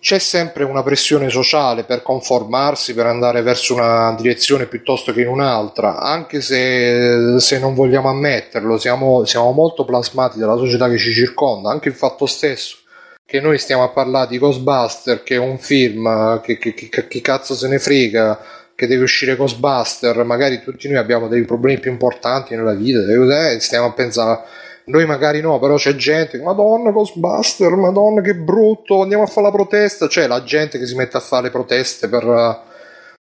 [0.00, 5.28] c'è sempre una pressione sociale per conformarsi, per andare verso una direzione piuttosto che in
[5.28, 11.12] un'altra, anche se, se non vogliamo ammetterlo, siamo, siamo molto plasmati dalla società che ci
[11.12, 12.76] circonda, anche il fatto stesso
[13.24, 17.06] che noi stiamo a parlare di Ghostbuster, che è un film, eh, che, che, che-
[17.06, 18.40] che cazzo se ne frega,
[18.74, 23.18] che deve uscire Ghostbuster, magari tutti noi abbiamo dei problemi più importanti nella vita, delle
[23.18, 24.44] cose, e stiamo a pensare
[24.88, 29.52] noi magari no, però c'è gente Madonna Ghostbuster, Madonna che brutto, andiamo a fare la
[29.52, 30.06] protesta.
[30.08, 32.58] C'è la gente che si mette a fare le proteste per, eh,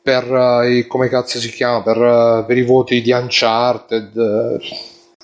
[0.03, 0.25] per
[0.65, 4.17] eh, i- come cazzo si chiama, per, eh, per i voti di Uncharted.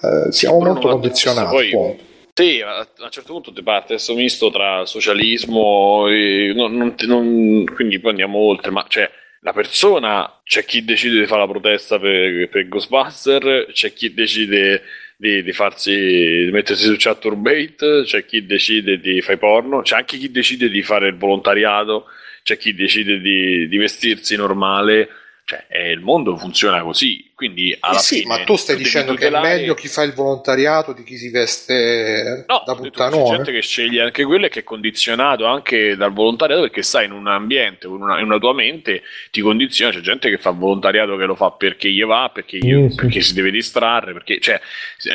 [0.02, 1.70] Eh, siamo Bruno molto condizionati.
[1.70, 2.10] poi-.
[2.34, 6.94] Sì, a a un certo punto ti parte questo misto tra socialismo e non- non
[7.06, 9.08] non- quindi poi andiamo oltre, ma cioè
[9.42, 14.82] la persona, c'è chi decide di fare la protesta per, per Ghostbuster, c'è chi decide
[15.22, 20.18] di, di farsi di mettersi su Chaturbate, c'è chi decide di fare porno, c'è anche
[20.18, 22.06] chi decide di fare il volontariato,
[22.42, 25.08] c'è chi decide di, di vestirsi normale.
[25.52, 29.12] Cioè, eh, il mondo funziona così, quindi alla Eh sì, fine ma tu stai dicendo
[29.12, 32.78] che è tutelare- meglio chi fa il volontariato di chi si veste No, da che
[32.80, 33.36] c'è puttanone?
[33.36, 37.12] gente che sceglie anche quello e che è condizionato anche dal volontariato perché stai in
[37.12, 39.92] un ambiente, in una, in una tua mente ti condiziona.
[39.92, 42.96] C'è gente che fa volontariato che lo fa perché gli va, perché, gli- Sì, sì.
[42.96, 44.58] perché si deve distrarre, perché cioè,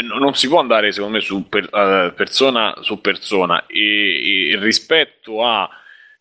[0.03, 5.43] non si può andare secondo me su per- eh, persona su persona e, e rispetto
[5.43, 5.68] a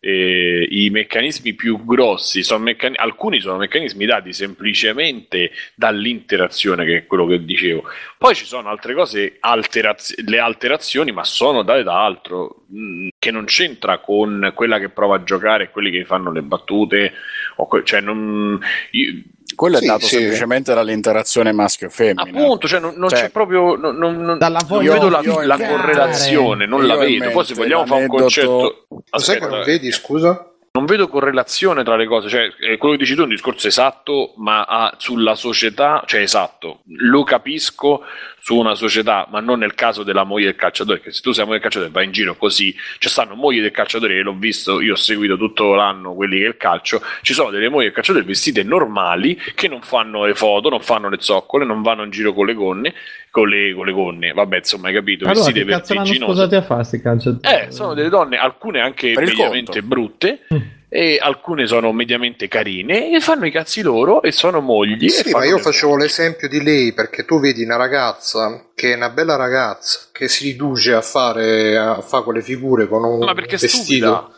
[0.07, 7.05] eh, i meccanismi più grossi sono meccani- alcuni sono meccanismi dati semplicemente dall'interazione che è
[7.05, 7.83] quello che dicevo
[8.17, 13.31] poi ci sono altre cose, alteraz- le alterazioni, ma sono date da altro, mh, che
[13.31, 17.13] non c'entra con quella che prova a giocare e quelli che fanno le battute.
[17.57, 18.59] O que- cioè non,
[18.91, 19.13] io-
[19.55, 20.15] Quello Sì, è dato sì.
[20.17, 22.21] semplicemente dall'interazione maschio-femmina.
[22.41, 23.75] appunto, cioè non, non Cioè, c'è proprio.
[23.77, 25.45] Non, non- Dalla non voglia vedo di la, giocare.
[25.47, 27.29] la correlazione, non Io la vedo.
[27.31, 28.85] Poi se vogliamo fare un concetto.
[28.89, 30.51] Cos'è Aspetta, che non vedi, scusa?
[30.77, 33.67] Non vedo correlazione tra le cose, cioè eh, quello che dici tu è un discorso
[33.67, 38.03] esatto, ma ha sulla società, cioè esatto, lo capisco
[38.39, 41.45] su una società, ma non nel caso della moglie del calciatore, che se tu sei
[41.45, 44.93] moglie del calciatore vai in giro così, ci stanno mogli del calciatore, l'ho visto, io
[44.93, 48.61] ho seguito tutto l'anno quelli che il calcio, ci sono delle mogli del calciatore vestite
[48.61, 52.45] normali che non fanno le foto, non fanno le zoccole, non vanno in giro con
[52.45, 52.93] le gonne,
[53.39, 56.55] con le, con le gonne, vabbè insomma hai capito, Allora, vestite che cazzo l'hanno sposati
[56.55, 57.53] a fare sti calciatori?
[57.55, 59.87] Eh, sono delle donne, alcune anche mediamente conto.
[59.87, 60.57] brutte, Mm.
[60.89, 65.09] e alcune sono mediamente carine, e fanno i cazzi loro, e sono mogli.
[65.09, 66.01] Sì, ma io facevo mogli.
[66.03, 70.45] l'esempio di lei perché tu vedi una ragazza che è una bella ragazza che si
[70.45, 73.83] riduce a fare, a fare quelle figure con un Ma perché è vestito.
[73.83, 74.29] stupida?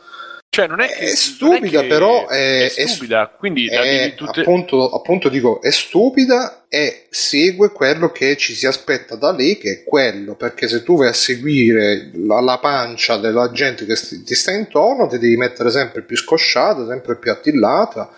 [0.51, 0.95] Cioè, non è che.
[1.11, 6.65] È stupida, che- però è- è stupida, quindi È, tutte- appunto, appunto dico, è stupida
[6.67, 10.97] e segue quello che ci si aspetta da lei, che è quello, perché se tu
[10.97, 15.37] vai a seguire la, la pancia della gente che sti- ti sta intorno, ti devi
[15.37, 18.11] mettere sempre più scosciata, sempre più attillata.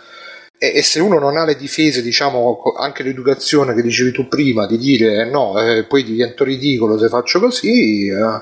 [0.58, 4.68] E, e se uno non ha le difese, diciamo, anche l'educazione che dicevi tu prima,
[4.68, 8.42] di dire no, eh, poi divento ridicolo se faccio così, eh,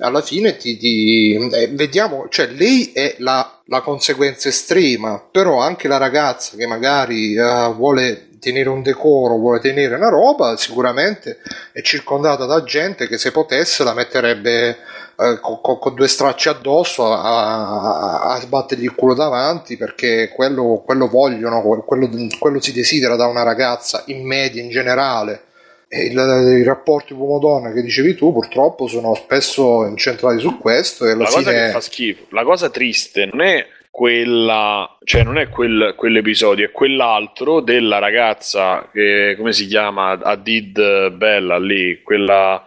[0.00, 5.88] alla fine ti, ti- eh, vediamo, cioè lei è la, la conseguenza estrema, però anche
[5.88, 11.38] la ragazza che magari eh, vuole tenere un decoro, vuole tenere una roba, sicuramente
[11.72, 14.78] è circondata da gente che se potesse la metterebbe
[15.16, 20.30] eh, co- co- con due stracci addosso a, a- a sbattergli il culo davanti perché
[20.34, 22.08] quello, quello vogliono, quello,
[22.38, 25.44] quello si desidera da una ragazza in media in generale.
[25.92, 31.24] Il- i rapporti uomo-donna che dicevi tu purtroppo sono spesso incentrati su questo e alla
[31.24, 35.48] La cosa fine che fa schifo, la cosa triste non è quella, cioè non è
[35.48, 42.64] quel, quell'episodio, è quell'altro della ragazza che come si chiama Adid Bella lì, quella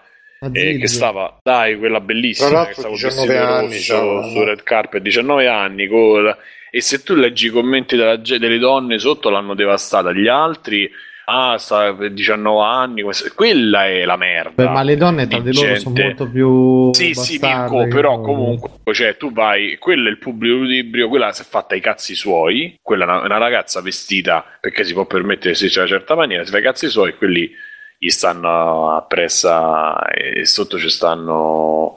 [0.52, 4.64] eh, che stava, dai, quella bellissima che stava 19 vestito anni, rosso cioè, su Red
[4.64, 6.38] Carpet, 19 anni, col-
[6.70, 10.91] e se tu leggi i commenti della delle donne sotto l'hanno devastata, gli altri,
[11.26, 14.64] ah, sta per 19 anni, questo- quella è la merda.
[14.64, 18.26] Beh, ma le donne tra di loro sono molto più Sì, sì, che però noi.
[18.26, 22.16] comunque, cioè, tu vai, quello è il pubblico ludibrio, quella si è fatta i cazzi
[22.16, 26.16] suoi, quella è una, una ragazza vestita perché si può permettere vestirsi in una certa
[26.16, 27.52] maniera, si fa i cazzi suoi quelli
[27.98, 31.95] gli stanno appressa e sotto ci stanno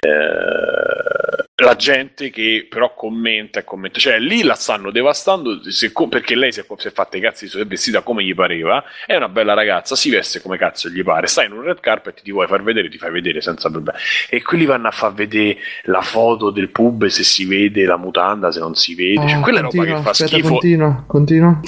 [0.00, 6.34] eh, la gente che però commenta e commenta, cioè lì la stanno devastando se- perché
[6.34, 9.16] lei si è, si è fatta i cazzi suoi, è vestita come gli pareva, è
[9.16, 12.30] una bella ragazza, si veste come cazzo gli pare, stai in un red carpet, ti
[12.30, 13.98] vuoi far vedere, ti fai vedere senza problemi.
[14.28, 18.52] E quelli vanno a far vedere la foto del pub se si vede la mutanda,
[18.52, 20.48] se non si vede, cioè Ah, quella è roba continua, che fa aspetta, schifo.
[20.48, 21.60] Continua, continua.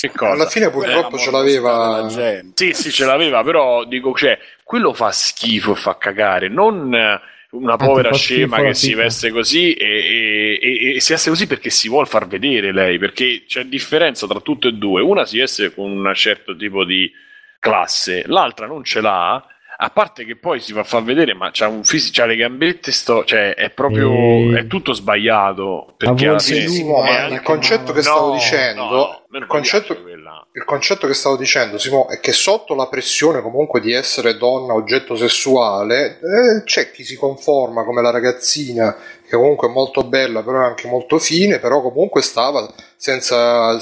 [0.00, 0.32] Che cosa?
[0.32, 2.08] alla fine purtroppo ce l'aveva
[2.54, 7.20] Sì, sì, ce l'aveva, però dico, cioè, quello fa schifo e fa cagare, non eh,
[7.54, 11.46] una ti povera scema che si veste così e, e- e- e si veste così
[11.46, 15.02] perché si vuole far vedere lei, perché c'è differenza tra tutte e due.
[15.02, 17.10] Una si veste con un certo tipo di
[17.58, 19.46] classe, l'altra non ce l'ha.
[19.84, 22.90] A parte che poi si fa far vedere, ma c'ha un fisico, c'ha le gambette,
[22.90, 24.54] sto, cioè è proprio Ehi.
[24.54, 25.92] è tutto sbagliato.
[25.98, 29.42] Perché A alla fine sì, il concetto che No, stavo no, dicendo no, a non
[29.42, 33.92] il concetto, il concetto che stavo dicendo Simo, è che sotto la pressione comunque di
[33.92, 38.96] essere donna oggetto sessuale eh, c'è chi si conforma come la ragazzina
[39.28, 43.76] che comunque è molto bella però è anche molto fine però comunque stava senza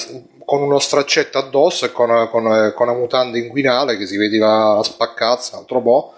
[0.52, 4.82] con uno straccetto addosso e con, con, con una mutanda inguinale che si vedeva la
[4.82, 6.12] spaccazza altro po'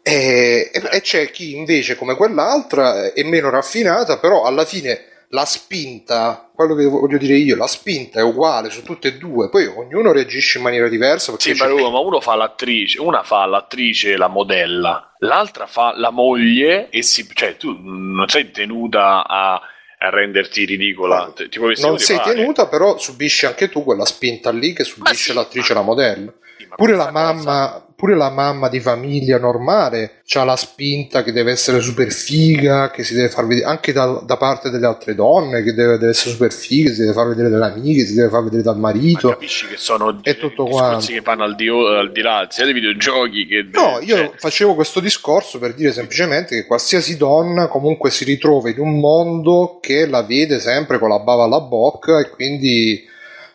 [0.00, 5.44] E, e- e c'è chi invece, come quell'altra, è meno raffinata, però alla fine la
[5.44, 9.66] spinta, quello che voglio dire io, la spinta è uguale su tutte e due, poi
[9.66, 11.34] ognuno reagisce in maniera diversa.
[11.36, 15.92] Sì, c'è- ma uno, ma uno fa l'attrice, una fa l'attrice, la modella, l'altra fa
[15.96, 19.60] la moglie e si, cioè tu non sei tenuta a,
[20.02, 22.34] a renderti ridicola, ti ti vestire non sei ti pare.
[22.34, 25.86] tenuta, però subisci anche tu quella spinta lì che subisce sì, l'attrice e ma- la
[25.86, 26.32] modella.
[26.72, 31.50] Ma Pure la, mamma, pure la mamma di famiglia normale ha la spinta che deve
[31.52, 35.62] essere super figa, che si deve far vedere anche da, da parte delle altre donne,
[35.62, 38.44] che deve, deve essere super figa, si deve far vedere dalle amiche, si deve far
[38.44, 39.28] vedere dal ma marito.
[39.28, 42.72] capisci che sono E tutto discorsi che vanno al di, al di là sia dei
[42.72, 48.10] videogiochi che No, io cioè, facevo questo discorso per dire semplicemente che qualsiasi donna comunque
[48.10, 52.30] si ritrova in un mondo che la vede sempre con la bava alla bocca e
[52.30, 53.10] quindi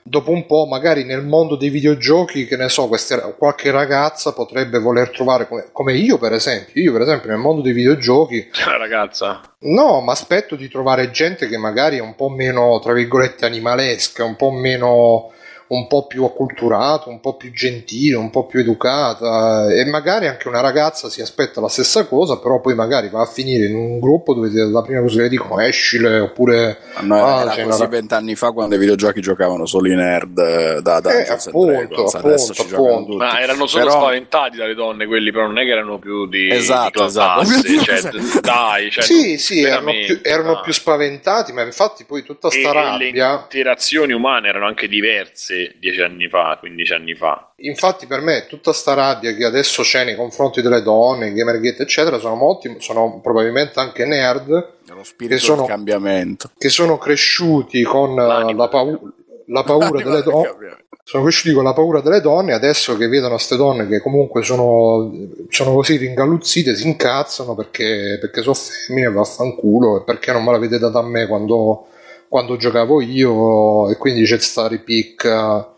[0.08, 4.80] dopo un po' magari nel mondo dei videogiochi, che ne so, queste- qualche ragazza potrebbe
[4.80, 9.42] voler trovare come, come io per esempio, io per esempio nel mondo dei videogiochi ragazza.
[9.60, 14.24] No, ma aspetto di trovare gente che magari è un po' meno, tra virgolette, animalesca,
[14.24, 15.32] un po' meno,
[15.70, 20.48] un po' più acculturata, un po' più gentile, un po' più educata e magari anche
[20.48, 24.00] una ragazza si aspetta la stessa cosa, però poi magari va a finire in un
[24.00, 28.36] gruppo dove la prima cosa che dicono escile oppure No, Ah, era così una- vent'anni
[28.36, 32.16] fa quando i videogiochi giocavano solo i nerd eh, da Dungeons and appunto, Dragons.
[32.16, 33.16] adesso ci appunto, appunto.
[33.18, 36.50] Ma erano solo Però- spaventati dalle donne quelli, però non è che erano più di,
[36.50, 37.44] Esatto, di esatto.
[37.62, 38.02] Dio, cioè,
[38.42, 42.62] dai, cioè, sì, sì, erano più, erano più spaventati, ma infatti poi tutta sta e
[42.64, 47.52] le rabbia, interazioni umane erano anche diverse dieci anni fa, 15 anni fa.
[47.58, 52.18] infatti per me tutta sta rabbia che adesso c'è nei confronti delle donne, gamergate eccetera,
[52.20, 54.48] sono molti, sono probabilmente anche nerd
[54.88, 56.52] Lo spirito che sono- del cambiamento.
[56.58, 58.64] che sono cresciuti con eh, L'anima.
[58.64, 59.14] la, pau-
[59.48, 60.78] la paura delle del donne.
[61.08, 65.10] Sono cresciuti con la paura delle donne, adesso che vedono queste donne che comunque sono,
[65.48, 70.78] sono così ringalluzzite, si incazzano perché, perché sono femmine, vaffanculo, e perché non me l'avete
[70.80, 71.88] data a me quando,
[72.28, 75.72] quando giocavo io, e quindi c'è sta ripicca.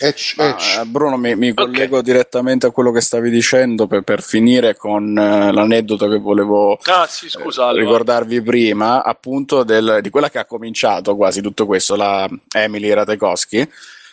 [0.00, 0.80] Ecc, Ma, ecc.
[0.80, 5.16] eh, Bruno, mi, mi collego direttamente a quello che stavi dicendo per, per finire con
[5.16, 7.80] eh, l'aneddoto che volevo Ah sì, scusa, Alba.
[7.80, 12.26] ricordarvi prima, appunto del- di quella che ha cominciato quasi tutto questo, la
[12.56, 13.68] Emily Ratajkowski.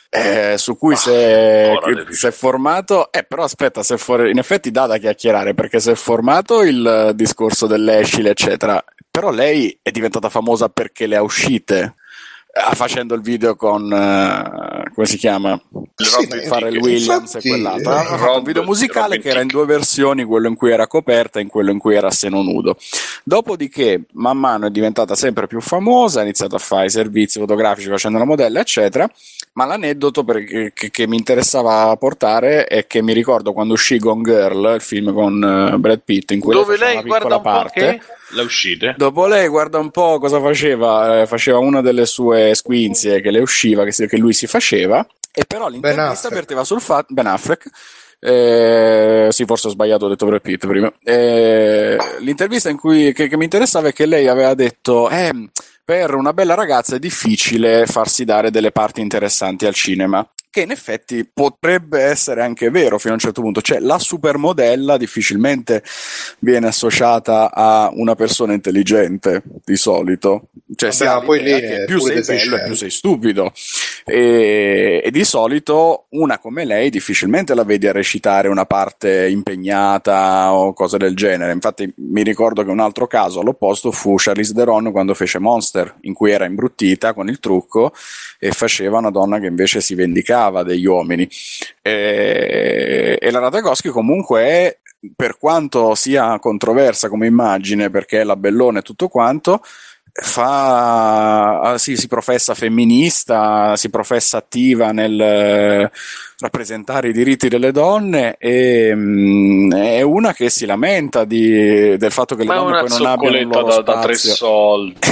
[0.10, 4.27] Eh, su cui si è, ancora devi- si è formato, eh, però aspetta, se for-
[4.27, 8.84] in effetti dà da chiacchierare perché si è formato il eh, discorso dell'Escile, eccetera.
[9.11, 11.95] Però lei è diventata famosa perché le ha uscite
[12.73, 15.59] facendo il video con eh, come si chiama?
[15.95, 17.91] Sì, Robin ma Farrell infatti- Williams e quell'altro.
[17.93, 20.88] Ha fatto un video musicale Robin che era in due versioni, quello in cui era
[20.88, 22.76] coperta e in quello in cui era a seno nudo.
[23.23, 27.88] Dopodiché, man mano è diventata sempre più famosa, ha iniziato a fare i servizi fotografici
[27.89, 29.09] facendo la modella, eccetera.
[29.53, 34.23] Ma l'aneddoto per- che, che mi interessava portare è che mi ricordo quando uscì Gone
[34.23, 37.41] Girl, il film con eh, Brad Pitt, in cui Dove lei una piccola guarda un
[37.41, 37.80] po' parte.
[37.80, 38.01] che
[38.31, 38.93] la uscite.
[38.95, 43.39] Dopo lei guarda un po' cosa faceva, eh, faceva una delle sue squinzie che le
[43.39, 47.69] usciva, che, si- che lui si faceva, e però l'intervista verteva sul fatto, Ben Affleck,
[48.19, 53.27] eh, sì forse ho sbagliato, ho detto Brad Pitt prima, Eh, l'intervista in cui, che,
[53.27, 55.31] che mi interessava è che lei aveva detto, eh,
[55.84, 60.27] per una bella ragazza è difficile farsi dare delle parti interessanti al cinema.
[60.51, 64.97] Che in effetti potrebbe essere anche vero fino a un certo punto, cioè la supermodella
[64.97, 65.84] difficilmente
[66.39, 72.55] viene associata a una persona intelligente di solito, cioè Vabbè, poi lì più sei bello
[72.55, 73.53] e più sei stupido.
[74.05, 80.51] E, e di solito una come lei difficilmente la vedi a recitare una parte impegnata
[80.51, 81.51] o cose del genere.
[81.51, 86.13] Infatti, mi ricordo che un altro caso all'opposto fu Charlize Theron quando fece Monster, in
[86.15, 87.93] cui era imbruttita con il trucco
[88.39, 91.30] e faceva una donna che invece si vendicava degli uomini.
[91.81, 94.77] E, e la Ratajkowski comunque è,
[95.15, 99.61] per quanto sia controversa come immagine, perché è la bellona e tutto quanto,
[100.11, 105.89] fa, ah, sì, si professa femminista, si professa attiva nel
[106.40, 112.36] rappresentare i diritti delle donne e mm, è una che si lamenta di- del fatto
[112.36, 114.95] che le Ma donne poi non abbiano un loro da, da tre soldi.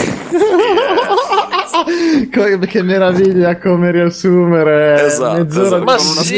[2.68, 6.38] Che meraviglia come riassumere Esatto, mezz'ora esatto, Ma con una sì,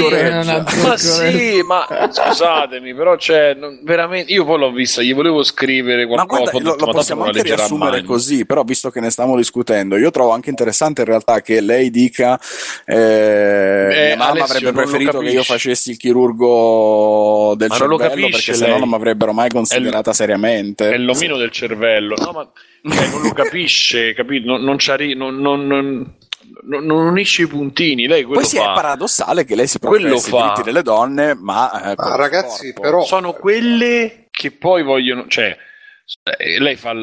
[0.82, 4.32] ma sì, ma scusatemi, però c'è non- veramente.
[4.34, 6.52] Io poi l'ho vista, gli volevo scrivere Ma qualcosa.
[6.52, 8.03] guarda, ho lo, lo ma possiamo anche riassumere mai.
[8.03, 11.90] così, però visto che ne stiamo discutendo, io trovo anche interessante in realtà che lei
[11.90, 12.40] dica
[12.86, 17.97] eh, mia mamma Alessio, avrebbe preferito che io facessi il chirurgo del Ma non lo
[17.97, 18.80] cervello perché sennò lei.
[18.80, 20.89] non mi avrebbero mai considerata seriamente.
[20.91, 24.47] È l'omino del cervello, no, ma cioè, non lo capisce, capito?
[24.51, 26.14] Non, non, c'arri- non, non, non,
[26.64, 28.07] non- unisce i puntini.
[28.07, 28.72] Lei quello Poi sì, fa.
[28.72, 30.41] è paradossale che lei si Quello professi i fa.
[30.41, 32.81] diritti delle donne, ma, eh, Ma ragazzi, corpo.
[32.81, 35.56] però sono quelle che poi vogliono, cioè,
[36.60, 36.94] lei fa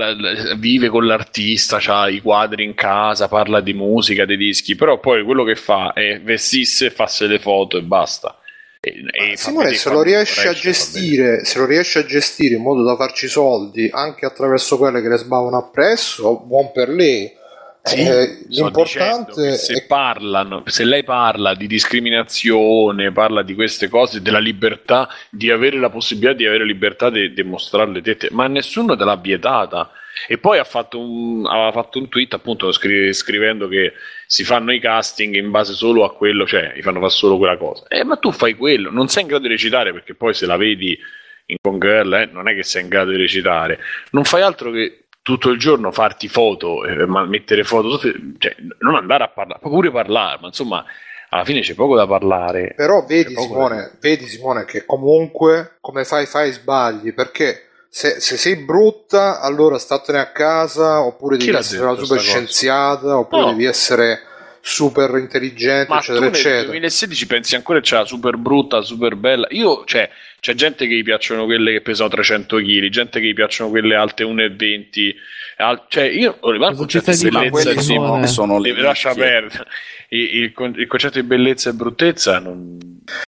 [0.57, 5.24] vive con l'artista, ha i quadri in casa, parla di musica, dei dischi, però poi
[5.24, 8.39] quello che fa è vestisse, fasse le foto e basta.
[8.81, 12.62] E, e fa Simone se lo riesce a gestire se lo riesce a gestire in
[12.62, 17.33] modo da farci soldi anche attraverso quelle che le sbavano appresso buon per lei
[17.87, 23.89] Sì, Eh, l'importante che se è parlano, se lei parla di discriminazione, parla di queste
[23.89, 28.29] cose, della libertà, di avere la possibilità di avere libertà di di mostrare le tette,
[28.33, 29.93] ma nessuno te l'ha vietata.
[30.27, 33.93] E poi ha fatto un, aveva fatto un tweet appunto scri- scrivendo che
[34.27, 37.57] si fanno i casting in base solo a quello, cioè gli fanno fare solo quella
[37.57, 37.85] cosa.
[37.89, 40.57] Eh, ma tu fai quello, non sei in grado di recitare perché poi se la
[40.57, 40.99] vedi
[41.47, 43.79] in Con Girl eh, non è che sei in grado di recitare,
[44.11, 49.24] non fai altro che tutto il giorno farti foto, eh, mettere foto, cioè, non andare
[49.24, 50.85] a parlare, pure parlare, ma insomma
[51.31, 52.74] alla fine c'è poco da parlare.
[52.77, 58.36] però vedi C'è Simone vedi Simone che comunque come fai fai sbagli perché se, se
[58.36, 63.48] sei brutta allora statene a casa oppure Chi devi essere una super scienziata oppure No.
[63.51, 64.20] devi essere
[64.61, 66.62] super intelligente, Ma eccetera, tu nel eccetera.
[66.66, 69.47] 2016 pensi ancora che c'era super brutta, super bella?
[69.51, 70.09] Io, cioè,
[70.47, 73.97] c'è gente che gli piacciono quelle che pesano 300 kg, gente che gli piacciono quelle
[73.97, 75.12] alte 1,20.
[75.56, 78.81] Al- cioè, io ho rimasto il Cosa ci concetto stai di sono- sono, sono le
[78.81, 79.64] lascia perdere.
[80.10, 82.78] Il, il con- il concetto di bellezza e bruttezza non...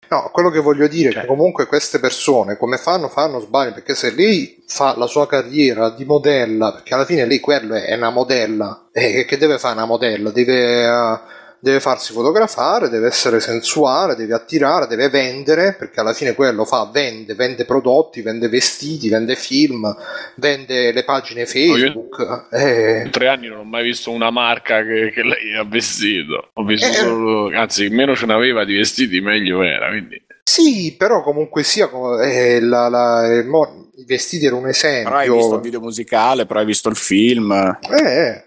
[0.10, 1.22] No, quello che voglio dire è Cioè.
[1.22, 5.92] che comunque queste persone come fanno, fanno sbagli, perché se lei fa la sua carriera
[5.92, 9.76] di modella, perché alla fine lei quello è, è una modella, e che deve fare
[9.76, 10.32] una modella?
[10.32, 11.20] Deve, eh,
[11.64, 16.90] deve farsi fotografare, deve essere sensuale, deve attirare, deve vendere, perché alla fine quello fa,
[16.92, 19.96] vende, vende prodotti, vende vestiti, vende film,
[20.36, 22.48] vende le pagine Facebook.
[22.52, 26.50] eh, In tre anni non ho mai visto una marca che, che lei ha vestito.
[26.56, 26.92] Ho visto Eh.
[26.96, 27.50] solo...
[27.58, 29.88] Anzi, meno ce n'aveva di vestiti, meglio era.
[29.88, 30.22] Quindi...
[30.44, 31.90] Sì, però comunque sia,
[32.26, 35.12] eh, la- la- eh, mo- i vestiti erano un esempio.
[35.12, 37.52] Però hai visto il video musicale, però hai visto il film.
[37.90, 38.44] Eh, eh.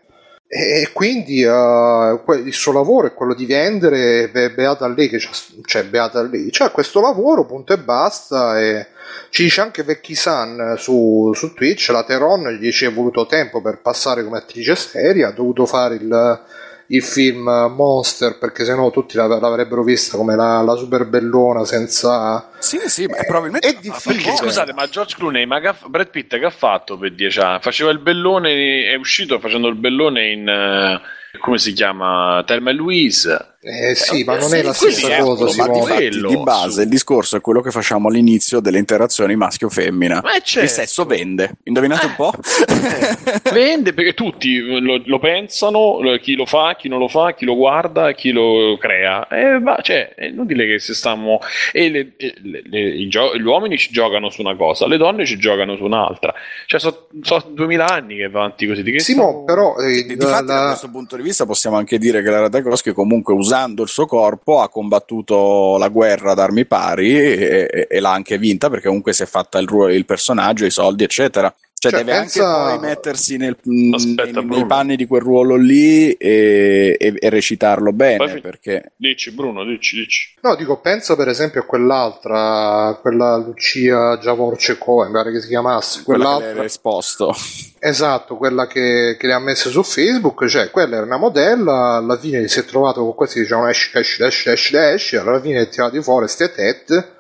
[0.49, 5.31] E quindi que- il suo lavoro è quello di vendere, be- beata lei che c'ha,
[5.65, 8.61] cioè beata a lei, c'ha questo lavoro, punto e basta.
[8.61, 8.87] E
[9.31, 13.61] ci dice anche Vecchi San su, su Twitch, la Teron gli ci è voluto tempo
[13.61, 16.41] per passare come attrice seria, ha dovuto fare il,
[16.89, 22.51] il film Monster perché sennò tutti l'av- l'avrebbero vista come la, la super bellona senza...
[22.59, 24.23] Sì, sì, ma probabilmente è difficile.
[24.23, 27.61] Perché scusate, ma George Clooney, ma ha- Brad Pitt che ha fatto per dieci anni?
[27.61, 31.01] Faceva il bellone, è uscito facendo il bellone in eh,
[31.39, 32.43] come si chiama?
[32.47, 33.56] Thelma e Louise.
[33.69, 36.89] Eh sì, ma non è la stessa è cosa, ma di, fatti, di base il
[36.89, 40.21] discorso è quello che facciamo all'inizio delle interazioni maschio-femmina.
[40.23, 40.61] Ma è certo.
[40.67, 41.57] Il sesso vende.
[41.65, 42.33] Indovinate un po'?
[43.53, 47.57] Vende perché tutti lo, lo pensano, chi lo fa, chi non lo fa, chi lo
[47.57, 49.27] guarda, chi lo crea.
[49.29, 51.41] E va, cioè, è inutile che se stiamo.
[51.73, 52.13] E le-
[52.43, 55.85] le- le- gio- gli uomini ci giocano su una cosa, le donne ci giocano su
[55.85, 56.33] un'altra.
[56.67, 58.83] Cioè, sono so 2000 anni che va avanti così.
[58.85, 61.47] Di che Simo, stiamo- però eh, Di- la- Difatti, da la- questo punto di vista,
[61.47, 66.33] possiamo anche dire che Lara Tchaikovsky, comunque, usando il suo corpo, ha combattuto la guerra
[66.33, 69.69] ad armi pari e, e- e l'ha anche vinta perché comunque si è fatta il,
[69.93, 71.53] il personaggio, i soldi, eccetera.
[71.91, 73.57] Cioè, Cioè, deve pensa- anche poi mettersi nel-
[73.95, 78.17] Aspetta, nei, nei panni di quel ruolo lì e, e- e recitarlo bene.
[78.17, 80.35] Poi perché Dici, Bruno, dici, dici.
[80.43, 86.03] No, dico, pensa per esempio a quell'altra, quella Lucia Javorcekova, mi pare che si chiamasse,
[86.03, 87.35] quella quell'altra, l'era esposto.
[87.79, 92.19] esatto, quella che, che le ha messe su Facebook, cioè quella era una modella, alla
[92.19, 95.63] fine si è trovato con questi che dicevano esci, esci, esci, esci, esci, alla fine
[95.63, 97.11] è tirati fuori ste tette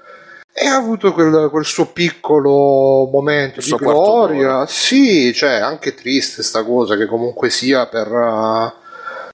[0.58, 4.64] e ha avuto quel, quel suo piccolo momento Il di gloria.
[4.66, 8.10] Sì, cioè, anche triste sta cosa che comunque sia per...
[8.10, 8.72] uh,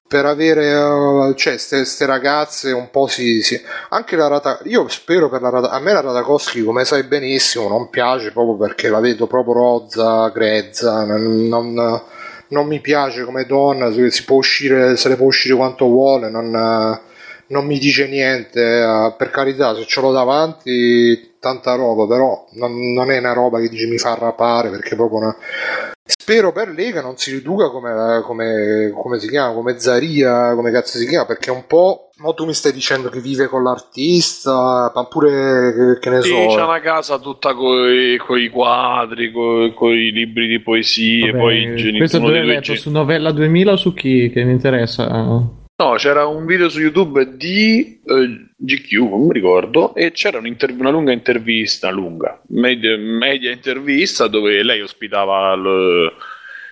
[0.05, 3.59] per avere uh, cioè ste ragazze un po' si, si-
[3.89, 7.67] anche la rata io spero per la rata a me la Ratakowski come sai benissimo
[7.67, 12.01] non piace proprio perché la vedo proprio rozza grezza non, non-
[12.49, 16.29] non mi piace come donna si, si può uscire se ne può uscire quanto vuole
[16.29, 16.51] non,
[17.53, 22.93] non mi dice niente eh, per carità se ce l'ho davanti tanta roba però non,
[22.93, 25.35] non è una roba che dice mi fa rapare perché proprio una,
[26.05, 30.69] Spero per lei che non si riduca come, come, come si chiama, come Zaria, come
[30.69, 32.09] cazzo si chiama, perché un po'.
[32.17, 36.29] Mo tu mi stai dicendo che vive con l'artista, ma pure che, che ne Sì,
[36.29, 36.55] so.
[36.57, 41.65] c'è una casa tutta coi, coi quadri, coi, coi libri di poesie, Vabbè, poi i
[41.75, 41.97] genitori.
[41.97, 42.61] questo dove due letto?
[42.61, 44.29] gen- Su Novella 2000 o su chi?
[44.29, 45.07] Che mi interessa.
[45.75, 50.89] No, c'era un video su YouTube di eh, GQ, non mi ricordo, e c'era una
[50.91, 56.11] lunga intervista, lunga, media, media intervista dove lei ospitava il-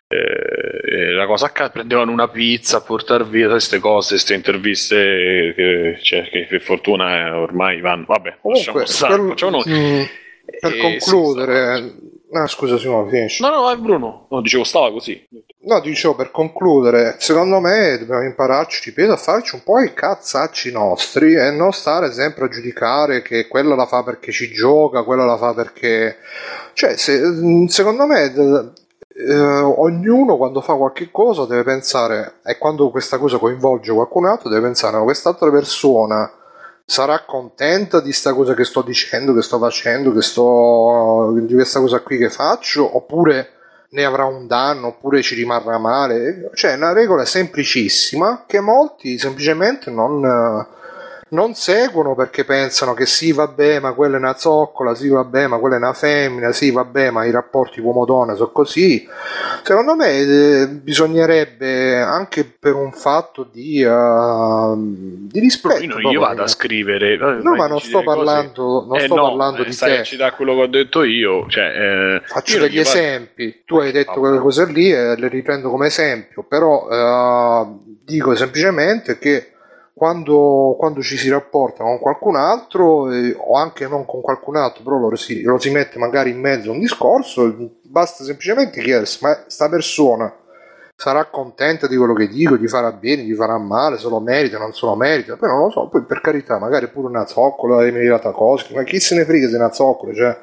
[0.07, 5.53] eh, la cosa a casa, prendevano una pizza a portare via queste cose, queste interviste
[5.56, 8.06] che, cioè, che per fortuna eh, ormai vanno.
[8.07, 9.64] Vabbè, lasciamo Comunque, stare, quel- facciamo noi.
[9.68, 10.02] mm,
[10.60, 11.94] per Eh, concludere,
[12.30, 13.41] no, scusa, Simone, finisci.
[13.41, 14.28] No, no, vai Bruno.
[14.30, 15.28] No, dicevo, stava così.
[15.63, 20.71] No, dicevo per concludere, secondo me dobbiamo impararci, ripeto, a farci un po' i cazzacci
[20.71, 25.23] nostri e non stare sempre a giudicare che quella la fa perché ci gioca, quella
[25.23, 26.17] la fa perché.
[26.73, 28.33] Cioè, se- secondo me.
[29.13, 34.47] eh, ognuno quando fa qualche cosa deve pensare e quando questa cosa coinvolge qualcun altro
[34.49, 36.31] deve pensare ma quest'altra persona
[36.85, 41.79] sarà contenta di sta cosa che sto dicendo che sto facendo che sto di questa
[41.81, 43.49] cosa qui che faccio oppure
[43.93, 46.49] ne avrà un danno oppure ci rimarrà male.
[46.53, 50.81] Cioè, è una regola semplicissima che molti semplicemente non, eh,
[51.32, 55.60] non seguono perché pensano che sì, vabbè, ma quella è una zoccola, sì, vabbè, ma
[55.60, 59.08] quella è una femmina, sì, vabbè, ma i rapporti uomo-donna sono così.
[59.64, 65.99] Secondo me eh, bisognerebbe anche per un fatto di, eh, di rispetto.
[65.99, 67.16] Io, io vado a scrivere.
[67.41, 69.99] No, ma non sto parlando, non Eh, sto no, parlando eh, di te.
[69.99, 71.45] a citare quello che ho detto io.
[71.48, 74.91] Cioè, eh, Faccio io degli gli vado- esempi, tu hai detto Ah, quelle cose lì
[74.91, 77.68] e le riprendo come esempio, però eh,
[78.03, 79.51] dico semplicemente che
[80.02, 84.82] quando, quando, ci si rapporta con qualcun altro eh, o anche non con qualcun altro
[84.82, 89.19] però lo si, lo si, mette magari in mezzo a un discorso basta semplicemente chiedersi
[89.22, 90.34] ma sta persona
[90.95, 94.57] sarà contenta di quello che dico gli farà bene, gli farà male se lo merita,
[94.57, 95.36] non se lo merita?
[95.36, 98.82] Poi non lo so, poi per carità magari pure una zoccola è meritata cosa ma
[98.82, 100.36] chi se ne frega se è una zoccola cioè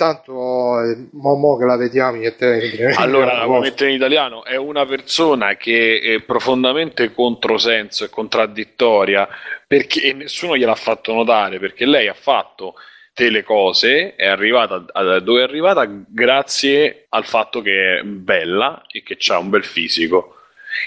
[0.00, 4.44] tanto eh, mo, mo che la vediamo io te allora la mettere in italiano?
[4.44, 9.28] È una persona che è profondamente controsenso e contraddittoria
[9.66, 12.76] perché e nessuno gliel'ha fatto notare perché lei ha fatto
[13.14, 19.02] delle cose è arrivata a dove è arrivata grazie al fatto che è bella e
[19.02, 20.36] che ha un bel fisico.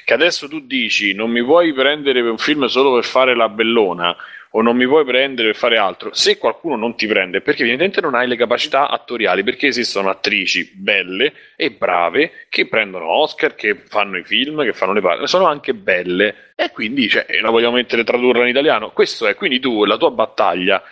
[0.04, 4.16] Che adesso tu dici non mi puoi prendere un film solo per fare la bellona
[4.56, 8.02] o non mi vuoi prendere per fare altro, se qualcuno non ti prende perché evidentemente
[8.02, 13.76] non hai le capacità attoriali, perché esistono attrici belle e brave che prendono Oscar, che
[13.88, 17.76] fanno i film, che fanno le parti, sono anche belle e quindi cioè, la vogliamo
[17.76, 18.92] mettere tradurla in italiano.
[18.92, 20.84] Questo è, quindi tu, la tua battaglia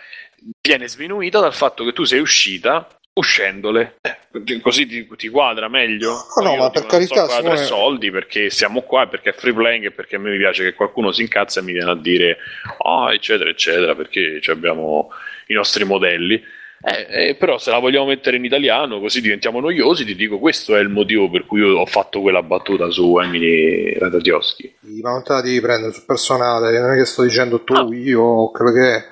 [0.60, 3.96] viene sminuita dal fatto che tu sei uscita uscendole.
[4.00, 6.26] Eh, così ti, ti, quadra meglio?
[6.36, 9.86] No, no ma per carità so tre soldi perché siamo qua perché è free playing
[9.86, 12.38] e perché a me mi piace che qualcuno si incazza e mi viene a dire
[12.78, 15.10] oh, eccetera eccetera perché abbiamo
[15.48, 16.42] i nostri modelli.
[16.84, 20.74] Eh, eh, però se la vogliamo mettere in italiano così diventiamo noiosi ti dico questo
[20.74, 25.22] è il motivo per cui io ho fatto quella battuta su Emily Radatioschi ma non
[25.22, 27.86] te la devi prendere sul personale non è che sto dicendo tu, ah.
[27.94, 29.04] io quello che è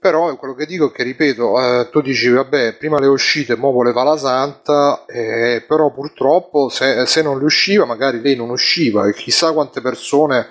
[0.00, 3.70] però quello che dico è che, ripeto, eh, tu dici, vabbè, prima le uscite, mo
[3.70, 9.06] voleva la santa, eh, però purtroppo se, se, non le usciva, magari lei non usciva
[9.06, 10.48] e chissà quante persone,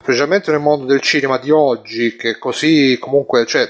[0.00, 3.68] specialmente nel mondo del cinema di oggi, che così comunque, cioè...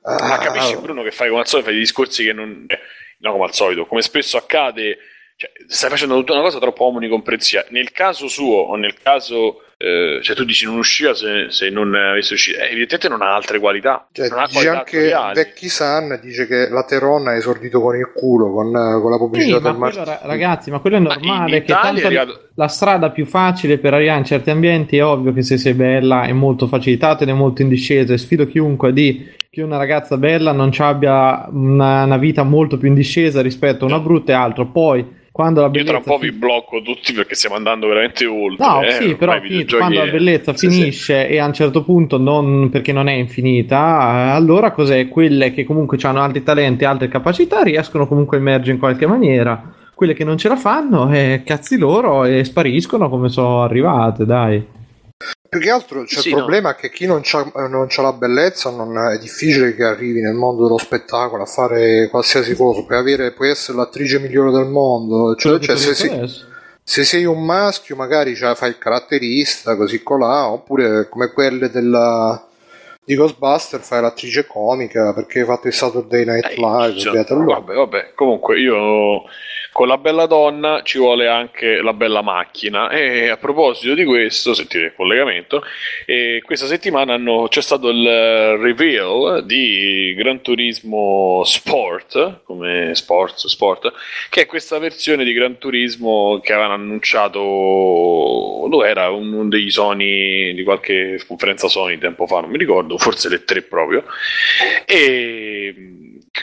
[0.00, 2.64] Ma capisci uh, Bruno che fai come al solito, fai dei discorsi che non...
[2.66, 2.78] Eh,
[3.18, 4.96] no, come al solito, come spesso accade,
[5.36, 7.66] cioè, stai facendo tutta una cosa troppo omnicomprensiva.
[7.68, 11.94] Nel caso suo o nel caso eh, cioè tu dici non usciva se, se non
[11.94, 14.08] avesse uscito, eh, evidentemente non ha altre qualità.
[14.10, 18.50] Cioè, non dice anche Vecchi San dice che la Teronna ha esordito con il culo,
[18.52, 20.04] con, con la pubblicità sì, del marchio.
[20.22, 21.62] Ragazzi, ma quello è normale.
[21.62, 22.48] che tanto arrivato...
[22.54, 26.22] la strada più facile per arrivare in certi ambienti è ovvio che se sei bella
[26.22, 28.14] è molto facilitatene, è molto in discesa.
[28.14, 32.88] E sfido chiunque di che una ragazza bella non abbia una, una vita molto più
[32.88, 34.70] in discesa rispetto a una brutta e altro.
[34.70, 38.24] Poi quando la bellezza Io tra un po' vi blocco tutti perché stiamo andando veramente
[38.24, 38.66] oltre.
[38.66, 41.32] No, eh, sì, però finito, quando la bellezza sì, finisce sì.
[41.34, 45.08] e a un certo punto non perché non è infinita, allora cos'è?
[45.08, 49.74] Quelle che comunque hanno altri talenti, altre capacità riescono comunque a emergere in qualche maniera.
[49.94, 54.64] Quelle che non ce la fanno, eh, cazzi loro e spariscono come sono arrivate, dai.
[55.48, 56.76] Più che altro c'è sì, il problema no.
[56.76, 60.64] che chi non ha, non c'ha la bellezza non è difficile che arrivi nel mondo
[60.64, 62.82] dello spettacolo a fare qualsiasi cosa.
[62.82, 65.34] Puoi, avere, puoi essere l'attrice migliore del mondo.
[65.34, 66.30] Cioè, cioè se, sei,
[66.82, 72.46] se, sei, un maschio, magari cioè, fai il caratterista così colà, oppure come quelle della,
[73.06, 76.98] di Ghostbuster fai l'attrice comica perché hai fatto il Saturday Night Live.
[76.98, 79.22] Cioè, vabbè, vabbè, comunque io
[79.76, 82.88] con la bella donna ci vuole anche la bella macchina.
[82.88, 85.62] E a proposito di questo, sentite il collegamento,
[86.42, 93.92] questa settimana hanno, c'è stato il reveal di Gran Turismo Sport, come Sports Sport,
[94.30, 97.38] che è questa versione di Gran Turismo che avevano annunciato,
[98.70, 103.28] lo era uno dei Sony di qualche conferenza Sony tempo fa, non mi ricordo, forse
[103.28, 104.04] le tre proprio,
[104.86, 105.74] e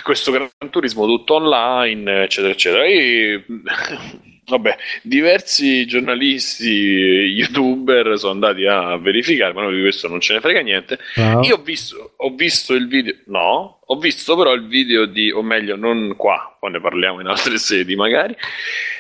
[0.02, 2.86] questo Gran Turismo tutto online, eccetera, eccetera.
[2.86, 3.44] E
[4.46, 10.40] vabbè, diversi giornalisti, youtuber sono andati a verificare, ma noi di questo non ce ne
[10.42, 11.00] frega niente.
[11.16, 11.42] No.
[11.44, 15.42] Io ho visto, ho visto il video, no, ho visto però il video di, o
[15.42, 18.36] meglio, non qua, poi ne parliamo in altre sedi magari,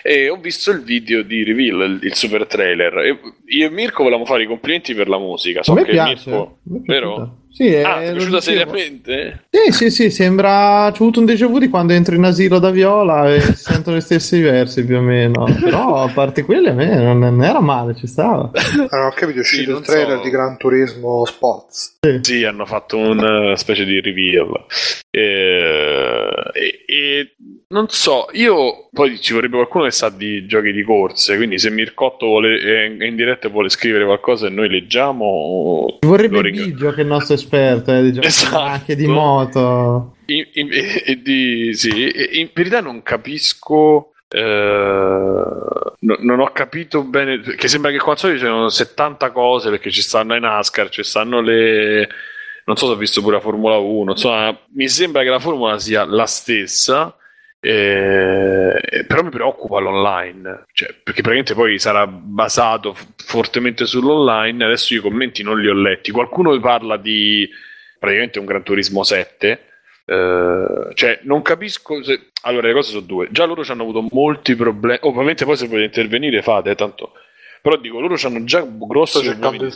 [0.02, 2.98] e ho visto il video di Reveal, il, il super trailer.
[3.00, 5.64] E io e Mirko volevamo fare i complimenti per la musica.
[5.64, 7.38] So che piace, Mirko, vero?
[7.54, 9.46] Sì, ah, è, ti è piaciuta seriamente?
[9.52, 10.90] Sì, sì, sì, sembra...
[10.92, 14.00] C'ho avuto un déjà vu di quando entro in asilo da Viola e sento le
[14.00, 15.46] stesse versi più o meno.
[15.62, 18.50] Però, a parte quelle, a me non, non era male, ci stava.
[18.90, 20.24] Ah, ho capito, è uscito sì, il trailer so.
[20.24, 21.98] di Gran Turismo Sports.
[22.02, 24.66] Sì, sì hanno fatto una specie di reveal.
[25.16, 27.36] E, e, e,
[27.68, 31.70] non so, io poi ci vorrebbe qualcuno che sa di giochi di corse, quindi se
[31.70, 36.00] Mircotto vuole, è in diretta e vuole scrivere qualcosa e noi leggiamo...
[36.02, 38.58] Ci vorrebbe Biggio che è il nostro esperto eh, di giochi esatto.
[38.58, 40.16] anche di moto.
[40.26, 40.70] In, in,
[41.06, 44.14] in, di, sì, in verità non capisco...
[44.28, 49.92] Eh, no, non ho capito bene che sembra che qua ci siano 70 cose perché
[49.92, 52.10] ci stanno i NASCAR, ci stanno le
[52.66, 55.78] non so se ho visto pure la Formula 1, insomma, mi sembra che la formula
[55.80, 57.16] sia la stessa
[57.66, 62.94] Eh, però mi preoccupa l'online, cioè, perché praticamente poi sarà basato
[63.26, 64.66] fortemente sull'online.
[64.66, 66.12] Adesso i commenti non li ho letti.
[66.12, 67.50] Qualcuno parla di
[68.00, 69.60] praticamente un Gran Turismo 7.
[70.06, 72.32] eh, cioè, non capisco se.
[72.42, 73.28] Allora, le cose sono due.
[73.32, 75.00] Già loro ci hanno avuto molti problemi.
[75.04, 77.14] Ovviamente, poi se volete intervenire, fate tanto.
[77.64, 79.72] Però dico, loro hanno già grossi problemi di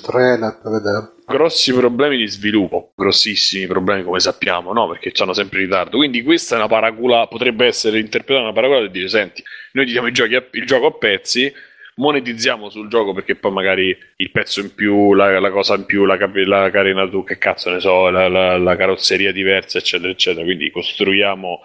[1.25, 4.89] grossi problemi di sviluppo, grossissimi problemi come sappiamo, no?
[4.89, 5.95] Perché hanno sempre ritardo.
[5.95, 9.41] Quindi questa è una paracola, potrebbe essere interpretata una paracola per dire, senti,
[9.71, 11.49] noi ti diamo a- il gioco a pezzi,
[11.95, 16.03] monetizziamo sul gioco perché poi magari il pezzo in più, la, la cosa in più,
[16.03, 20.43] la, la carenatura, che cazzo ne so, la, la- la carrozzeria diversa, eccetera, eccetera.
[20.43, 21.61] Quindi costruiamo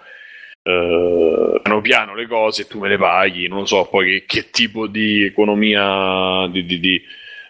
[0.63, 4.87] eh, piano piano le cose tu me le paghi, non so poi che, che tipo
[4.87, 7.01] di economia, di, di- di,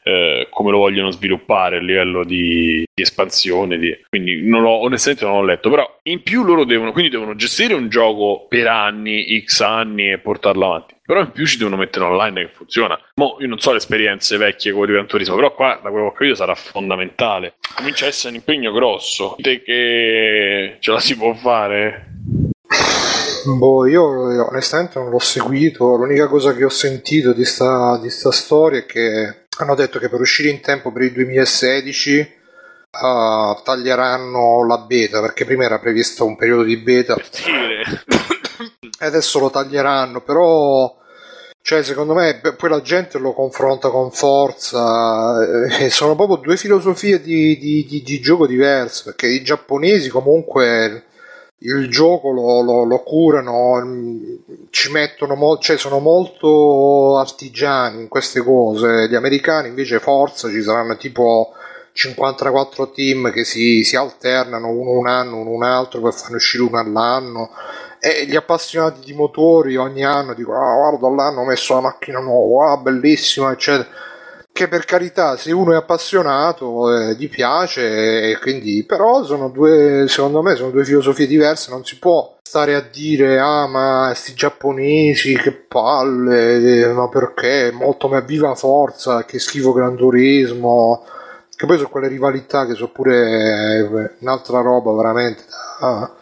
[0.06, 3.78] eh, come lo vogliono sviluppare a livello di, di espansione.
[3.78, 7.36] di- quindi non ho, onestamente non ho letto, però in più loro devono, quindi devono
[7.36, 10.96] gestire un gioco per anni, x anni e portarlo avanti.
[11.06, 12.98] Però in più ci devono mettere online che funziona.
[13.16, 16.12] Mo, io non so le esperienze vecchie con Gran Turismo, però qua da quello che
[16.12, 17.56] ho capito sarà fondamentale.
[17.76, 19.36] Comincia a essere un impegno grosso.
[19.38, 22.12] Te che ce la si può fare?
[23.46, 24.04] Boh, io
[24.50, 25.96] onestamente non l'ho seguito.
[25.96, 30.10] L'unica cosa che ho sentito di sta, di sta storia è che hanno detto che
[30.10, 32.30] per uscire in tempo per il 2016 eh,
[33.64, 37.16] taglieranno la beta perché prima era previsto un periodo di beta
[39.00, 40.22] e adesso lo taglieranno.
[40.22, 40.96] Però,
[41.62, 45.44] cioè, secondo me poi la gente lo confronta con forza.
[45.68, 50.10] eh, E sono proprio due filosofie di, di- di- di gioco diverse perché i giapponesi
[50.10, 51.04] comunque
[51.66, 53.82] il gioco lo, lo- lo curano,
[54.70, 59.08] ci mettono mo- cioè sono molto artigiani in queste cose.
[59.10, 61.54] Gli americani invece forza ci saranno tipo
[61.94, 66.64] 54 team che si, si alternano uno un anno, uno un altro per farne uscire
[66.64, 67.50] uno all'anno.
[68.00, 72.20] E gli appassionati di motori ogni anno dicono: Ah, guarda, l'anno ho messo la macchina
[72.20, 73.88] nuova, ah, bellissima, eccetera
[74.54, 80.06] che per carità se uno è appassionato eh, gli piace e quindi però sono due
[80.08, 84.36] secondo me sono due filosofie diverse non si può stare a dire ah ma sti
[84.36, 87.72] giapponesi che palle eh, ma perché?
[87.74, 91.04] Molto ma viva forza che schifo gran turismo.
[91.56, 95.44] Che poi sono quelle rivalità che sono pure eh, un'altra roba veramente
[95.80, 96.14] da-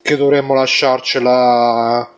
[0.00, 2.08] che dovremmo lasciarcela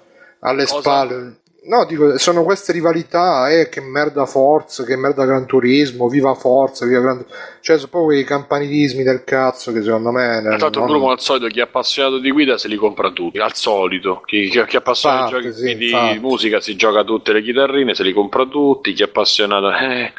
[0.40, 0.80] alle Cosa?
[0.80, 1.36] spalle
[1.68, 6.86] No, dico, sono queste rivalità, eh, che merda Forza, che merda Gran Turismo, viva Forza,
[6.86, 7.24] viva Gran
[7.60, 10.38] Cioè, sono proprio quei campanilismi del cazzo che secondo me...
[10.43, 13.38] Tra l'altro, non- Bruno, al solito, chi è appassionato di guida se li compra tutti.
[13.38, 15.76] Al solito, chi, chi- chi è appassionato Infatti, di giochi sì,
[16.14, 18.93] di musica si gioca tutte le chitarrine, se li compra tutti.
[18.93, 20.12] Chi è appassionato, eh.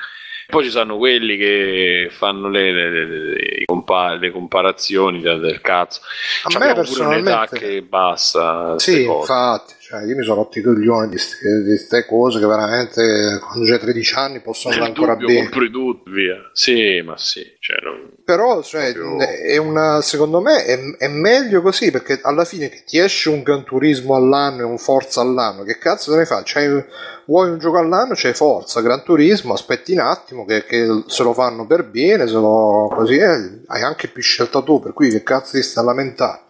[0.49, 5.99] Poi ci sono quelli che fanno le, le- le- compa- le comparazioni del, del cazzo.
[6.43, 7.59] A Cioè, me abbiamo pure un'età personalmente...
[7.59, 8.79] che basta.
[8.79, 13.65] Sì, infatti, cioè, io mi sono rotto i coglioni di queste cose che veramente quando
[13.65, 15.39] c'hai 13 anni possono andare ancora bene.
[15.43, 16.35] compri tutto, via.
[16.51, 17.55] Sì, ma sì.
[17.57, 22.43] Cioè, non- Però, cioè, Proprio- è una, secondo me è, è meglio così perché alla
[22.43, 26.17] fine che ti esce un Gran Turismo all'anno e un Forza all'anno, che cazzo te
[26.17, 26.41] ne fa?
[26.43, 26.83] C'hai,
[27.25, 28.11] vuoi un gioco all'anno?
[28.13, 32.33] C'hai Forza, Gran Turismo, aspetti un attimo che, che se lo fanno per bene, se
[32.33, 35.87] lo così eh, hai anche più scelta tu, per cui che cazzo ti stai a
[35.87, 36.41] lamentare?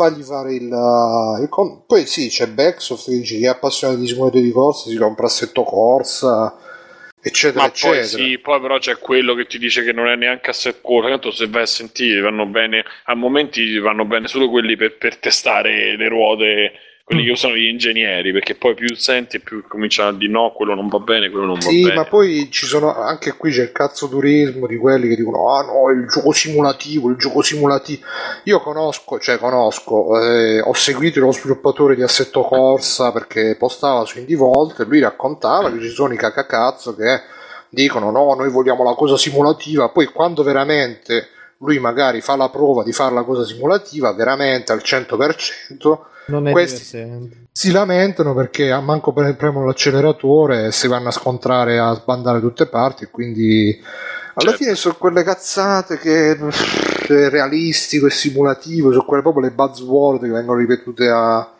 [0.00, 4.00] Fagli fare il, uh, il con- poi sì, c'è Backsoft che dice chi è appassionato
[4.00, 6.56] di simulatori di corsa si compra assetto corsa,
[7.20, 8.24] eccetera, Ma poi eccetera.
[8.24, 11.10] sì, poi però c'è quello che ti dice che non è neanche asset core.
[11.10, 15.18] Tanto se vai a sentire vanno bene, a momenti vanno bene solo quelli per, per
[15.18, 16.72] testare le ruote,
[17.10, 17.26] quelli Mm.
[17.26, 20.86] che usano gli ingegneri, perché poi più senti più cominciano a dire no, quello non
[20.88, 21.94] va bene, quello non va Sì, bene.
[21.96, 25.62] ma poi ci sono anche qui c'è il cazzo turismo di quelli che dicono: Ah
[25.64, 28.06] no, il gioco simulativo, il gioco simulativo.
[28.44, 34.18] Io conosco, cioè conosco, eh, ho seguito lo sviluppatore di Assetto Corsa perché postava su
[34.18, 37.20] IndieVolt e lui raccontava che ci sono i cacacazzo che
[37.68, 39.88] dicono: No, noi vogliamo la cosa simulativa.
[39.88, 41.28] Poi quando veramente
[41.58, 45.98] lui magari fa la prova di fare la cosa simulativa, veramente al 100%.
[46.30, 47.36] Non è Questi- divertente.
[47.52, 52.40] Si lamentano perché a manco pre- premono l'acceleratore e si vanno a scontrare a sbandare
[52.40, 53.04] tutte parti.
[53.04, 53.78] e Quindi
[54.34, 54.64] alla Certo.
[54.64, 60.28] fine sono quelle cazzate che è realistico e simulativo, sono quelle proprio le buzzword che
[60.30, 61.50] vengono ripetute a, a,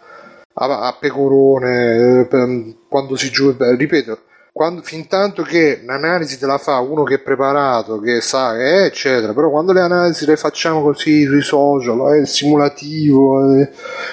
[0.86, 3.74] a pecorone eh, quando si gioca.
[3.74, 4.18] Ripeto,
[4.52, 8.86] quando, fin tanto che l'analisi te la fa uno che è preparato, che sa, eh,
[8.86, 13.70] eccetera, però quando le analisi le facciamo così sui social, è simulativo, è,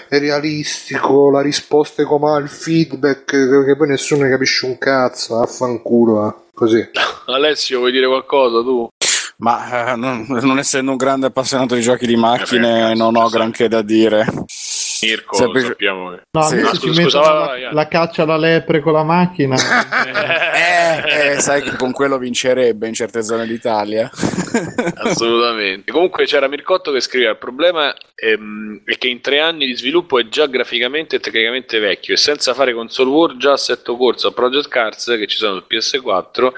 [0.07, 4.77] è realistico, la risposta è come il feedback, che, che poi nessuno ne capisce un
[4.77, 6.87] cazzo, affanculo, eh, così.
[7.27, 8.87] Alessio, vuoi dire qualcosa tu?
[9.39, 13.15] Ma eh, non, non essendo un grande appassionato di giochi di macchine, Eh beh, non
[13.15, 14.25] ho granché da dire.
[15.01, 16.21] Mirko, Semplice- sappiamo che...
[16.31, 16.57] No, Sì.
[16.57, 19.55] Ah, scusa, scusa, la, la caccia alla lepre con la macchina.
[20.57, 24.09] Eh, eh, sai che con quello vincerebbe in certe zone d'Italia.
[24.95, 25.91] Assolutamente.
[25.91, 30.19] Comunque c'era Mircotto che scriveva: Il problema ehm, è che in tre anni di sviluppo
[30.19, 34.31] è già graficamente e tecnicamente vecchio e senza fare console war già Assetto Corsa o
[34.31, 36.49] Project Cars che ci sono sul PS4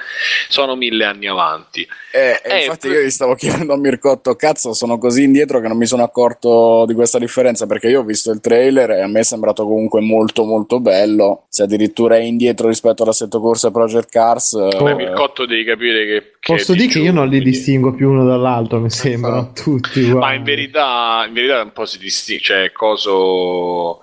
[0.48, 1.88] sono mille anni avanti.
[2.12, 5.68] Eh, e Eh, infatti io gli stavo chiedendo a Mircotto, cazzo, sono così indietro che
[5.68, 9.08] non mi sono accorto di questa differenza perché io ho visto il trailer e a
[9.08, 11.46] me è sembrato comunque molto molto bello.
[11.50, 16.06] Se addirittura è indietro rispetto all'assetto corsa e Project Cars, eh, Beh, Mircotto devi capire
[16.06, 16.32] che.
[16.40, 20.20] che Posso dire che io non li distingo più uno dall'altro, mi sembrano tutti uguali.
[20.20, 24.00] Ma in verità, in verità un po' si distingue, cioè coso.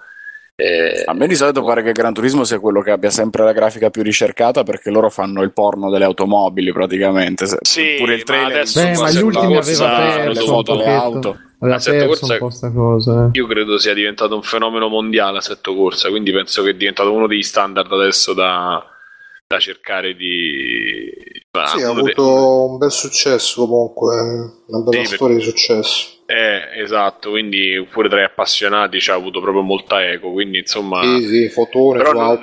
[0.58, 3.52] eh, a me di solito pare che Gran Turismo sia quello che abbia sempre la
[3.52, 7.46] grafica più ricercata perché loro fanno il porno delle automobili praticamente.
[7.46, 10.82] Se- Sì, pure il ma trailer adesso Beh, ma gli ultimi aveva perso le foto
[10.82, 11.40] auto.
[11.74, 13.24] Assetto perso Corsa- un po' sta cosa.
[13.26, 13.30] eh.
[13.38, 17.26] Io credo sia diventato un fenomeno mondiale Assetto Corsa, quindi penso che è diventato uno
[17.26, 18.84] degli standard adesso da,
[19.46, 21.10] da cercare di...
[21.52, 24.14] ma Sì, ha de- avuto un bel successo comunque,
[24.66, 26.14] una bella Sì, storia di successo.
[26.26, 31.00] Eh, esatto, quindi pure tra gli appassionati ci ha avuto proprio molta eco, quindi insomma...
[31.02, 32.36] Sì, sì, fotone Però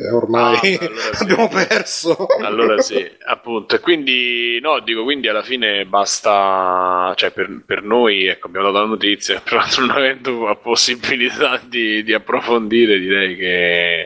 [0.00, 1.22] eh, ormai Ah, allora sì.
[1.22, 2.26] abbiamo perso.
[2.38, 8.26] Allora sì, appunto, e quindi no, dico, quindi alla fine basta, cioè per, per noi,
[8.26, 14.00] ecco, abbiamo dato la notizia, però non avendo la possibilità di, di approfondire, direi che...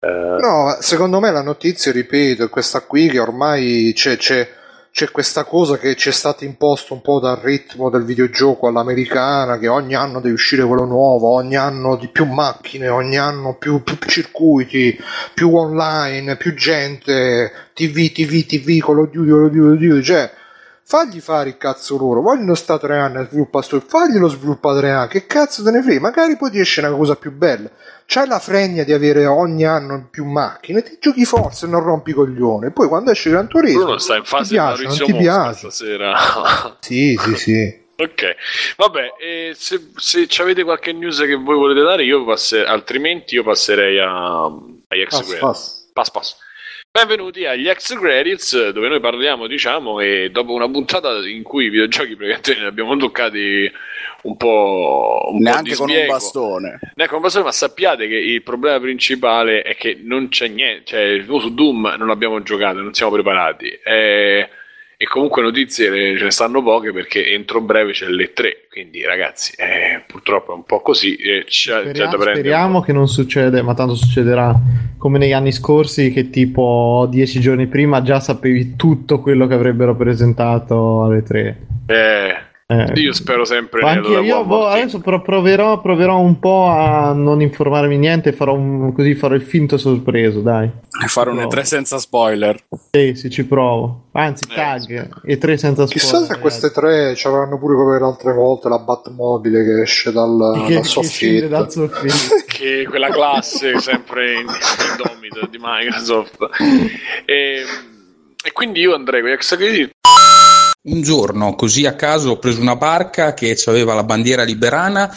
[0.00, 4.48] eh, No, secondo me la notizia, ripeto, è questa qui che ormai c'è, c'è,
[4.92, 9.58] c'è questa cosa che ci è stata imposta un po' dal ritmo del videogioco all'americana,
[9.58, 13.82] che ogni anno deve uscire quello nuovo, ogni anno di più macchine, ogni anno più,
[13.82, 14.94] più circuiti,
[15.32, 20.30] più online, più gente, TV, TV, TV, Call of Duty, Call of Duty, cioè
[20.84, 24.90] fagli fare il cazzo loro, vogliono sta tre anni a sviluppare sto, faglielo sviluppare tre
[24.90, 27.70] anni, che cazzo te ne frega, magari poi ti esce una cosa più bella.
[28.04, 32.10] C'hai la fregna di avere ogni anno più macchine, ti giochi forse e non rompi
[32.10, 32.70] i coglioni.
[32.70, 35.70] Poi quando esce Gran Turismo, Bruno sta in fase ti piace, non ti piace.
[35.70, 36.76] stasera.
[36.80, 37.80] Sì, sì, sì.
[37.96, 38.34] ok,
[38.76, 43.34] vabbè, e se, se ci avete qualche news che voi volete dare, io passe- altrimenti
[43.36, 44.50] io passerei a,
[44.88, 45.90] ex Pass, pass.
[45.92, 46.36] Pass, pass.
[46.94, 51.68] Benvenuti agli ex credits dove noi parliamo, diciamo, e dopo una puntata in cui i
[51.70, 53.72] videogiochi praticamente ne abbiamo toccati
[54.24, 56.68] un po', un po' neanche di con un bastone.
[56.68, 60.84] Neanche con un bastone, ma sappiate che il problema principale è che non c'è niente,
[60.84, 63.68] cioè su Doom non abbiamo giocato, non siamo preparati.
[63.68, 64.50] E,
[65.02, 69.52] e comunque notizie ce ne stanno poche perché entro breve c'è le 3, quindi ragazzi,
[69.56, 71.16] eh, purtroppo è un po' così.
[71.16, 72.84] eh, c'è, c'è Speriamo, po'.
[72.84, 74.54] che non succede, ma tanto succederà
[74.98, 79.96] come negli anni scorsi che tipo dieci giorni prima già sapevi tutto quello che avrebbero
[79.96, 81.66] presentato alle tre.
[81.86, 82.36] Eh,
[82.72, 83.00] Eh.
[83.00, 87.98] io spero sempre anche io boh, adesso però proverò, proverò un po' a non informarmi
[87.98, 90.66] niente, farò un- così farò il finto sorpreso, dai.
[91.02, 92.58] E fare un E3 senza spoiler.
[92.90, 94.08] Sì, sì, ci provo.
[94.12, 96.28] Anzi, Eh, tag e tre senza Chissà spoiler.
[96.34, 100.64] se queste tre ci avranno pure come le altre volte la Batmobile che esce dal,
[100.66, 101.48] che, dal soffitto.
[101.48, 102.44] dal soffitto.
[102.46, 106.48] che quella classe sempre in- indomita di Microsoft
[107.24, 107.62] e,
[108.44, 109.90] e quindi io andrei con gli ex credit
[110.84, 115.08] Un giorno, così a caso, ho preso una barca che aveva la bandiera liberana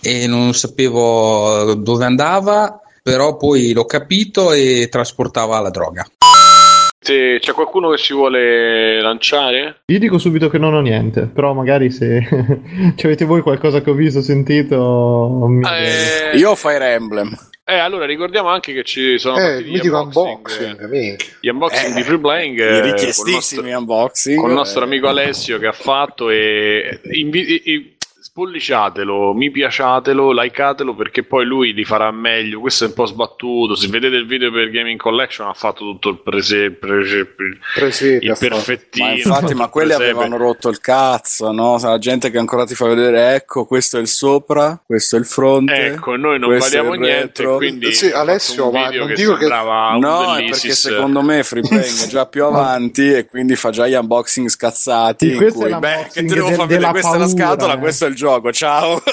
[0.00, 6.06] e non sapevo dove andava, però poi l'ho capito e trasportava la droga.
[7.00, 11.52] Se c'è qualcuno che si vuole lanciare Io dico subito che non ho niente, però
[11.52, 12.22] magari se
[13.02, 17.36] avete voi qualcosa che ho visto, sentito, mi- eh, Io ho Fire Emblem.
[17.68, 21.94] Eh, allora ricordiamo anche che ci sono Eh, il gli unboxing, unboxing, gli unboxing Eh,
[21.94, 24.40] di Free Playing I eh, richiestissimi nostro, unboxing.
[24.40, 27.92] col nostro Eh, amico Alessio che ha fatto e invi- e- e-
[28.38, 32.60] spolliciatelo, mi piaciatelo, likeatelo perché poi lui li farà meglio.
[32.60, 33.74] Questo è un po' sbattuto.
[33.74, 37.34] Se vedete il video per Gaming Collection, ha fatto tutto il prese, prese-
[37.74, 39.06] Presepe il perfettino.
[39.06, 40.10] Ma infatti, ma quelli presepe.
[40.10, 41.78] avevano rotto il cazzo, no?
[41.82, 45.24] La gente che ancora ti fa vedere, ecco, questo è il sopra, questo è il
[45.24, 45.74] fronte.
[45.74, 49.46] Ecco, noi non valiamo niente, quindi Sì, ho fatto Alessio, ma non che dico che-
[49.48, 53.94] No, perché secondo me Free Playing è già più avanti e quindi fa già gli
[53.94, 55.26] unboxing scazzati.
[55.28, 57.78] Sì, in cui, beh, che te devo far vedere questa è la paura, scatola, eh.
[57.78, 59.00] questo è il gioco, ciao.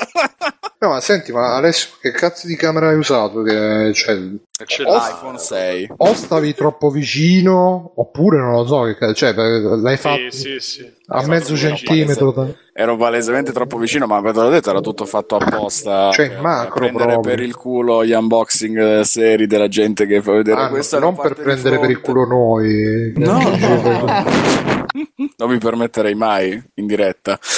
[0.78, 3.42] No, ma senti, ma Alessio, che cazzo di camera hai usato?
[3.42, 4.18] Che, cioè,
[4.66, 5.10] Ce Oh, l'ha.
[5.16, 5.90] iPhone 6.
[5.98, 10.60] o stavi troppo vicino, oppure non lo so, che cazzo, cioè, l'hai fatto Sì, sì,
[10.60, 10.92] sì.
[11.08, 12.32] a Hai mezzo centimetro.
[12.32, 16.12] da- Ero palesemente troppo vicino, ma quando l'ho detto era tutto fatto apposta.
[16.12, 17.36] Cioè, per macro prendere proprio.
[17.36, 21.16] per il culo gli unboxing eh, seri della gente che fa vedere Ah, la non
[21.16, 23.14] per prendere per il culo noi.
[23.16, 23.40] No,
[25.38, 27.40] non mi permetterei mai in diretta.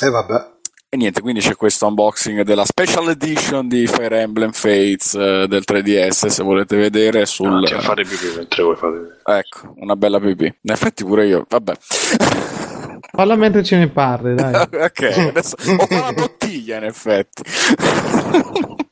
[0.00, 0.56] E vabbè.
[0.90, 5.62] E niente, quindi c'è questo unboxing della special edition di Fire Emblem Fates eh, del
[5.66, 7.62] 3DS, se volete vedere sul...
[7.62, 9.20] Ah, fare pipì mentre voi fate.
[9.22, 10.46] Ecco, una bella pipì.
[10.46, 11.76] In effetti pure io, vabbè.
[13.12, 14.54] Falla mentre ce ne parli, dai.
[14.72, 17.42] ok, adesso ho la bottiglia in effetti.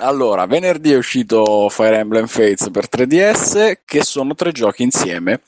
[0.00, 5.40] Allora, venerdì è uscito Fire Emblem Fates per 3DS, che sono tre giochi insieme.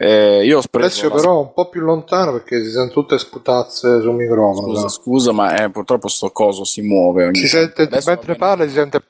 [0.00, 4.00] Eh, io ho Adesso la- però un po' più lontano perché si sentono tutte sputazze
[4.00, 4.68] sul microfono.
[4.68, 4.88] Scusa, no?
[4.88, 7.24] scusa, ma eh, purtroppo sto coso si muove.
[7.26, 9.02] ogni Si sente, Adesso mentre parla si sente...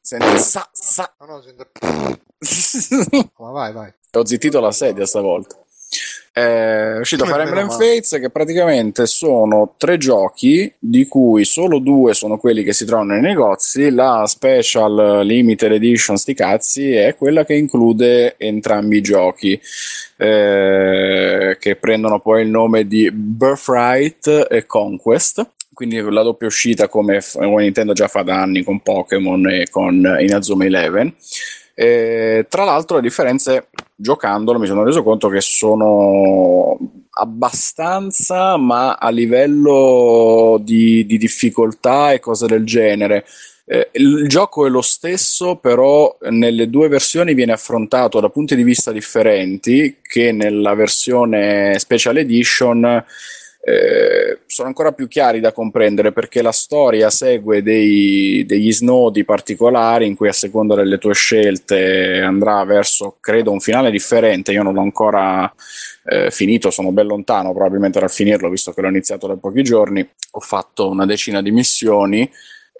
[0.00, 1.14] Sente sa, sa.
[1.20, 3.30] No, no, si sente...
[3.38, 3.92] Ma vai, vai.
[4.12, 5.56] Ho zittito la sedia stavolta.
[6.32, 7.68] È uscito Fire Emblem.
[7.70, 13.12] Fates che praticamente sono tre giochi di cui solo due sono quelli che si trovano
[13.12, 13.90] nei negozi.
[13.90, 19.60] La special limited edition sti cazzi è quella che include entrambi i giochi
[20.16, 25.46] eh, che prendono poi il nome di Birthright e Conquest.
[25.72, 30.64] Quindi la doppia uscita come Nintendo già fa da anni con Pokémon e con Inazuma
[30.64, 31.14] Eleven
[31.80, 36.76] eh, tra l'altro le differenze giocandolo mi sono reso conto che sono
[37.10, 43.24] abbastanza, ma a livello di, di difficoltà e cose del genere.
[43.64, 48.64] Eh, il gioco è lo stesso, però nelle due versioni viene affrontato da punti di
[48.64, 53.04] vista differenti, che nella versione Special Edition
[53.60, 60.06] eh, sono ancora più chiari da comprendere perché la storia segue dei- degli snodi particolari
[60.06, 64.52] in cui a seconda delle tue scelte andrà verso, credo, un finale differente.
[64.52, 65.52] Io non l'ho ancora
[66.04, 70.08] eh, finito, sono ben lontano probabilmente dal finirlo, visto che l'ho iniziato da pochi giorni.
[70.32, 72.30] Ho fatto una decina di missioni.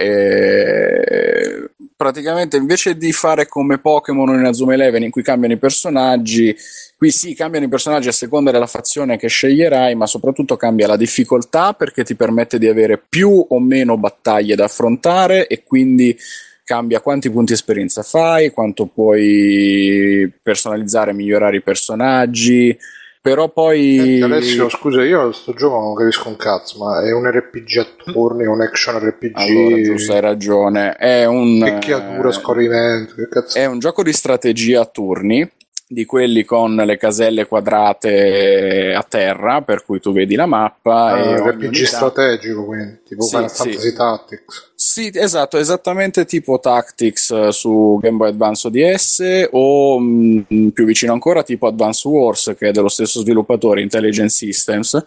[0.01, 6.57] E praticamente invece di fare come Pokémon in Azuma Eleven in cui cambiano i personaggi,
[6.99, 10.97] qui sì cambiano i personaggi a seconda della fazione che sceglierai, ma soprattutto cambia la
[10.97, 16.19] difficoltà perché ti permette di avere più o meno battaglie da affrontare e quindi
[16.65, 22.77] cambia quanti punti esperienza fai, quanto puoi personalizzare e migliorare i personaggi.
[23.21, 27.31] Però poi Senti, Alessio, scusa, io sto gioco non capisco un cazzo, ma è un
[27.31, 29.33] RPG a turni, un action RPG.
[29.35, 30.95] allora, giusto, hai ragione.
[30.95, 35.49] È un Picchiatura, eh, scorrimento, che cazzo È un gioco di strategia a turni,
[35.91, 41.19] di quelli con le caselle quadrate a terra, per cui tu vedi la mappa Ah,
[41.19, 43.57] e ogni RPG unità- strategico, quindi, tipo Sì, Final sì.
[43.63, 44.68] Fantasy Tactics.
[44.81, 51.13] Sì, esatto, esattamente tipo Tactics eh, su Game Boy Advance ODS o mh, più vicino
[51.13, 55.05] ancora tipo Advance Wars che è dello stesso sviluppatore Intelligent Systems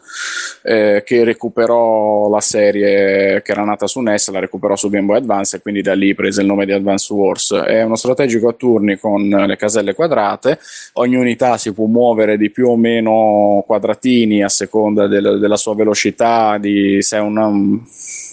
[0.63, 5.19] eh, che recuperò la serie che era nata su NES, la recuperò su Game Boy
[5.19, 7.53] Advance e quindi da lì prese il nome di Advance Wars.
[7.53, 10.59] È uno strategico a turni con le caselle quadrate,
[10.95, 15.75] ogni unità si può muovere di più o meno quadratini a seconda del- della sua
[15.75, 17.81] velocità, di se è un, um,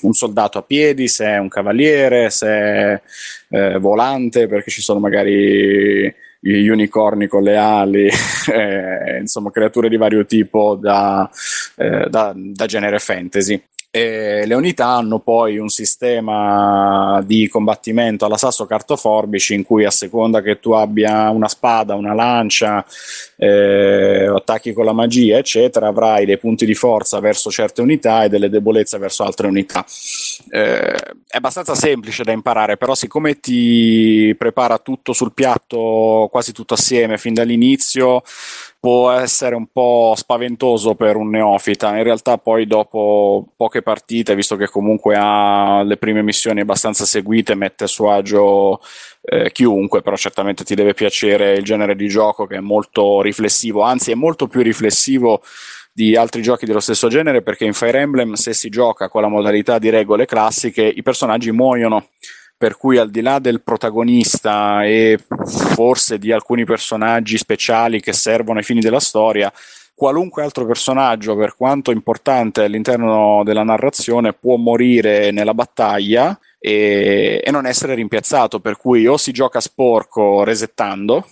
[0.03, 3.01] un soldato a piedi, se è un cavaliere, se è
[3.51, 8.09] eh, volante, perché ci sono magari gli unicorni con le ali,
[8.53, 11.29] eh, insomma creature di vario tipo da,
[11.77, 13.61] eh, da- da genere fantasy.
[13.91, 19.91] E le unità hanno poi un sistema di combattimento alla sasso cartoforbici in cui a
[19.91, 22.85] seconda che tu abbia una spada, una lancia,
[23.41, 28.29] eh, attacchi con la magia, eccetera, avrai dei punti di forza verso certe unità e
[28.29, 29.85] delle debolezze verso altre unità.
[30.51, 36.75] Eh, è abbastanza semplice da imparare, però siccome ti prepara tutto sul piatto, quasi tutto
[36.75, 38.23] assieme fin dall'inizio,
[38.81, 41.97] può essere un po' spaventoso per un neofita.
[41.97, 47.55] In realtà, poi dopo poche partite, visto che comunque ha le prime missioni abbastanza seguite,
[47.55, 48.81] mette a suo agio
[49.21, 53.83] eh, chiunque, però certamente ti deve piacere il genere di gioco che è molto riflessivo,
[53.83, 55.43] anzi è molto più riflessivo
[55.93, 59.29] di altri giochi dello stesso genere perché in Fire Emblem se si gioca con la
[59.29, 62.11] modalità di regole classiche i personaggi muoiono.
[62.57, 65.19] Per cui al di là del protagonista e
[65.75, 69.53] forse di alcuni personaggi speciali che servono ai fini della storia
[69.99, 77.51] qualunque altro personaggio per quanto importante all'interno della narrazione può morire nella battaglia e, e
[77.51, 78.61] non essere rimpiazzato.
[78.61, 81.27] Per cui o si gioca sporco resettando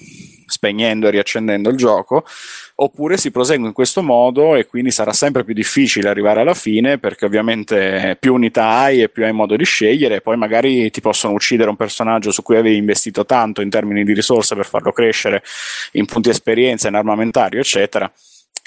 [0.47, 2.25] spegnendo e riaccendendo il gioco
[2.79, 6.99] oppure si prosegue in questo modo e quindi sarà sempre più difficile arrivare alla fine
[6.99, 11.01] perché ovviamente più unità hai e più hai modo di scegliere e poi magari ti
[11.01, 14.93] possono uccidere un personaggio su cui avevi investito tanto in termini di risorse per farlo
[14.93, 15.43] crescere
[15.93, 18.11] in punti esperienza, in armamentario eccetera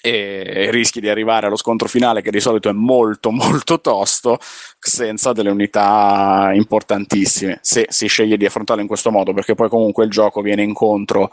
[0.02, 4.38] e rischi di arrivare allo scontro finale che di solito è molto molto tosto
[4.80, 7.60] senza delle unità importantissime.
[7.62, 11.32] Se si sceglie di affrontarlo in questo modo perché poi comunque il gioco viene incontro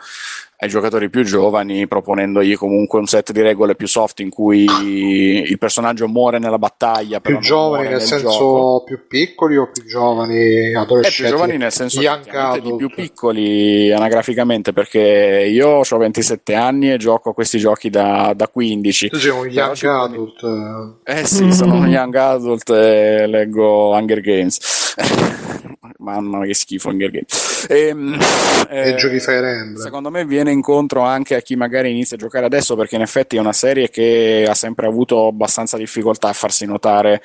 [0.59, 5.59] ai giocatori più giovani, proponendogli comunque un set di regole più soft in cui il
[5.59, 7.21] personaggio muore nella battaglia.
[7.21, 8.83] Più giovani nel, senso gioco.
[8.85, 11.23] più piccoli o più giovani adolescenti?
[11.23, 16.97] Eh, più giovani nel senso di più piccoli anagraficamente perché io ho 27 anni e
[16.97, 19.09] gioco a questi giochi da, da 15.
[19.11, 21.01] Tu sei un young adult.
[21.05, 24.86] Eh sì, sono un young adult e leggo Hunger Games.
[25.99, 27.67] Mamma che schifo Hunger Games.
[27.69, 28.19] Ehm,
[28.69, 29.77] e, e eh, giochi Fire Emblem.
[29.77, 33.37] Secondo me viene incontro anche a chi magari inizia a giocare adesso perché in effetti
[33.37, 37.23] è una serie che ha sempre avuto abbastanza difficoltà a farsi notare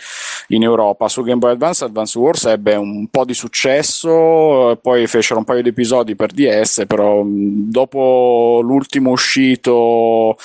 [0.48, 1.08] in Europa.
[1.08, 5.62] Su Game Boy Advance Advance Wars ebbe un po' di successo, poi fecero un paio
[5.62, 10.38] di episodi per DS, però dopo l'ultimo uscito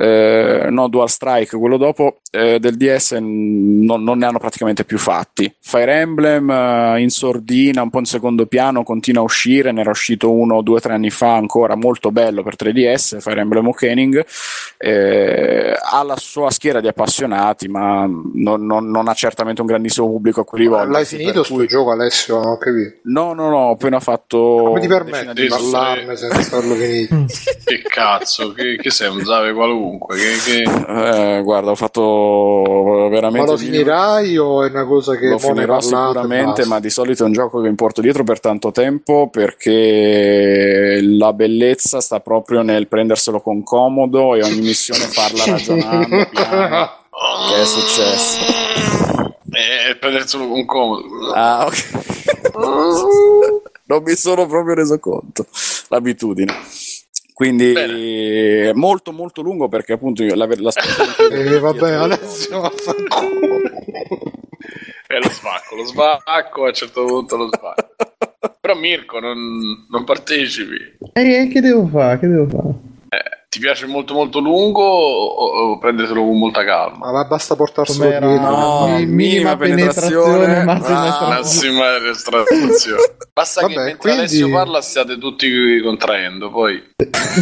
[0.00, 4.96] eh, no Dual Strike, quello dopo eh, del DS non, non, ne hanno praticamente più
[4.96, 5.52] fatti.
[5.60, 9.90] Fire Emblem eh, in sordina, un po' in secondo piano, continua a uscire, ne era
[9.90, 13.64] uscito uno o due o tre anni fa ancora, molto bello per 3DS, Fire Emblem
[13.64, 14.24] Awakening,
[14.76, 20.06] eh, ha la sua schiera di appassionati, ma non, non, non, ha certamente un grandissimo
[20.06, 20.92] pubblico a cui rivolgersi.
[20.92, 21.66] L'hai finito sto cui...
[21.66, 22.38] gioco Alessio?
[22.38, 22.98] Non ho capito.
[23.04, 24.60] No, no, no, ho appena fatto...
[24.64, 27.24] Come ti permetti di parlarne senza farlo finito?
[27.64, 29.87] che cazzo, che, che sei un zave qualunque?
[29.88, 30.16] Comunque.
[30.16, 31.38] Che, che...
[31.38, 33.46] Eh, guarda, ho fatto veramente.
[33.46, 36.66] Ma lo finirai o è una cosa che lo finirò sicuramente?
[36.66, 41.32] Ma di solito è un gioco che mi porto dietro per tanto tempo perché la
[41.32, 46.90] bellezza sta proprio nel prenderselo con comodo e ogni missione farla ragionando piano.
[47.48, 48.38] che è successo?
[49.50, 51.32] Eh, prenderselo con comodo.
[51.32, 51.90] Ah, ok.
[53.88, 55.46] non mi sono proprio reso conto.
[55.88, 56.52] L'abitudine.
[57.38, 58.72] Quindi Bene.
[58.74, 60.72] molto molto lungo perché appunto io, la, la
[61.30, 62.64] eh, vabbè Alessio
[65.06, 67.94] è lo spacco, lo spacco a un certo punto lo spacco.
[68.60, 70.96] Però Mirko non, non partecipi.
[71.12, 72.18] Eh, che devo fare?
[72.18, 72.74] Che devo fare?
[73.10, 77.10] Eh, ti piace molto molto lungo o, o prendertelo con molta calma?
[77.10, 78.28] Ma basta portarselo dietro.
[78.28, 81.78] No, minima, minima penetrazione, massima ah, estrazione.
[81.78, 83.02] Massima estrazione.
[83.32, 84.18] Basta Vabbè, che mentre quindi...
[84.18, 86.82] Alessio parla stiate tutti contraendo, poi...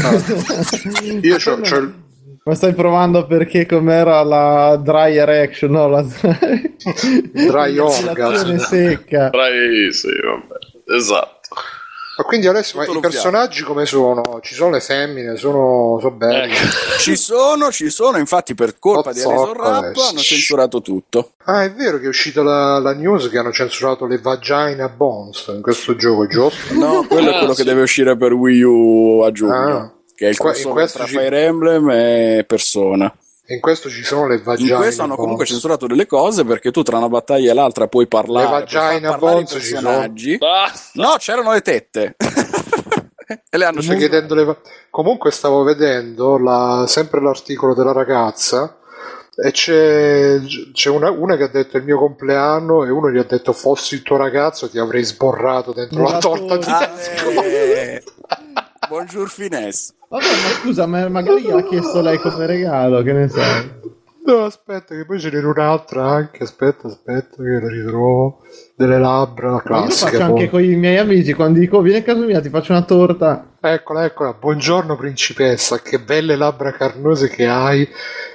[0.02, 1.18] No.
[1.22, 2.04] Io c'ho, c'ho il...
[2.44, 5.88] Ma stai provando perché com'era la dry erection, no?
[5.88, 8.56] La dry orgasm.
[8.58, 9.30] secca.
[9.30, 10.94] Dry, sì, vabbè.
[10.96, 11.48] Esatto.
[12.18, 14.40] Ma quindi adesso ma i personaggi come sono?
[14.40, 15.36] Ci sono le femmine?
[15.36, 16.52] Sono, sono belli?
[16.52, 16.56] Eh.
[16.98, 18.16] ci sono, ci sono.
[18.16, 21.32] Infatti, per colpa Pozzocco, di Alison Rapp hanno censurato tutto.
[21.44, 25.44] Ah, è vero che è uscita la, la, news che hanno censurato le vagina bones
[25.48, 26.72] in questo gioco, giusto?
[26.74, 29.76] No, quello è quello che deve uscire per Wii U a giugno.
[29.76, 29.92] Ah.
[30.14, 31.18] Che è il crossover tra ci...
[31.18, 33.14] Fire Emblem e Persona.
[33.48, 34.70] In questo ci sono le vagine.
[34.70, 35.22] In questo hanno bones.
[35.22, 38.44] comunque censurato delle cose perché tu tra una battaglia e l'altra puoi parlare.
[38.44, 40.38] Le vagine bones personaggi.
[40.94, 42.16] No, c'erano le tette.
[43.48, 44.56] e le hanno comunque, le...
[44.90, 46.86] comunque stavo vedendo la...
[46.88, 48.78] sempre l'articolo della ragazza
[49.38, 50.40] e c'è,
[50.72, 53.94] c'è una, una, che ha detto il mio compleanno e uno gli ha detto fossi
[53.94, 56.90] il tuo ragazzo ti avrei sborrato dentro la, la torta di ah,
[58.86, 58.88] eh.
[58.88, 59.94] Buongiorno finesse.
[60.08, 63.94] Vabbè, ma scusa, ma magari gli ha chiesto lei come regalo, che ne sai?
[64.26, 66.42] No, aspetta, che poi ce n'era un'altra anche.
[66.42, 68.40] Aspetta, aspetta, che la ritrovo.
[68.74, 70.10] Delle labbra, la classica.
[70.10, 72.72] Io faccio anche con i miei amici quando dico vieni a casa mia, ti faccio
[72.72, 73.52] una torta.
[73.60, 74.32] Eccola, eccola.
[74.32, 75.78] Buongiorno, principessa.
[75.80, 77.88] Che belle labbra carnose che hai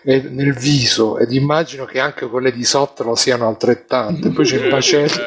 [0.04, 1.18] nel viso.
[1.18, 4.30] Ed immagino che anche quelle di sotto lo siano altrettante.
[4.30, 5.20] Poi c'è il bacetto.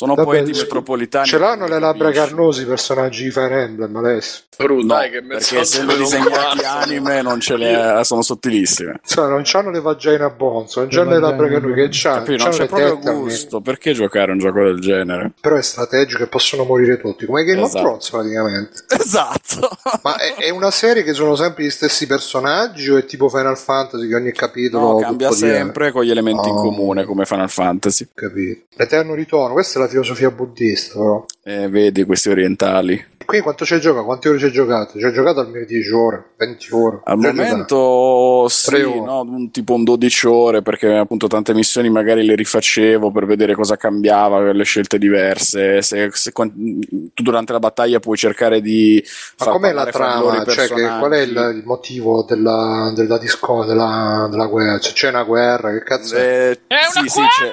[0.00, 1.26] Sono Vabbè, poeti metropolitani.
[1.26, 4.44] Ce l'hanno le labbra carnosi i personaggi di Fire Emblem adesso?
[4.56, 9.00] Bru, dai, che perché essendo disegnati anime non ce le sono sottilissime.
[9.04, 12.24] Cioè, non c'hanno le vagina bones, non c'hanno le labbra carnose che c'hanno.
[12.24, 13.60] Capì, non c'è proprio gusto.
[13.60, 15.32] Perché giocare un gioco del genere?
[15.38, 17.76] Però è strategico e possono morire tutti, come Game esatto.
[17.76, 18.84] of Thrones praticamente.
[18.88, 19.68] Esatto.
[20.02, 23.58] Ma è, è, una serie che sono sempre gli stessi personaggi o è tipo Final
[23.58, 25.92] Fantasy che ogni capitolo no, cambia sempre dire...
[25.92, 26.52] con gli elementi oh.
[26.52, 28.08] in comune come Final Fantasy.
[28.14, 28.62] Capito.
[28.76, 31.24] L'eterno ritorno, questa è la filosofia buddista, però.
[31.44, 33.04] Eh, vedi questi orientali.
[33.30, 34.06] Qui quanto c'è giocato?
[34.06, 34.98] Quante ore c'è giocato?
[34.98, 37.00] C'è giocato almeno 10 ore, 20 ore.
[37.04, 42.34] Al momento sì, no, un, tipo un 12 ore perché appunto tante missioni magari le
[42.34, 45.80] rifacevo per vedere cosa cambiava, per le scelte diverse.
[45.80, 49.00] Se, se, tu durante la battaglia puoi cercare di...
[49.38, 50.44] Ma com'è la trama?
[50.44, 54.80] Cioè, che, qual è il, il motivo della, della, disco, della, della guerra?
[54.80, 55.70] Cioè, c'è una guerra?
[55.70, 56.50] Che cazzo è?
[56.50, 57.52] Eh, è sì, sì, c'è, c'è,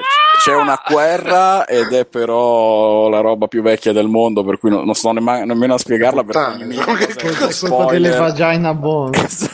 [0.55, 4.93] una guerra ed è però la roba più vecchia del mondo per cui non, non
[4.93, 6.67] sto nemmeno nemmeno a spiegarla perché
[7.47, 9.46] è colpa delle vagina bones.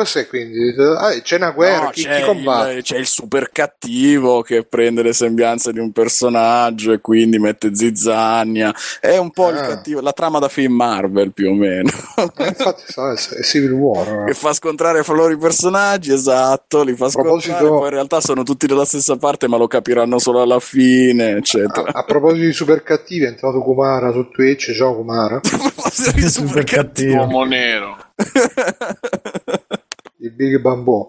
[0.00, 0.74] Cos'è quindi?
[0.96, 2.72] Ah, c'è una guerra, No, chi, c'è, chi combatte?
[2.72, 7.74] il, c'è il super cattivo che prende le sembianze di un personaggio e quindi mette
[7.74, 8.74] zizzania.
[8.98, 9.66] È un po' il Ah.
[9.66, 11.90] cattivo, la trama da film Marvel più o meno.
[12.16, 12.84] Eh, infatti
[13.36, 14.24] è Civil War.
[14.24, 18.20] che fa scontrare fra loro i personaggi, esatto, li fa proposito- scontrare, poi in realtà
[18.22, 21.92] sono tutti dalla stessa parte, ma lo capiranno solo alla fine, eccetera.
[21.92, 24.72] A, a proposito di super cattivi, è entrato Kumara su Twitch.
[24.74, 25.36] Ciao Kumara.
[25.44, 27.16] A proposito di super Super cattivo.
[27.16, 27.16] cattivo.
[27.20, 27.96] Uomo nero.
[30.22, 31.08] Il Big Bamboo.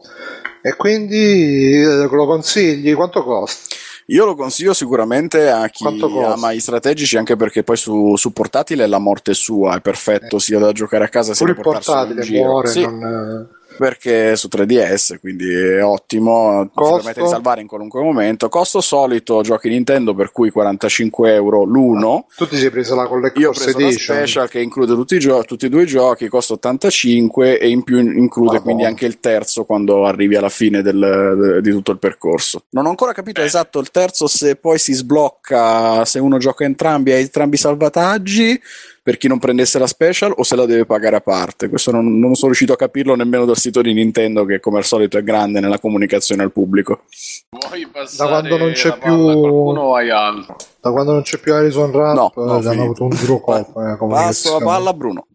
[0.62, 2.94] E quindi eh, lo consigli?
[2.94, 3.76] Quanto costa?
[4.08, 8.86] Io lo consiglio sicuramente a chi ama i strategici, anche perché poi su, su portatile
[8.88, 12.00] la morte sua, è perfetto sia da giocare a casa sia Pure da il portarselo
[12.00, 12.50] in portatile giro.
[12.50, 12.68] muore.
[12.68, 16.96] Sì, non, eh, perché è su 3DS, quindi è ottimo, ti Costo?
[16.98, 18.48] permette di salvare in qualunque momento.
[18.48, 22.28] Costo solito, giochi Nintendo, per cui 45 euro l'uno.
[22.36, 24.18] Tu ti sei presa la Io ho preso la Edition.
[24.18, 27.82] special che include tutti i, gio- tutti e due i giochi, costa 85 e in
[27.82, 28.62] più include Madonna.
[28.62, 32.66] quindi anche il terzo quando arrivi alla fine del- de- di tutto il percorso.
[32.70, 37.12] Non ho ancora capito esatto il terzo se poi si sblocca se uno gioca entrambi,
[37.12, 38.62] ha entrambi i salvataggi
[39.04, 41.70] per chi non prendesse la special o se la deve pagare a parte.
[41.70, 44.84] Questo non, non sono riuscito a capirlo nemmeno dal sito di Nintendo che come al
[44.86, 47.02] solito è grande nella comunicazione al pubblico.
[47.50, 47.88] Vuoi
[48.18, 50.56] Da quando non c'è più- qualcuno o vai altro?
[50.80, 53.40] Da quando non c'è più Harrison Rapp, No, eh, no, gli hanno avuto un duro
[53.40, 53.80] colpo.
[53.80, 55.26] nella Passo la palla a Bruno.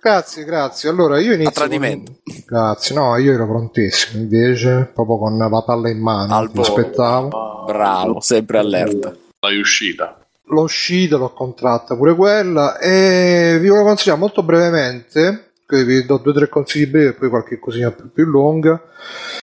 [0.00, 0.88] Grazie, grazie.
[0.88, 1.48] Allora io inizio.
[1.48, 2.12] A tradimento.
[2.22, 6.32] con- Grazie, no, io ero prontissimo invece, proprio con la palla in mano.
[6.32, 7.64] Al aspettavo.
[7.66, 9.16] Bravo, sempre allerta.
[9.40, 10.16] Sei uscita.
[10.48, 16.30] L'ho uscita, l'ho contratta pure quella e vi volevo consigliare molto brevemente, vi do due
[16.30, 18.80] o tre consigli brevi e poi qualche cosina più, più lunga.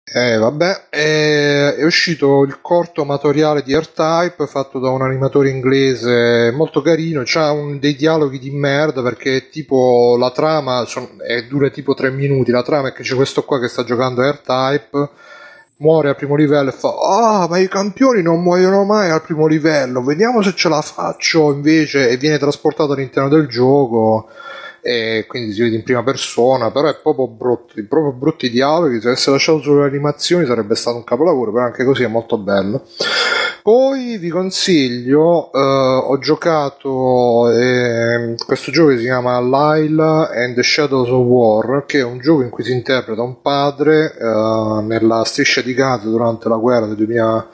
[0.03, 6.51] Eh, vabbè, eh, è uscito il corto amatoriale di R-Type fatto da un animatore inglese
[6.53, 7.23] molto carino.
[7.33, 12.51] Un- dei dialoghi di merda perché tipo la trama son- è, dura tipo tre minuti.
[12.51, 15.09] La trama è che c'è questo qua che sta giocando R-Type
[15.81, 19.47] muore al primo livello e fa ah ma i campioni non muoiono mai al primo
[19.47, 24.29] livello vediamo se ce la faccio invece e viene trasportato all'interno del gioco
[24.83, 29.07] e quindi si vede in prima persona però è proprio brutti proprio brutti dialoghi se
[29.07, 32.85] avesse lasciato solo le animazioni sarebbe stato un capolavoro però anche così è molto bello
[33.61, 40.63] poi vi consiglio, eh, ho giocato eh, questo gioco che si chiama Lyle and the
[40.63, 45.23] Shadows of War, che è un gioco in cui si interpreta un padre eh, nella
[45.25, 47.49] striscia di Gaza durante la guerra del 2000,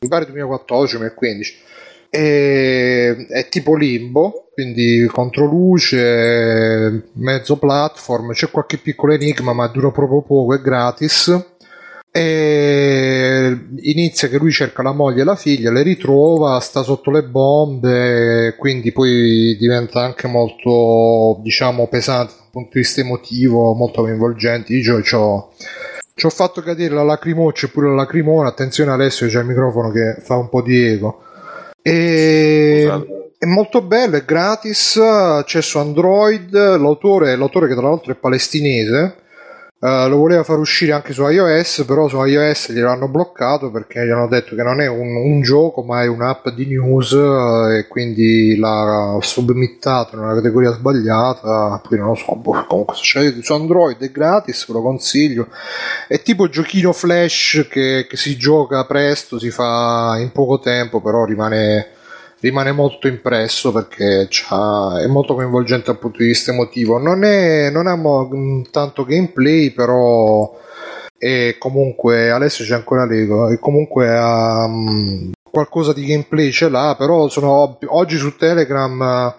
[0.00, 1.66] mi pare 2014-2015.
[2.10, 10.22] E, è tipo limbo, quindi controluce, mezzo platform, c'è qualche piccolo enigma ma dura proprio
[10.22, 11.56] poco, è gratis
[12.18, 17.22] e inizia che lui cerca la moglie e la figlia, le ritrova, sta sotto le
[17.22, 24.72] bombe, quindi poi diventa anche molto, diciamo, pesante dal punto di vista emotivo, molto coinvolgente.
[24.72, 25.52] Io ci ho,
[26.14, 29.92] ci ho fatto cadere la lacrimoccia e pure la lacrimona, attenzione Alessio, c'è il microfono
[29.92, 31.22] che fa un po' di eco.
[31.80, 32.80] E...
[32.82, 33.16] Scusate.
[33.38, 35.00] È molto bello, è gratis,
[35.44, 39.14] c'è su Android, l'autore, l'autore che tra l'altro è palestinese,
[39.80, 44.10] eh, lo voleva far uscire anche su iOS, però su iOS gliel'hanno bloccato perché gli
[44.10, 47.86] hanno detto che non è un, un gioco ma è un'app di news eh, e
[47.86, 53.98] quindi l'ha submittato nella categoria sbagliata, poi non lo so, boh, comunque c'è su Android
[53.98, 55.46] è gratis, ve lo consiglio,
[56.08, 61.24] è tipo giochino flash che, che si gioca presto, si fa in poco tempo, però
[61.24, 61.96] rimane
[62.40, 66.98] rimane molto impresso perché è molto coinvolgente dal punto di vista emotivo.
[66.98, 70.56] Non, è, non ha mo- mh, tanto gameplay, però
[71.16, 76.94] è comunque adesso c'è ancora Lego e comunque ha mh, qualcosa di gameplay ce l'ha,
[76.96, 79.34] però sono oggi su Telegram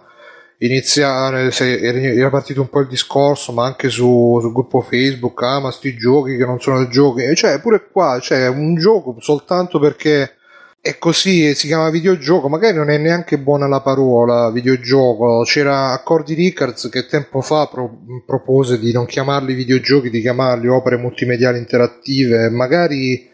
[0.60, 5.72] inizia, era partito un po' il discorso, ma anche su, sul gruppo Facebook, ah ma
[5.72, 10.34] sti giochi che non sono giochi, cioè pure qua c'è un gioco soltanto perché
[10.81, 15.43] è così, si chiama videogioco, magari non è neanche buona la parola videogioco.
[15.43, 20.95] C'era Accordi Rickards che tempo fa pro- propose di non chiamarli videogiochi, di chiamarli opere
[20.95, 22.49] multimediali interattive.
[22.49, 23.27] Magari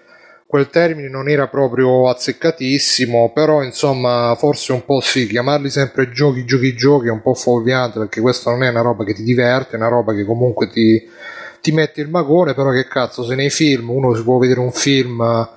[0.47, 6.45] quel termine non era proprio azzeccatissimo, però insomma, forse un po' sì, chiamarli sempre giochi,
[6.45, 9.73] giochi, giochi è un po' fuorviante perché questa non è una roba che ti diverte,
[9.73, 11.07] è una roba che comunque ti,
[11.61, 14.71] ti mette il magone, però che cazzo, se nei film uno si può vedere un
[14.71, 15.53] film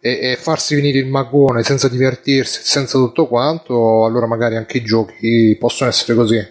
[0.00, 4.82] e, e farsi venire il magone senza divertirsi, senza tutto quanto, allora magari anche i
[4.82, 6.46] giochi possono essere così.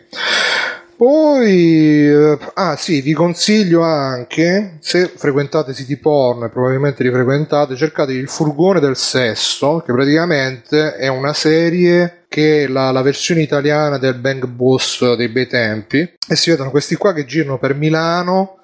[0.98, 7.76] Poi, eh, ah sì, vi consiglio anche, se frequentate siti porno e probabilmente li frequentate,
[7.76, 13.42] cercate il furgone del sesso, che praticamente è una serie che è la, la versione
[13.42, 17.76] italiana del Bang Boss dei bei tempi, e si vedono questi qua che girano per
[17.76, 18.58] Milano,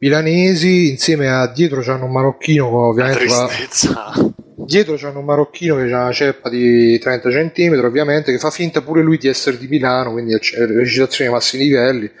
[0.00, 4.12] milanesi insieme a dietro c'hanno un marocchino ovviamente la tristezza.
[4.56, 8.80] dietro c'hanno un marocchino che ha una ceppa di 30 cm ovviamente che fa finta
[8.80, 12.10] pure lui di essere di Milano quindi recitazione ai massi livelli.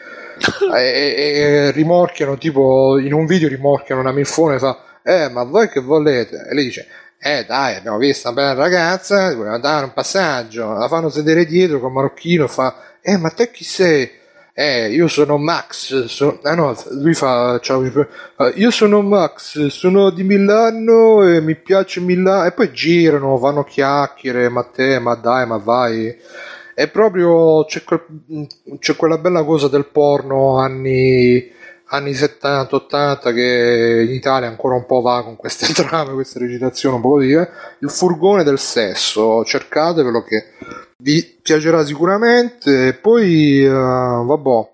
[0.74, 5.42] E, e, e, rimorchiano tipo in un video rimorchiano una milfone e fa eh ma
[5.42, 6.46] voi che volete?
[6.48, 6.86] E lei dice
[7.20, 10.72] eh dai abbiamo visto una bella ragazza vogliamo dare un passaggio.
[10.72, 14.10] La fanno sedere dietro con marocchino e fa eh ma te chi sei
[14.60, 17.82] eh, io sono Max, so, ah no, lui fa, ciao,
[18.56, 24.50] io sono Max, sono di Milano e mi piace Milano, e poi girano, vanno chiacchiere,
[24.50, 26.14] ma te, ma dai, ma vai.
[26.74, 28.04] È proprio, c'è, quel,
[28.78, 31.50] c'è quella bella cosa del porno anni,
[31.86, 37.00] anni 70-80 che in Italia ancora un po' va con queste trame, queste recitazioni un
[37.00, 37.48] po' così, eh?
[37.78, 40.44] il furgone del sesso, cercatevelo che
[41.00, 42.94] vi piacerà sicuramente.
[42.94, 44.68] Poi, uh, vabbè,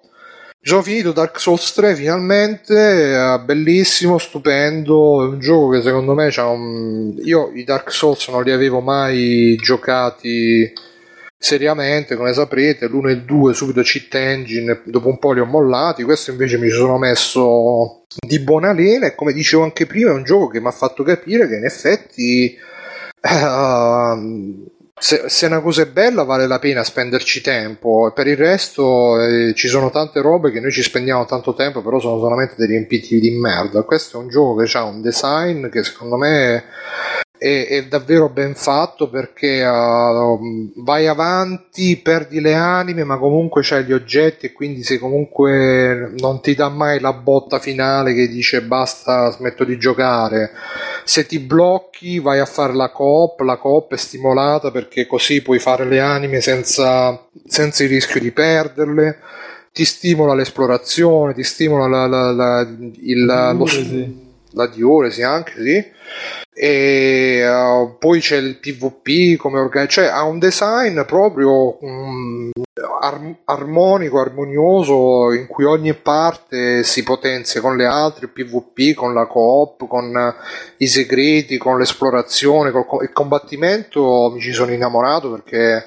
[0.66, 6.14] mi sono finito Dark Souls 3 finalmente, uh, bellissimo, stupendo, è un gioco che secondo
[6.14, 7.14] me un...
[7.24, 10.72] Io i Dark Souls non li avevo mai giocati
[11.38, 15.44] seriamente, come saprete, l'1 e il 2 subito cheat engine, dopo un po' li ho
[15.44, 19.06] mollati, questo invece mi sono messo di buona lena.
[19.06, 21.64] E come dicevo anche prima è un gioco che mi ha fatto capire che in
[21.64, 22.58] effetti...
[23.22, 29.20] Uh, se, se, una cosa è bella vale la pena spenderci tempo, per il resto
[29.20, 32.66] eh, ci sono tante robe che noi ci spendiamo tanto tempo, però sono solamente dei
[32.66, 33.82] riempitivi di merda.
[33.82, 36.64] Questo è un gioco che ha un design che secondo me
[37.38, 43.84] è, è davvero ben fatto perché uh, vai avanti, perdi le anime, ma comunque c'hai
[43.84, 48.62] gli oggetti e quindi se comunque non ti dà mai la botta finale che dice
[48.62, 50.50] basta, smetto di giocare.
[51.04, 55.58] Se ti blocchi vai a fare la coop, la coop è stimolata perché così puoi
[55.58, 59.18] fare le anime senza, senza il rischio di perderle
[59.76, 62.60] ti stimola l'esplorazione, ti stimola la, la, la,
[63.02, 63.66] il, lo,
[64.56, 65.94] la diuresi anche, sì.
[66.58, 72.50] E uh, poi c'è il PvP come organ- cioè ha un design proprio um,
[73.00, 79.26] ar- armonico, armonioso in cui ogni parte si potenzia con le altre, PvP, con la
[79.26, 80.32] coop, con uh,
[80.78, 85.84] i segreti, con l'esplorazione, col il combattimento mi ci sono innamorato perché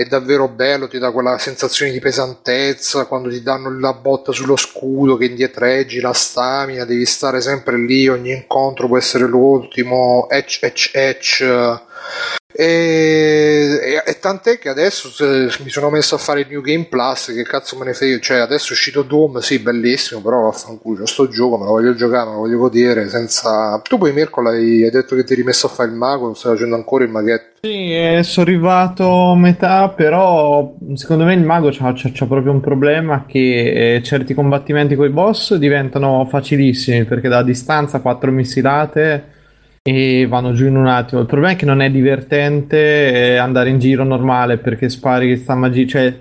[0.00, 4.56] è davvero bello, ti dà quella sensazione di pesantezza quando ti danno la botta sullo
[4.56, 10.60] scudo che indietreggi la stamina, devi stare sempre lì, ogni incontro può essere l'ultimo, etch,
[10.62, 12.39] etch, etch.
[12.60, 15.08] E, e, e, tant'è che adesso
[15.64, 17.32] mi sono messo a fare il New Game Plus.
[17.34, 18.18] Che cazzo me ne frega?
[18.18, 20.20] Cioè, adesso è uscito Doom, sì, bellissimo.
[20.20, 23.08] Però vaffanculo, sto gioco, me lo voglio giocare, me lo voglio godere.
[23.08, 26.34] Senza tu, poi, Mirko, hai, detto che ti hai rimesso a fare il mago.
[26.34, 27.60] Stai facendo ancora il maghetto.
[27.62, 29.88] Sì, eh, sono arrivato a metà.
[29.88, 33.24] Però secondo me il mago c'ha, c'ha, c'ha proprio un problema.
[33.26, 39.38] Che eh, certi combattimenti con i boss diventano facilissimi perché da distanza, quattro missilate
[39.82, 41.22] e vanno giù in un attimo.
[41.22, 45.86] Il problema è che non è divertente andare in giro normale perché spari sta magia.
[45.86, 46.18] Cioè,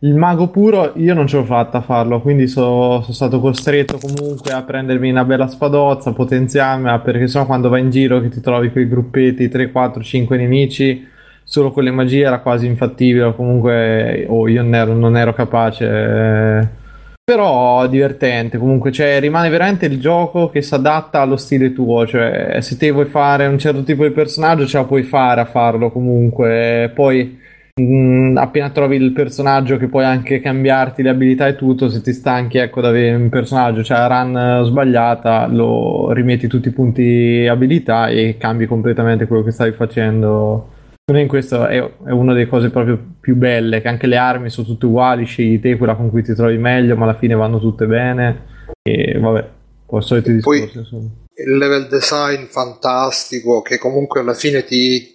[0.00, 3.98] il mago puro io non ce l'ho fatta a farlo, quindi so, sono stato costretto
[3.98, 8.40] comunque a prendermi una bella spadozza, potenziarmela, perché sennò quando vai in giro che ti
[8.40, 11.06] trovi quei gruppetti 3, 4, 5 nemici,
[11.44, 15.86] solo con le magie era quasi infattibile, comunque oh, io non ero, non ero capace.
[15.86, 16.80] Eh
[17.24, 22.58] però divertente comunque, cioè rimane veramente il gioco che si adatta allo stile tuo, cioè
[22.60, 25.92] se te vuoi fare un certo tipo di personaggio ce la puoi fare a farlo
[25.92, 27.38] comunque, poi
[27.74, 32.00] mh, mm, appena trovi il personaggio che puoi anche cambiarti le abilità e tutto, se
[32.02, 37.46] ti stanchi ecco da avere un personaggio, cioè run sbagliata, lo rimetti tutti i punti
[37.48, 40.71] abilità e cambi completamente quello che stavi facendo
[41.20, 44.66] in questo è, è, una delle cose proprio più belle, che anche le armi sono
[44.66, 47.86] tutte uguali, scegli te quella con cui ti trovi meglio, ma alla fine vanno tutte
[47.86, 48.50] bene.
[48.82, 49.48] E vabbè,
[49.86, 50.70] poi soliti discorsi.
[50.72, 55.14] Poi, insomma il level design fantastico che comunque alla fine ti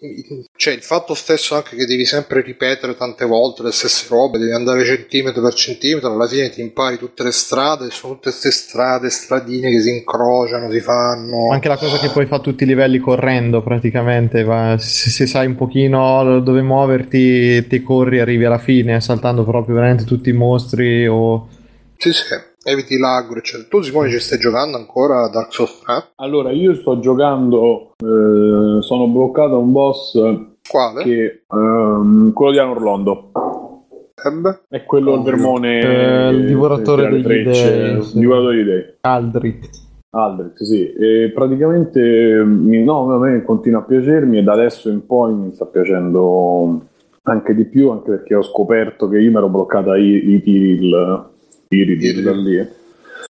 [0.56, 4.52] cioè il fatto stesso anche che devi sempre ripetere tante volte le stesse robe devi
[4.52, 9.12] andare centimetro per centimetro alla fine ti impari tutte le strade sono tutte queste strade
[9.12, 11.52] stradine che si incrociano si fanno.
[11.52, 14.44] Anche la cosa che poi fa tutti i livelli correndo praticamente
[14.80, 20.04] se, se sai un pochino dove muoverti ti corri arrivi alla fine saltando proprio veramente
[20.04, 21.48] tutti i mostri o
[21.98, 23.70] sì sì eviti l'agro, eccetera.
[23.70, 26.12] Tu Simone ci stai giocando ancora a Dark Souls 3?
[26.16, 30.16] Allora, io sto giocando, eh, sono bloccato a un boss
[30.68, 31.04] Quale?
[31.04, 33.32] Che, ehm, quello di Anor Londo.
[34.14, 34.62] Ebbe?
[34.68, 38.20] È quello il vermone eh, il divoratore degli frecce, dei, sì.
[38.20, 38.84] divoratore di dei.
[39.02, 39.70] Aldrich.
[40.10, 40.92] Aldrich, sì.
[40.92, 45.54] E praticamente mi, no, a me continua a piacermi e da adesso in poi mi
[45.54, 46.82] sta piacendo
[47.24, 50.86] anche di più, anche perché ho scoperto che io mi ero bloccata i, i tiri
[50.86, 51.26] il
[51.70, 52.68] Iridi da lì.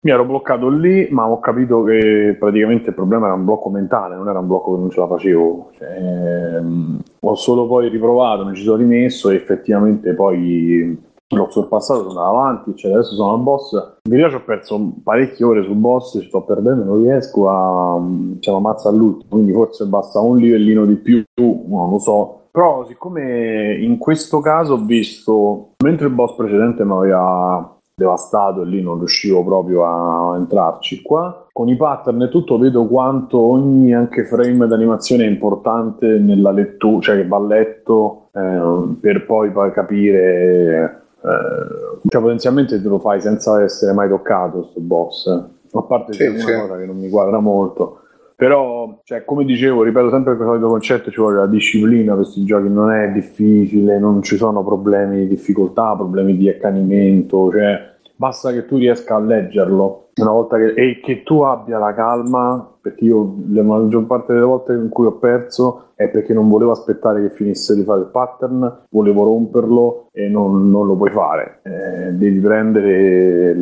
[0.01, 4.17] mi ero bloccato lì, ma ho capito che praticamente il problema era un blocco mentale,
[4.17, 5.71] non era un blocco che non ce la facevo.
[5.77, 10.99] Cioè, ehm, ho solo poi riprovato, mi ci sono rimesso e effettivamente poi
[11.37, 13.73] l'ho sorpassato, sono andato avanti, cioè adesso sono al boss.
[14.03, 18.01] In verità ci ho perso parecchie ore sul boss, ci sto perdendo, non riesco a...
[18.03, 22.41] diciamo, ammazza all'ultimo, quindi forse basta un livellino di più, non lo so.
[22.51, 28.67] Però siccome in questo caso ho visto, mentre il boss precedente mi aveva devastato e
[28.67, 31.03] lì non riuscivo proprio a entrarci.
[31.03, 36.51] Qua con i pattern e tutto vedo quanto ogni anche frame d'animazione è importante nella
[36.51, 41.03] lettura, cioè che va letto eh, per poi, capire.
[41.23, 45.27] Eh, cioè potenzialmente te lo fai senza essere mai toccato sto boss.
[45.75, 46.53] A parte sì, una sì.
[46.53, 47.99] cosa che non mi quadra molto.
[48.35, 52.45] Però, cioè, come dicevo, ripeto sempre il solito concetto, ci vuole la disciplina per questi
[52.45, 57.92] giochi, non è difficile, non ci sono problemi di difficoltà, problemi di accanimento, cioè
[58.23, 60.11] basta che tu riesca a leggerlo.
[60.15, 64.45] Una volta che, e che tu abbia la calma, perché io la maggior parte delle
[64.45, 68.07] volte in cui ho perso è perché non volevo aspettare che finisse di fare il
[68.07, 73.57] pattern, volevo romperlo e non, non lo puoi fare, eh, devi prendere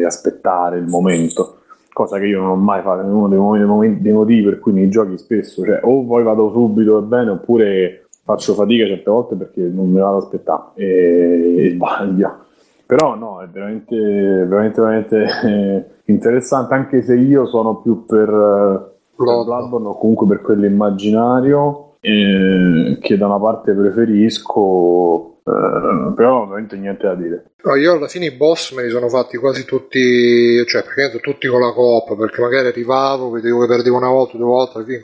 [0.00, 1.56] e aspettare il momento
[1.92, 4.72] cosa che io non ho mai fatto, è uno dei, momenti, dei motivi per cui
[4.72, 9.34] nei giochi spesso, cioè o poi vado subito e bene oppure faccio fatica certe volte
[9.36, 12.50] perché non mi vado ad aspettare e, e sbaglio.
[12.94, 19.14] Però no, è veramente, veramente, veramente eh, interessante, anche se io sono più per, per
[19.16, 26.76] Bloodborne o comunque per quello immaginario, eh, che da una parte preferisco Uh, però veramente
[26.76, 27.46] niente da dire.
[27.64, 31.48] No, io alla fine i boss me li sono fatti quasi tutti, cioè praticamente tutti
[31.48, 35.00] con la coop, perché magari arrivavo, vedevo che perdevo una volta, due volte,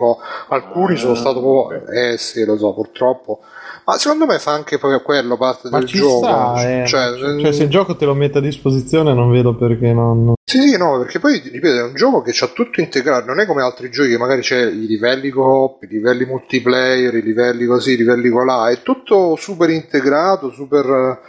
[0.50, 3.40] alcuni sono stato proprio, eh sì, lo so, purtroppo
[3.88, 6.18] ma secondo me fa anche proprio quello parte Ma del gioco.
[6.18, 6.86] Sta, eh.
[6.86, 10.34] cioè, cioè, se il gioco te lo mette a disposizione, non vedo perché non.
[10.44, 13.24] Sì, sì, no, perché poi ripeto, è un gioco che c'ha tutto integrato.
[13.24, 17.22] Non è come altri giochi che magari c'è i livelli coop, i livelli multiplayer, i
[17.22, 18.68] livelli così, i livelli colà.
[18.68, 21.20] È tutto super integrato, super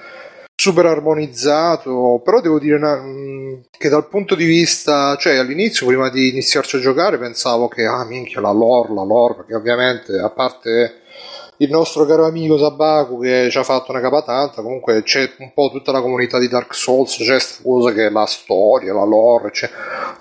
[0.54, 3.02] super armonizzato, però devo dire una,
[3.78, 8.04] che dal punto di vista, cioè all'inizio prima di iniziarci a giocare pensavo che ah
[8.04, 11.04] minchia la lore, la lore, perché ovviamente a parte
[11.62, 15.70] il nostro caro amico Sabaku che ci ha fatto una capatanta, comunque c'è un po'
[15.70, 19.52] tutta la comunità di Dark Souls, c'è questa cosa che è la storia, la lore,
[19.52, 19.70] cioè...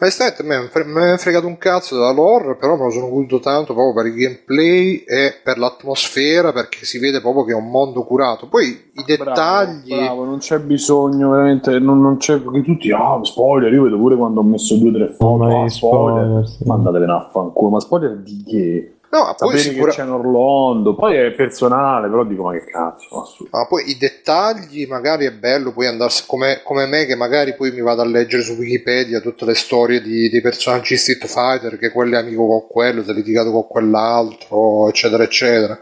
[0.01, 3.39] onestamente a me mi è fregato un cazzo della lore, però me lo sono voluto
[3.39, 7.71] tanto proprio per il gameplay e per l'atmosfera, perché si vede proprio che è un
[7.71, 8.49] mondo curato.
[8.49, 9.95] Poi i dettagli...
[9.95, 12.41] Bravo, bravo non c'è bisogno veramente, non, non c'è...
[12.41, 15.45] Perché tutti, ah, oh, spoiler, io vedo pure quando ho messo due o tre foto,
[15.45, 16.65] ah, spoiler, spoiler sì.
[16.65, 18.93] mandatevene a fanculo, ma spoiler di che?
[19.11, 19.91] No, poi sicura...
[19.91, 23.27] che c'è Orlando, poi è personale, però dico ma che cazzo.
[23.51, 27.71] Ma poi i dettagli magari è bello, puoi andarsi come, come, me che magari poi
[27.71, 31.91] mi vado a leggere su Wikipedia tutte le storie di, dei personaggi Street Fighter, che
[31.91, 35.79] quello è amico con quello, si è litigato con quell'altro, eccetera, eccetera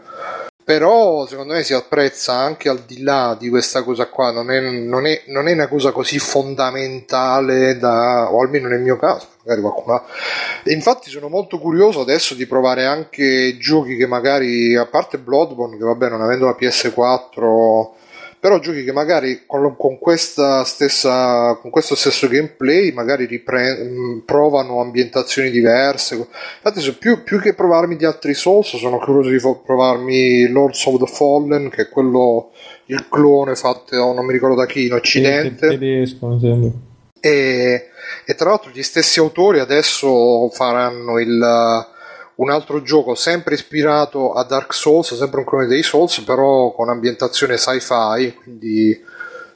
[0.67, 4.59] però secondo me si apprezza anche al di là di questa cosa qua, non è,
[4.59, 9.61] non è, non è una cosa così fondamentale da, o almeno nel mio caso, magari
[9.61, 10.03] qualcuno
[10.65, 15.85] infatti sono molto curioso adesso di provare anche giochi che magari, a parte Bloodborne, che
[15.85, 18.06] vabbè non avendo la PS4
[18.47, 25.49] però giochi che magari con, con, stessa, con questo stesso gameplay magari ripre- provano ambientazioni
[25.49, 26.15] diverse.
[26.15, 31.07] Infatti più, più, che provarmi di altri Souls sono curioso di provarmi Lords of the
[31.07, 32.51] Fallen che è quello
[32.85, 35.67] il clone fatto non mi ricordo da chi in occidente.
[35.67, 36.71] Tedesco mi sembra.
[37.19, 37.89] E,
[38.25, 41.85] e tra l'altro gli stessi autori adesso faranno il
[42.37, 46.89] un altro gioco sempre ispirato a Dark Souls, sempre un clone dei Souls, però con
[46.89, 49.03] ambientazione sci-fi, quindi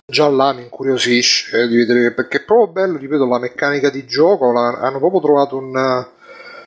[0.06, 4.52] già là mi incuriosisce di vedere perché è proprio bello, ripeto, la meccanica di gioco,
[4.52, 6.06] la, hanno proprio trovato un,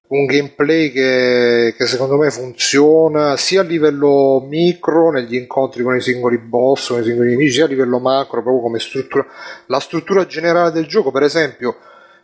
[0.06, 6.00] un gameplay che, che, secondo me funziona sia a livello micro negli incontri con i
[6.00, 9.26] singoli boss, con i singoli nemici, sia a livello macro, proprio come struttura.
[9.66, 11.76] La struttura generale del gioco, per esempio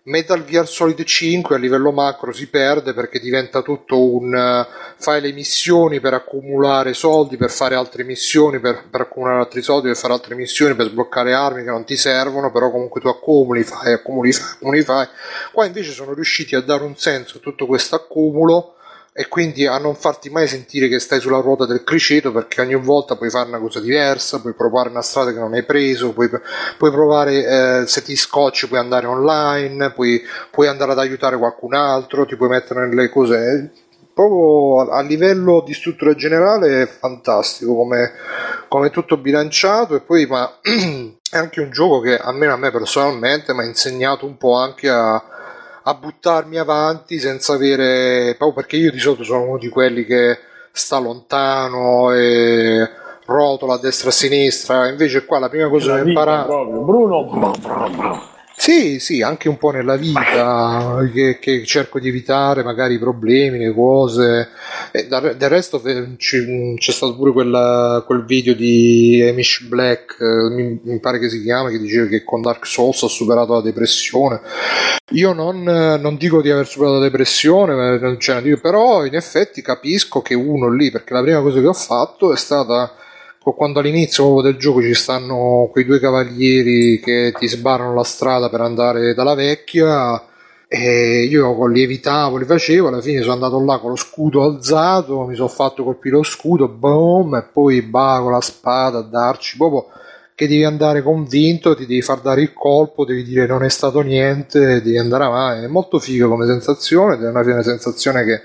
[0.05, 4.66] Metal Gear Solid 5 a livello macro si perde perché diventa tutto un uh,
[4.97, 9.89] fai le missioni per accumulare soldi, per fare altre missioni, per, per, accumulare altri soldi,
[9.89, 13.62] per fare altre missioni, per sbloccare armi che non ti servono, però comunque tu accumuli,
[13.62, 15.09] fai, accumuli, fai, accumuli, fai.
[15.52, 18.77] Qua invece sono riusciti a dare un senso a tutto questo accumulo
[19.12, 22.77] e quindi a non farti mai sentire che stai sulla ruota del criceto perché ogni
[22.77, 26.31] volta puoi fare una cosa diversa, puoi provare una strada che non hai preso, puoi,
[26.78, 31.74] puoi provare eh, se ti scocci puoi andare online, puoi, puoi, andare ad aiutare qualcun
[31.74, 33.73] altro, ti puoi mettere nelle cose.
[34.15, 38.12] Proprio a livello di struttura generale è fantastico come,
[38.69, 39.97] come tutto bilanciato.
[39.97, 44.27] E poi ma è anche un gioco che almeno a me personalmente mi ha insegnato
[44.27, 45.23] un po' anche a,
[45.91, 50.39] a buttarmi avanti senza avere proprio perché io di solito sono uno di quelli che
[50.73, 52.89] sta lontano e
[53.27, 54.89] rotola a destra e a sinistra.
[54.89, 57.25] Invece qua la prima cosa che ho imparato Bruno
[58.61, 63.57] sì, sì, anche un po' nella vita che, che cerco di evitare magari i problemi,
[63.59, 64.49] le cose.
[64.93, 70.19] E da- del resto eh, ci- c'è stato pure quella- quel video di Amish Black,
[70.20, 73.55] eh, mi, mi pare che si chiama, che diceva che con Dark Souls ha superato
[73.55, 74.43] la depressione.
[75.12, 80.20] Io non, non dico di aver superato la depressione, c'è dire, però in effetti capisco
[80.20, 82.95] che uno lì, perché la prima cosa che ho fatto è stata
[83.43, 88.61] quando all'inizio del gioco ci stanno quei due cavalieri che ti sbarrano la strada per
[88.61, 90.23] andare dalla vecchia
[90.69, 95.25] e io li evitavo, li facevo, alla fine sono andato là con lo scudo alzato,
[95.25, 99.57] mi sono fatto colpire lo scudo, boom, e poi va con la spada a darci
[99.57, 99.87] proprio
[100.35, 104.01] che devi andare convinto, ti devi far dare il colpo, devi dire non è stato
[104.01, 108.41] niente, devi andare avanti, è molto figo come sensazione, è una sensazione che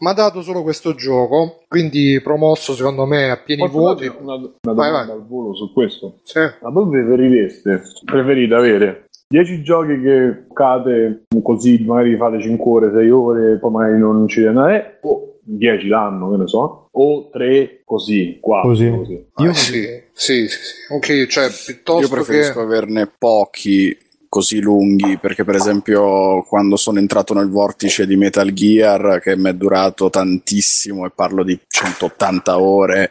[0.00, 4.06] mi ha dato solo questo gioco, quindi promosso secondo me a pieni Posso voti.
[4.06, 5.10] Una, una Vai, domanda vai.
[5.10, 6.18] al volo su questo.
[6.22, 6.38] Sì.
[6.62, 13.10] Ma voi preferireste, preferite avere 10 giochi che cade così, magari fate 5 ore, 6
[13.10, 18.38] ore, poi magari non ci andare, o 10 l'anno, che ne so, o 3 così,
[18.40, 18.90] 4 Così.
[18.90, 19.26] così.
[19.34, 19.72] Ah, Io- sì,
[20.12, 20.92] sì, sì, sì.
[20.94, 22.60] Ok, cioè piuttosto Io preferisco che...
[22.60, 23.96] averne pochi
[24.30, 29.50] così lunghi perché per esempio quando sono entrato nel vortice di Metal Gear che mi
[29.50, 33.10] è durato tantissimo e parlo di 180 ore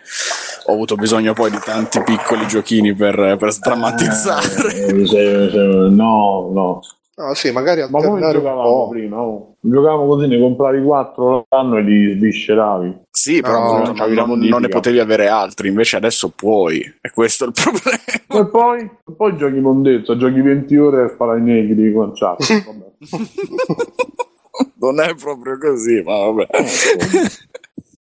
[0.68, 4.48] ho avuto bisogno poi di tanti piccoli giochini per, per sdrammatizzare
[5.20, 6.82] Eh, no, no.
[7.20, 9.22] No, sì, magari Ma come giocavamo prima?
[9.22, 9.56] oh?
[9.60, 12.98] Giocavamo così, ne compravi 4 l'anno e li svisceravi.
[13.12, 17.44] sì però No, non non, non ne potevi avere altri invece adesso puoi e questo
[17.44, 22.14] è il problema E poi, poi giochi mondezza, giochi 20 ore e sparai negri con
[22.14, 22.38] chat.
[24.80, 26.48] Non è proprio così ma vabbè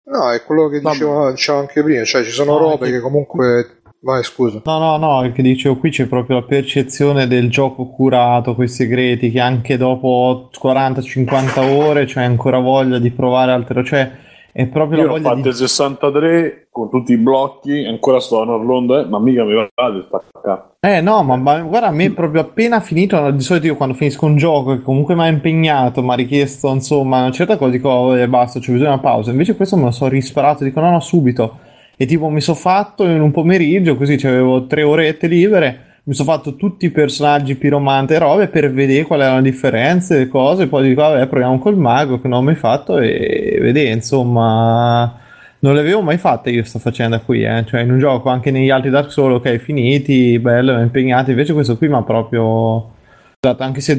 [0.06, 3.79] No, è quello che dicevo, dicevo anche prima, cioè ci sono No, robe che comunque...
[4.02, 4.62] Vai, scusa.
[4.64, 9.30] No, no, no, che dicevo qui c'è proprio la percezione del gioco curato, quei segreti,
[9.30, 14.10] che anche dopo 40-50 ore c'hai ancora voglia di provare altre, cioè
[14.54, 15.56] è proprio Io la ne ho voglia fatte di...
[15.56, 20.06] 63 con tutti i blocchi, ancora sto a Orlando, eh, ma mica mi va di
[20.08, 20.64] staccare.
[20.80, 24.26] Eh no, ma, ma guarda, a me proprio appena finito, di solito io quando finisco
[24.26, 27.90] un gioco che comunque mi ha impegnato, mi ha richiesto insomma una certa cosa, dico
[27.90, 30.80] "Oh, eh, basta, c'è bisogno di una pausa, invece questo me lo so risparato, dico
[30.80, 31.58] no no subito,
[32.02, 36.32] e tipo mi sono fatto in un pomeriggio, così avevo tre orette libere, mi sono
[36.32, 40.68] fatto tutti i personaggi piromante e robe per vedere qual erano le differenze, le cose,
[40.68, 45.18] poi dico vabbè proviamo col mago che non ho mai fatto e vedere insomma...
[45.62, 47.66] Non le avevo mai fatte io sta faccenda qui, eh.
[47.66, 51.76] Cioè in un gioco anche negli altri Dark Souls, ok, finiti, bello, impegnati, invece questo
[51.78, 52.92] qui mi ha proprio...
[53.42, 53.94] Esatto, anche se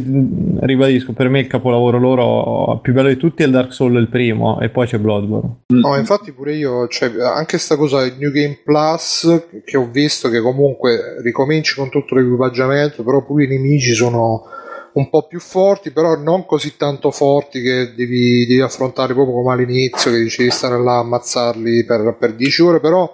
[0.60, 4.10] ribadisco, per me il capolavoro loro più bello di tutti è il Dark Souls il
[4.10, 5.62] primo e poi c'è Bloodborne.
[5.68, 10.28] No, infatti pure io, cioè, anche sta cosa del New Game Plus, che ho visto
[10.28, 14.44] che comunque ricominci con tutto l'equipaggiamento, però pure i nemici sono
[14.92, 19.54] un po' più forti, però non così tanto forti che devi, devi affrontare proprio come
[19.54, 23.10] all'inizio, che dici di stare là a ammazzarli per, per 10 ore, però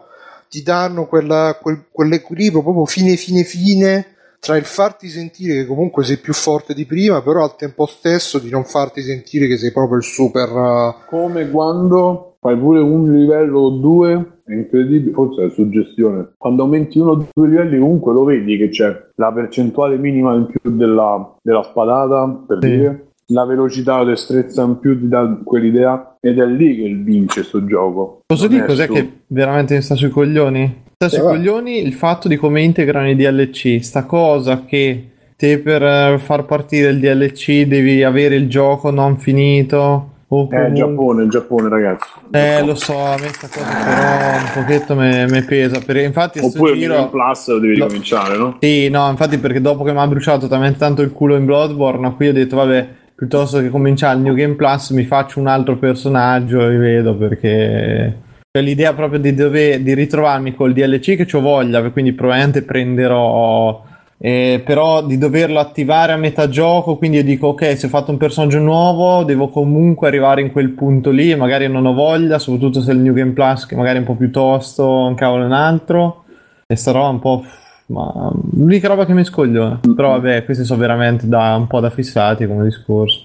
[0.50, 6.04] ti danno quella- quel- quell'equilibrio proprio fine fine fine tra il farti sentire che comunque
[6.04, 9.72] sei più forte di prima, però al tempo stesso di non farti sentire che sei
[9.72, 10.48] proprio il super...
[10.48, 16.34] eh, Come quando fai pure un livello o due, è incredibile, forse è suggestione.
[16.36, 20.46] Quando aumenti uno o due livelli, comunque lo vedi che c'è la percentuale minima in
[20.46, 22.68] più della, della spadata, per Sì.
[22.68, 23.00] dire,
[23.30, 27.64] la velocità o destrezza in più ti dà quell'idea, ed è lì che vince sto
[27.64, 28.20] gioco.
[28.24, 30.84] Posso dire cos'è su- che veramente mi sta sui coglioni?
[30.98, 35.82] Sta sui coglioni il fatto di come integrano i DLC, sta cosa che te per
[35.82, 40.12] eh, far partire il DLC devi avere il gioco non finito.
[40.28, 42.08] O Eh, il Giappone, il Giappone, ragazzi.
[42.30, 45.80] Eh, lo so, a me sta cosa però un pochetto mi pesa.
[45.84, 46.94] Perché infatti Oppure il giro...
[46.94, 47.84] Game Plus lo devi No.
[47.84, 48.56] ricominciare, no?
[48.58, 52.14] Sì, no, infatti perché dopo che mi ha bruciato talmente tanto il culo in Bloodborne,
[52.14, 55.76] qui ho detto, vabbè, piuttosto che cominciare il New Game Plus mi faccio un altro
[55.76, 58.24] personaggio e vedo perché...
[58.56, 63.84] Cioè, l'idea proprio di, dove, di ritrovarmi col DLC che ho voglia, quindi probabilmente prenderò...
[64.16, 68.12] eh, però di doverlo attivare a metà gioco, quindi io dico ok, se ho fatto
[68.12, 72.80] un personaggio nuovo, devo comunque arrivare in quel punto lì, magari non ho voglia, soprattutto
[72.80, 75.52] se il New Game Plus che magari è un po' più tosto, un cavolo un
[75.52, 76.24] altro,
[76.66, 77.44] e roba un po'...
[77.88, 79.80] Ma l'unica roba che mi scogliona.
[79.94, 83.20] Però vabbè, questi sono veramente da, un po' da fissati come discorso.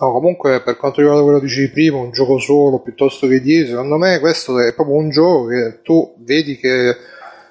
[0.00, 3.68] No, comunque per quanto riguarda quello che dicevi prima, un gioco solo piuttosto che 10,
[3.68, 6.96] secondo me questo è proprio un gioco che tu vedi che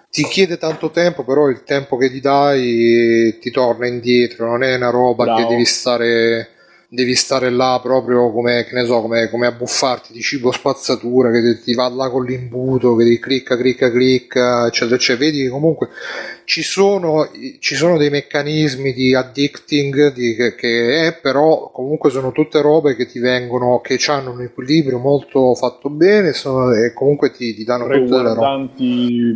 [0.10, 4.76] ti chiede tanto tempo, però il tempo che ti dai ti torna indietro, non è
[4.76, 5.40] una roba Bravo.
[5.40, 6.50] che devi stare
[6.92, 11.30] devi stare là proprio come, che ne so, come, come a buffarti di cibo spazzatura,
[11.32, 15.26] che ti, ti va là con l'imbuto, che ti clicca, clicca, clicca, eccetera, eccetera.
[15.26, 15.90] Vedi che comunque
[16.46, 17.30] ci sono,
[17.60, 22.96] ci sono dei meccanismi di addicting di, che, che è, però comunque sono tutte robe
[22.96, 27.64] che ti vengono, che hanno un equilibrio molto fatto bene sono- e comunque ti, ti
[27.64, 28.42] danno tutte delle robe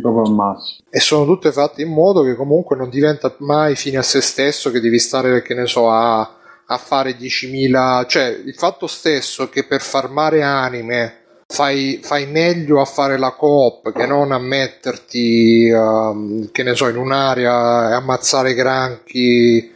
[0.00, 0.88] proprio al massimo.
[0.90, 4.72] e sono tutte fatte in modo che comunque non diventa mai fine a se stesso
[4.72, 6.28] che devi stare che ne so a,
[6.66, 12.84] a fare 10.000 cioè il fatto stesso che per farmare anime fai, fai meglio a
[12.84, 18.54] fare la coop che non a metterti ehm, che ne so in un'area e ammazzare
[18.54, 19.72] granchi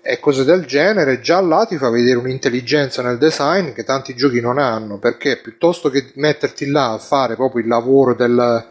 [0.00, 4.40] e cose del genere, già là ti fa vedere un'intelligenza nel design che tanti giochi
[4.40, 8.66] non hanno, perché piuttosto che metterti là a fare proprio il lavoro del,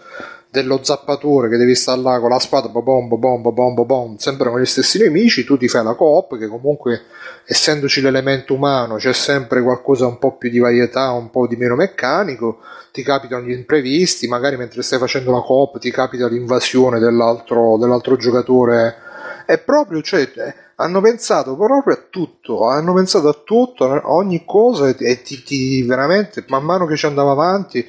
[0.50, 4.60] dello zappatore che devi stare là con la spada, bom, bom, bom, bom, sempre con
[4.60, 7.04] gli stessi nemici, tu ti fai la coop che comunque
[7.46, 11.76] essendoci l'elemento umano c'è sempre qualcosa un po' più di varietà, un po' di meno
[11.76, 12.60] meccanico,
[12.92, 18.16] ti capitano gli imprevisti, magari mentre stai facendo la coop ti capita l'invasione dell'altro, dell'altro
[18.16, 19.06] giocatore.
[19.46, 20.30] È proprio, cioè,
[20.76, 25.84] hanno pensato proprio a tutto, hanno pensato a tutto, a ogni cosa e ti, ti-
[25.84, 27.86] veramente, man mano che ci andava avanti,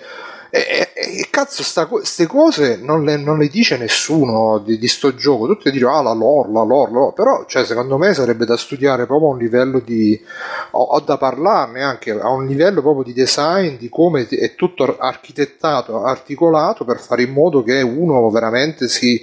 [0.51, 5.15] e, e- e cazzo, queste cose non le, non le dice nessuno di, di sto
[5.15, 5.47] gioco.
[5.47, 7.13] Tutti dicono, ah, la lore, la lore, la lore.
[7.15, 10.21] Però, cioè, secondo me sarebbe da studiare proprio a un livello di.
[10.73, 14.97] o, o da parlarne anche a un livello proprio di design, di come è tutto
[14.99, 19.23] architettato, articolato per fare in modo che uno veramente si.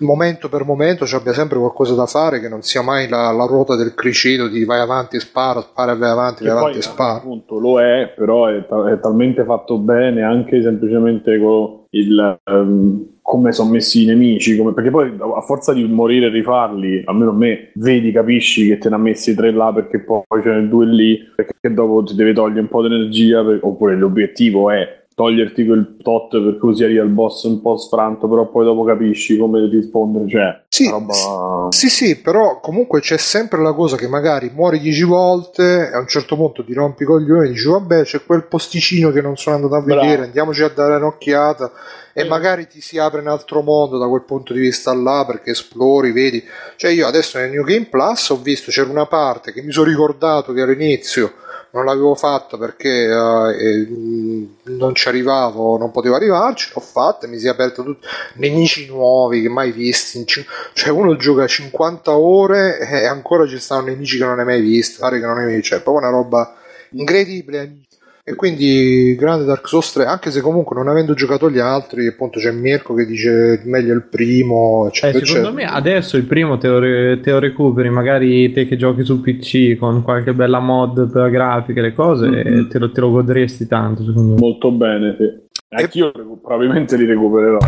[0.00, 3.46] momento per momento ci abbia sempre qualcosa da fare, che non sia mai la, la
[3.46, 6.82] ruota del criceto di vai avanti e spara, spara e vai avanti, vai avanti e
[6.82, 7.16] spara.
[7.16, 11.04] appunto lo è, però è, ta- è talmente fatto bene anche semplicemente
[11.40, 16.26] con il ehm, come sono messi i nemici, come- perché poi a forza di morire
[16.26, 19.98] e rifarli, almeno a me, vedi, capisci che te ne ha messi tre là perché
[20.00, 23.96] poi ce ne due lì, perché dopo ti deve togliere un po' di energia, oppure
[23.96, 28.66] l'obiettivo è toglierti quel tot per così arrivi al boss un po' sfranto, però poi
[28.66, 31.68] dopo capisci come rispondere, cioè, Sì, roba...
[31.70, 36.00] Sì, sì, però comunque c'è sempre la cosa che magari muori dieci volte e a
[36.00, 39.36] un certo punto ti rompi i coglioni e dici vabbè c'è quel posticino che non
[39.36, 40.02] sono andato a Bravo.
[40.02, 41.72] vedere, andiamoci a dare un'occhiata
[42.18, 45.50] e magari ti si apre un altro mondo da quel punto di vista là perché
[45.50, 46.42] esplori, vedi.
[46.76, 49.90] Cioè io adesso nel New Game Plus ho visto c'era una parte che mi sono
[49.90, 51.34] ricordato che all'inizio
[51.72, 57.26] non l'avevo fatta perché eh, eh, mh, non ci arrivavo, non potevo arrivarci, l'ho fatta
[57.26, 58.06] mi si è aperto tutto
[58.36, 64.16] nemici nuovi che mai visti cioè uno gioca 50 ore e ancora ci stanno nemici
[64.16, 66.56] che non hai mai visto, pare che non hai mai cioè proprio una roba
[66.92, 67.80] incredibile.
[68.28, 72.40] E quindi grande Dark Souls 3 anche se comunque non avendo giocato gli altri appunto
[72.40, 75.70] c'è Mirko che dice meglio il primo Eh, eccetera secondo eccetera.
[75.72, 79.20] me adesso il primo te lo, re- te lo recuperi, magari te che giochi su
[79.20, 82.34] PC con qualche bella mod per la grafica e le cose, Mhm.
[82.34, 84.40] e te, lo, te lo godresti tanto secondo me.
[84.40, 85.44] Molto bene, sì.
[85.68, 87.58] Anch'io recu- probabilmente li recupererò.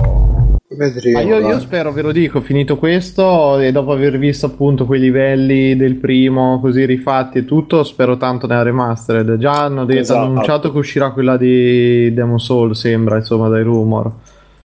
[0.76, 4.86] Vedremo Ma io, io spero, ve lo dico, finito questo e dopo aver visto appunto
[4.86, 9.36] quei livelli del primo così rifatti e tutto, spero tanto nella remastered.
[9.36, 10.20] Già hanno detto, Esatto.
[10.20, 14.12] hanno annunciato che uscirà quella di Demon Soul, sembra, insomma, dai rumor.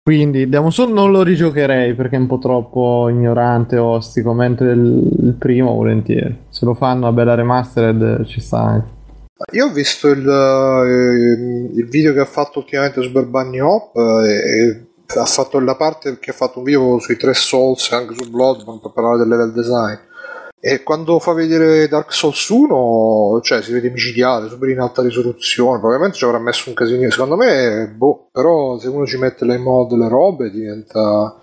[0.03, 5.09] Quindi Demon Soul non lo rigiocherei perché è un po' troppo ignorante, ostico, mentre il,
[5.21, 6.35] il primo volentieri.
[6.49, 8.99] Se lo fanno una bella remastered ci sta anche.
[9.53, 14.33] Io ho visto il, eh, il video che ha fatto ultimamente Super Bunny Hop eh,
[14.33, 18.15] e ha fatto la parte che ha fatto un video sui tre Souls e anche
[18.15, 20.09] su Bloodborne per parlare del level design
[20.63, 25.79] e quando fa vedere Dark Souls 1 cioè si vede micidiale super in alta risoluzione
[25.79, 29.57] probabilmente ci avrà messo un casino secondo me boh però se uno ci mette le
[29.57, 31.35] mod le robe diventa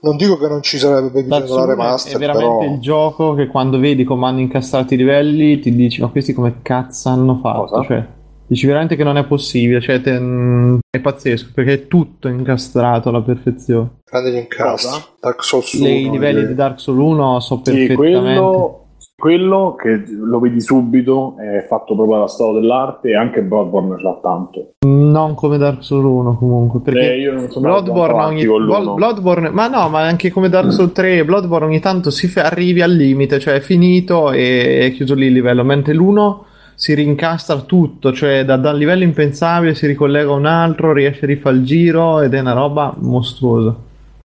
[0.00, 3.48] non dico che non ci sarebbe bisogno della remaster è veramente però il gioco che
[3.48, 7.66] quando vedi come hanno incastrato i livelli ti dici ma questi come cazzo hanno fatto?
[7.66, 7.82] Cosa?
[7.82, 8.06] Cioè,
[8.46, 13.08] dici veramente che non è possibile, cioè te- mm, è pazzesco perché è tutto incastrato
[13.08, 14.00] alla perfezione.
[14.10, 15.02] grande gli incastri?
[15.20, 17.96] Dark Souls 1 Le- I livelli che- di Dark Souls 1 so Sì, perfettamente.
[17.96, 18.78] quello,
[19.16, 24.18] quello che lo vedi subito è fatto proprio alla storia dell'arte e anche Bloodborne l'ha
[24.22, 24.72] tanto.
[24.86, 28.44] Non come Dark Souls 1 comunque, perché Eh, io non sono Bloodborne, ogni.
[28.44, 32.82] Bloodborne, ma no, ma anche come Dark Souls 3, Bloodborne ogni tanto si fa- arrivi
[32.82, 36.44] al limite, cioè è finito e è chiuso lì il livello, mentre l'uno
[36.74, 41.24] si rincastra tutto, cioè da, da un livello impensabile si ricollega a un altro, riesce
[41.24, 43.74] a rifare il giro ed è una roba mostruosa.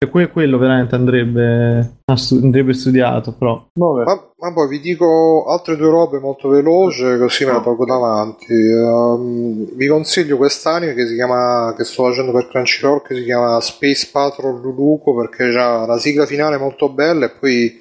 [0.03, 3.65] E que- quello veramente andrebbe, andrebbe studiato, però.
[3.75, 4.03] Ma,
[4.37, 8.53] ma, poi vi dico altre due robe molto veloci, così me le tolgo davanti.
[8.53, 13.61] Um, vi consiglio quest'anime che si chiama, che sto facendo per Crunchyroll, che si chiama
[13.61, 17.81] Space Patrol Luluco, perché ha la sigla finale molto bella e poi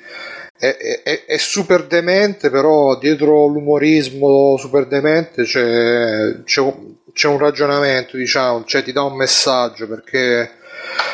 [0.62, 6.74] è, è, è, super demente, però dietro l'umorismo super demente c'è, c'è,
[7.14, 10.52] c'è un ragionamento, diciamo, cioè ti dà un messaggio perché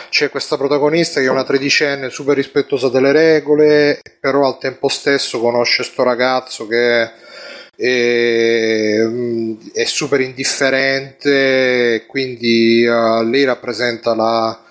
[0.09, 5.40] c'è questa protagonista che è una tredicenne super rispettosa delle regole, però al tempo stesso
[5.40, 7.09] conosce questo ragazzo che
[7.74, 9.01] è,
[9.72, 14.61] è super indifferente, quindi uh, lei rappresenta la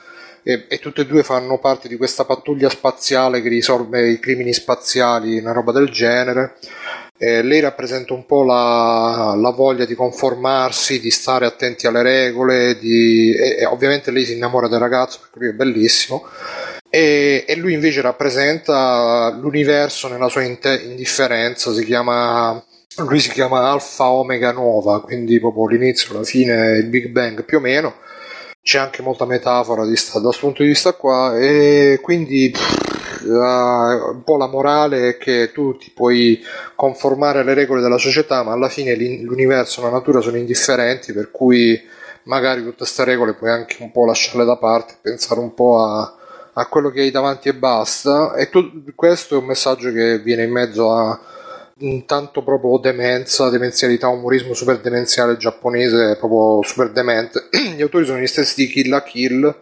[0.48, 4.52] e, e, tutte e due fanno parte di questa pattuglia spaziale che risolve i crimini
[4.52, 6.54] spaziali, una roba del genere.
[7.18, 12.78] Eh, lei rappresenta un po' la, la, voglia di conformarsi, di stare attenti alle regole,
[12.78, 16.24] di, e, e ovviamente lei si innamora del ragazzo perché lui è bellissimo.
[16.88, 22.62] E, e lui invece rappresenta l'universo nella sua inte- indifferenza, si chiama
[22.98, 27.58] lui si chiama Alfa Omega Nova, quindi proprio l'inizio, la fine, il Big Bang più
[27.58, 28.04] o meno
[28.66, 33.22] c'è anche molta metafora di sta, da questo punto di vista qua e quindi pff,
[33.26, 36.42] la, un po' la morale è che tu ti puoi
[36.74, 41.30] conformare alle regole della società ma alla fine l'universo e la natura sono indifferenti per
[41.30, 41.80] cui
[42.24, 46.16] magari tutte queste regole puoi anche un po' lasciarle da parte pensare un po' a,
[46.54, 48.34] a quello che hai davanti e basta.
[48.34, 51.16] E tu, questo è un messaggio che viene in mezzo a
[51.78, 57.48] intanto proprio demenza, demenzialità, umorismo super demenziale giapponese, proprio super demente.
[57.76, 59.54] Gli autori sono gli stessi di Kill la Kill.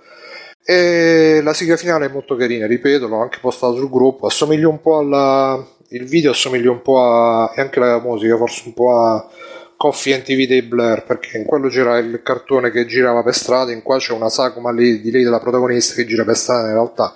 [0.66, 4.26] E la sigla finale è molto carina, ripeto, l'ho anche postato sul gruppo.
[4.26, 5.66] Assomiglia un po' alla.
[5.88, 7.52] Il video assomiglia un po' a.
[7.54, 9.28] e anche la musica, forse un po' a
[9.76, 13.72] Coffee and TV dei Blair, perché in quello c'era il cartone che girava per strada,
[13.72, 16.74] in qua c'è una sagoma lì, di lei della protagonista che gira per strada in
[16.74, 17.12] realtà.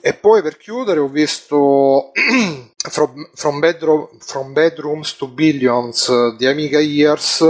[0.00, 2.12] E poi per chiudere ho visto
[2.88, 7.44] From, From, Bedroom, From, Bedrooms to Billions di Amiga Years,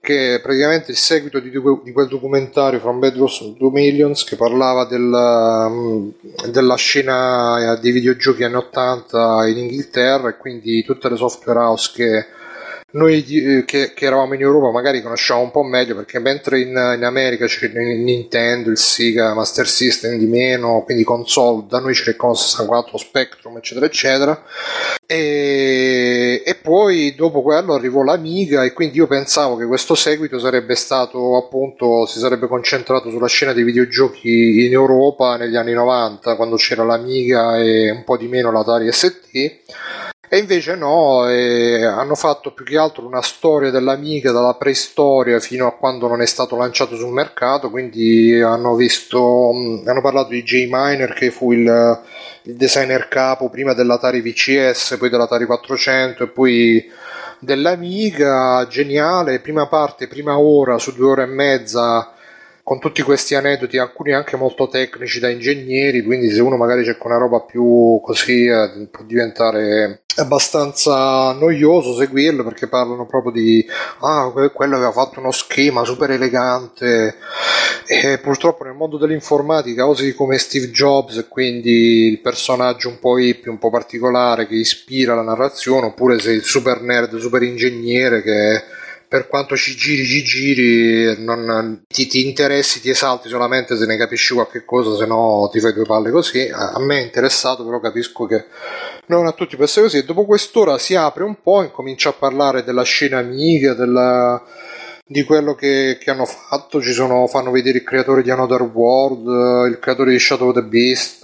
[0.00, 4.86] che è praticamente il seguito di, di quel documentario From Bedrooms to Millions che parlava
[4.86, 6.10] del, um,
[6.48, 12.26] della scena dei videogiochi anni 80 in Inghilterra e quindi tutte le software house che
[12.92, 16.68] noi eh, che, che, eravamo in Europa magari conosciamo un po' meglio perché mentre in,
[16.68, 21.94] in America c'è il Nintendo, il Sega, Master System di meno, quindi console, da noi
[21.94, 24.42] c'è il Con 64, Spectrum, eccetera, eccetera.
[25.04, 30.74] E, e poi dopo quello arrivò l'Amiga e quindi io pensavo che questo seguito sarebbe
[30.74, 36.56] stato appunto, si sarebbe concentrato sulla scena dei videogiochi in Europa negli anni 90, quando
[36.56, 42.52] c'era l'Amiga e un po' di meno l'Atari ST e invece no, eh, hanno fatto
[42.52, 46.96] più che altro una storia dell'Amiga dalla preistoria fino a quando non è stato lanciato
[46.96, 52.00] sul mercato, quindi hanno visto, mm, hanno parlato di J Miner che fu il,
[52.42, 56.90] il designer capo prima dell'Atari VCS, poi dell'Atari 400 e poi
[57.38, 62.15] dell'Amiga, geniale, prima parte, prima ora su due ore e mezza
[62.66, 67.06] con tutti questi aneddoti, alcuni anche molto tecnici da ingegneri, quindi se uno magari cerca
[67.06, 73.64] una roba più così eh, può diventare abbastanza noioso seguirlo perché parlano proprio di
[74.00, 77.18] ah, quello aveva fatto uno schema super elegante
[77.86, 83.48] e purtroppo nel mondo dell'informatica osi come Steve Jobs, quindi il personaggio un po' hippie,
[83.48, 88.84] un po' particolare che ispira la narrazione, oppure sei il super nerd, super ingegnere che
[89.08, 93.96] per quanto ci giri, ci giri, non, ti, ti, interessi, ti esalti solamente se ne
[93.96, 96.48] capisci qualche cosa, se no ti fai due palle così.
[96.52, 98.46] A me è interessato, però capisco che
[99.06, 99.98] non a tutti può essere così.
[99.98, 104.42] E dopo quest'ora si apre un po', incomincia a parlare della scena amica, della
[105.08, 106.82] di quello che, che, hanno fatto.
[106.82, 110.62] Ci sono, fanno vedere il creatore di Another World, il creatore di Shadow of the
[110.62, 111.20] Beast,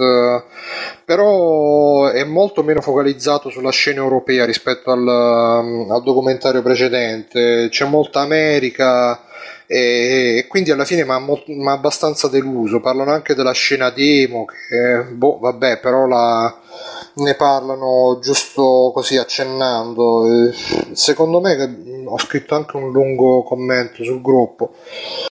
[1.04, 7.68] però è molto meno focalizzato sulla scena europea rispetto al, al documentario precedente.
[7.70, 9.24] C'è molta America
[9.66, 12.80] e, quindi alla fine mi ha abbastanza deluso.
[12.80, 16.60] Parlano anche della scena demo, che boh, vabbè, però la
[17.14, 20.52] ne parlano giusto così accennando.
[20.92, 24.74] Secondo me, ho scritto anche un lungo commento sul gruppo.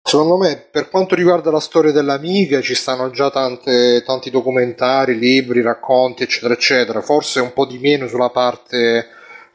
[0.01, 5.61] Secondo me, per quanto riguarda la storia dell'Amiga, ci stanno già tante, tanti documentari, libri,
[5.61, 7.01] racconti, eccetera, eccetera.
[7.01, 9.09] Forse un po' di meno sulla parte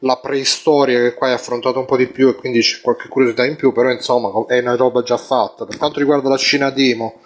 [0.04, 3.44] la preistoria che qua è affrontato un po' di più e quindi c'è qualche curiosità
[3.44, 5.64] in più, però insomma è una roba già fatta.
[5.64, 7.20] Per quanto riguarda la scena demo,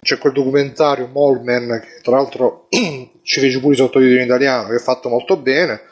[0.00, 2.68] c'è quel documentario Molman che tra l'altro
[3.22, 5.82] ci fece pure i sottotitoli in italiano che è fatto molto bene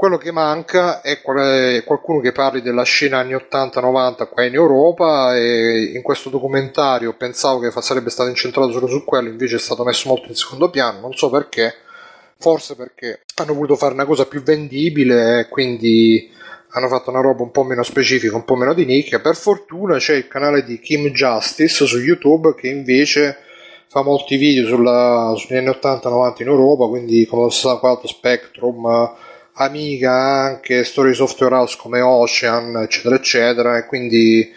[0.00, 5.92] quello che manca è qualcuno che parli della scena anni 80-90 qua in Europa e
[5.94, 10.08] in questo documentario pensavo che sarebbe stato incentrato solo su quello, invece è stato messo
[10.08, 11.74] molto in secondo piano, non so perché,
[12.38, 16.30] forse perché hanno voluto fare una cosa più vendibile, quindi
[16.70, 19.20] hanno fatto una roba un po' meno specifica, un po' meno di nicchia.
[19.20, 23.36] Per fortuna c'è il canale di Kim Justice su YouTube che invece
[23.90, 29.14] fa molti video sulla, sugli anni 80-90 in Europa, quindi come 64, Spectrum,
[29.54, 34.48] Amiga, anche storie software house come Ocean, eccetera, eccetera, e quindi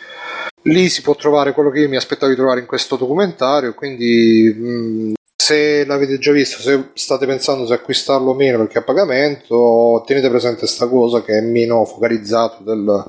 [0.65, 4.53] lì si può trovare quello che io mi aspettavo di trovare in questo documentario, quindi
[4.55, 10.03] mh, se l'avete già visto, se state pensando se acquistarlo o meno perché a pagamento,
[10.05, 13.03] tenete presente questa cosa che è meno focalizzato del,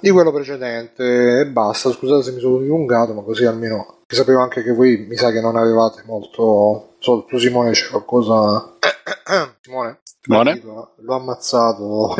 [0.00, 1.90] di quello precedente e basta.
[1.90, 5.30] Scusate se mi sono dilungato, ma così almeno che sapevo anche che voi mi sa
[5.30, 6.94] che non avevate molto.
[6.98, 8.76] So, tu Simone c'è qualcosa.
[9.60, 9.98] Simone?
[10.20, 10.62] Simone?
[10.96, 12.14] L'ho ammazzato.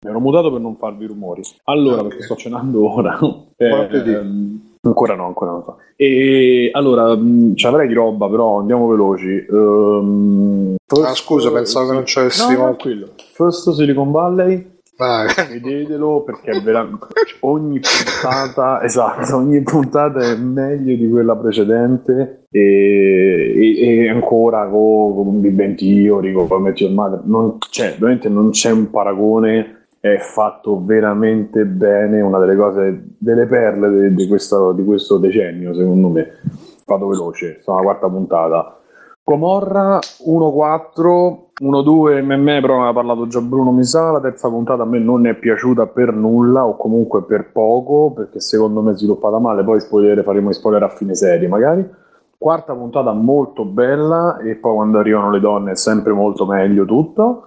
[0.00, 1.42] mi ero mutato per non farvi rumori.
[1.64, 2.08] Allora, okay.
[2.08, 3.18] perché sto cenando ora.
[3.56, 5.76] eh, Ancora no, ancora non so.
[5.94, 9.44] E allora, mh, ci avrei di roba, però andiamo veloci.
[9.50, 13.08] Um, first, ah, scusa, pensavo che non c'avessi no, tranquillo.
[13.32, 14.78] First Silicon Valley.
[15.00, 15.24] Ah.
[15.48, 17.06] Vedetelo perché veramente
[17.40, 25.14] ogni puntata, esatto, ogni puntata è meglio di quella precedente e, e, e ancora con,
[25.14, 30.16] con Big Theory, con Met Your Mother, non, cioè, veramente non c'è un paragone è
[30.16, 36.08] fatto veramente bene, una delle cose, delle perle di, di, questo, di questo decennio, secondo
[36.08, 36.40] me.
[36.86, 38.79] Vado veloce, sono la quarta puntata.
[39.22, 44.86] Comorra 1-4, 1-2 MM, però ne ha parlato già Bruno Misa, la terza puntata a
[44.86, 49.38] me non è piaciuta per nulla o comunque per poco, perché secondo me è sviluppata
[49.38, 51.88] male, poi spoiler, faremo spoiler a fine serie magari.
[52.36, 57.44] Quarta puntata molto bella e poi quando arrivano le donne è sempre molto meglio tutto.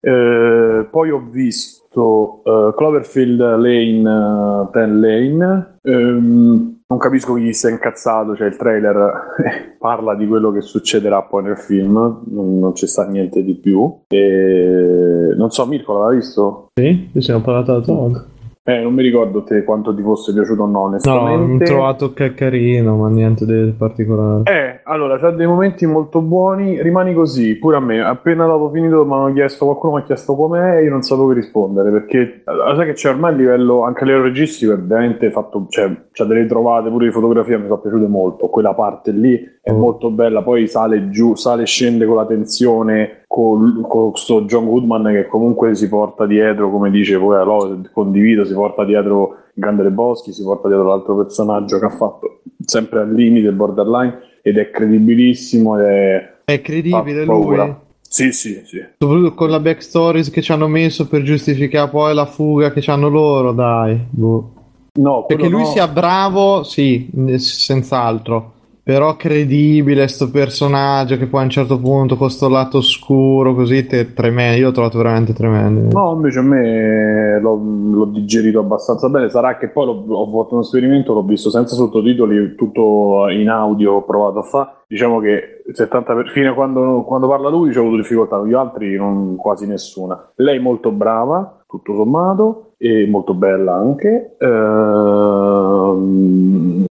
[0.00, 5.78] Eh, poi ho visto uh, Cloverfield Lane, uh, 10 Lane.
[5.82, 11.22] Um, non capisco chi si è incazzato, cioè il trailer parla di quello che succederà
[11.22, 14.00] poi nel film, non, non c'è sta niente di più.
[14.08, 15.32] E...
[15.36, 16.66] Non so, Mirko l'aveva visto?
[16.74, 18.16] Sì, ci siamo parlato da Todd.
[18.64, 21.46] Eh, non mi ricordo te quanto ti fosse piaciuto o no, onestamente.
[21.46, 24.42] No, ho trovato che è carino, ma niente di particolare.
[24.44, 28.02] Eh, allora, c'ha dei momenti molto buoni, rimani così, pure a me.
[28.02, 31.28] Appena dopo finito mi hanno chiesto, qualcuno mi ha chiesto com'è e io non sapevo
[31.28, 35.30] che rispondere, perché sai che c'è ormai a livello, anche a livello registico, è veramente
[35.30, 38.48] fatto, cioè, c'ha delle trovate pure di fotografia, mi sono piaciute molto.
[38.48, 39.76] Quella parte lì è oh.
[39.76, 45.04] molto bella, poi sale giù, sale e scende con la tensione, con, questo John Goodman
[45.12, 50.32] che comunque si porta dietro, come dice poi allora, condivido, si porta dietro Grande Boschi,
[50.32, 55.78] si porta dietro l'altro personaggio che ha fatto sempre al limite, borderline, ed è credibilissimo
[55.78, 56.34] ed è...
[56.44, 57.74] È credibile lui?
[58.00, 58.84] Sì, sì, sì.
[58.98, 63.08] Soprattutto con la backstories che ci hanno messo per giustificare poi la fuga che hanno
[63.08, 63.98] loro, dai.
[64.10, 64.52] Boh.
[64.92, 65.66] No, Perché lui no.
[65.66, 68.58] sia bravo, sì, senz'altro
[68.90, 73.86] però credibile sto personaggio che poi a un certo punto con sto lato oscuro così
[73.86, 74.58] te, tremendo.
[74.58, 75.96] Io l'ho trovato veramente tremendo.
[75.96, 79.28] No invece a me l'ho, l'ho digerito abbastanza bene.
[79.28, 84.02] Sarà che poi ho fatto uno esperimento l'ho visto senza sottotitoli tutto in audio ho
[84.02, 88.42] provato a fare diciamo che 70 per fine quando, quando parla lui ho avuto difficoltà
[88.44, 90.32] gli altri non quasi nessuna.
[90.34, 95.66] Lei molto brava tutto sommato e molto bella anche ehm,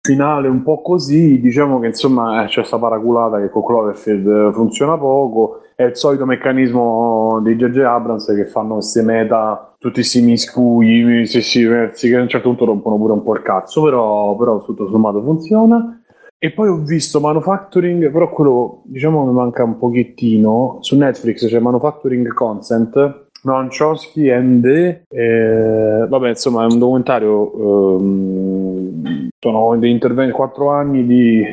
[0.02, 4.98] finale un po' così diciamo che insomma eh, c'è questa paraculata che con Cloverfield funziona
[4.98, 7.78] poco è il solito meccanismo di J.J.
[7.82, 12.66] Abrams che fanno queste meta tutti questi miscugli sì, sì, che a un certo punto
[12.66, 16.00] rompono pure un po' il cazzo però, però tutto sommato funziona
[16.38, 20.78] e poi ho visto Manufacturing, però quello diciamo mi manca un pochettino.
[20.82, 29.28] Su Netflix c'è Manufacturing Consent, Noam Chomsky and eh, vabbè insomma è un documentario ehm,
[29.40, 31.44] sono dei interventi quattro anni di,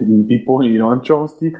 [0.00, 1.52] di pipponi di Noam Chomsky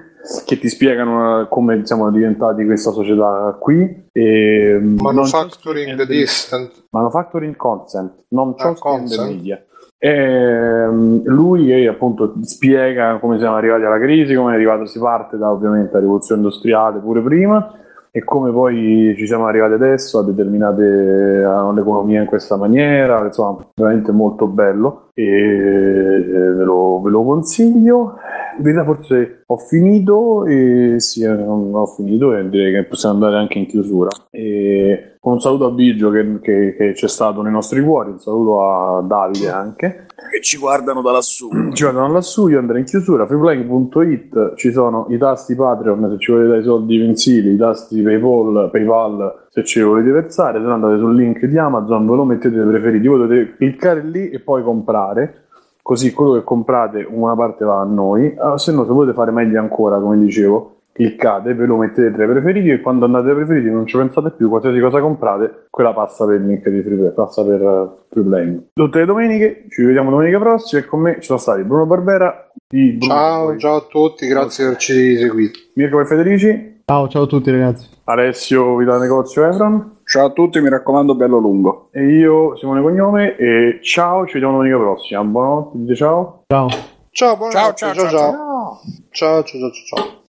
[0.47, 6.85] che ti spiegano come siamo diventati questa società qui e, Manufacturing Distant.
[6.91, 9.63] Manufacturing Consent non ah, Chomsky and the Media.
[9.99, 15.37] E, ehm, lui appunto spiega come siamo arrivati alla crisi, come è arrivato, si parte
[15.37, 17.77] da ovviamente la rivoluzione industriale pure prima
[18.15, 24.13] e come poi ci siamo arrivati adesso a determinate all'economia in questa maniera, insomma, veramente
[24.13, 28.19] molto bello e eh, ve lo, ve lo consiglio.
[28.57, 33.59] In verità forse ho finito e sì, ho finito e direi che possiamo andare anche
[33.59, 34.11] in chiusura.
[34.31, 38.63] E un saluto a Biggio che, che, che c'è stato nei nostri cuori, un saluto
[38.63, 40.07] a Davide anche.
[40.33, 41.49] Che ci guardano da lassù.
[41.73, 43.27] Ci guardano da lassù, io andrei in chiusura.
[43.27, 48.03] Freeplaying.it ci sono i tasti Patreon se ci volete dare i soldi mensili, i tasti
[48.03, 52.25] PayPal, PayPal se ci volete versare, se no andate sul link di Amazon, ve lo
[52.25, 55.43] mettete nei preferiti, voi dovete cliccare lì e poi comprare
[55.83, 59.33] così quello che comprate una parte va a noi, uh, se no se volete fare
[59.33, 63.35] meglio ancora, come dicevo, cliccate, ve lo mettete tra i preferiti e quando andate ai
[63.35, 67.11] preferiti non ci pensate più, qualsiasi cosa comprate, quella passa per il link di free
[67.11, 68.63] passa per uh, free playing.
[68.73, 72.51] Tutte le domeniche, ci vediamo domenica prossima e con me ci sono stati Bruno Barbera
[72.69, 73.59] di Bruno Ciao, Poi.
[73.59, 75.59] ciao a tutti, grazie per averci seguito.
[75.75, 76.81] Mirko e Federici.
[76.85, 77.89] Ciao, ciao a tutti ragazzi.
[78.05, 80.01] Alessio Vita Negozio Evron.
[80.13, 81.89] Ciao a tutti, mi raccomando, bello lungo.
[81.91, 85.25] E io, Simone Cognome, e ciao, ci vediamo domenica prossima.
[85.25, 86.43] Buonanotte, ciao.
[86.49, 86.69] Ciao.
[87.13, 88.11] Ciao, buonanotte, ciao, ciao, ciao.
[88.11, 88.81] ciao.
[89.11, 89.97] Ciao, ciao, ciao, ciao.
[89.97, 90.22] ciao.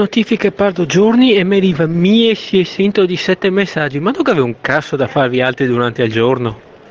[0.00, 5.42] Notifiche parto giorni e mi arriva 1617 messaggi, ma che avevo un cazzo da farvi
[5.42, 6.69] altri durante il giorno.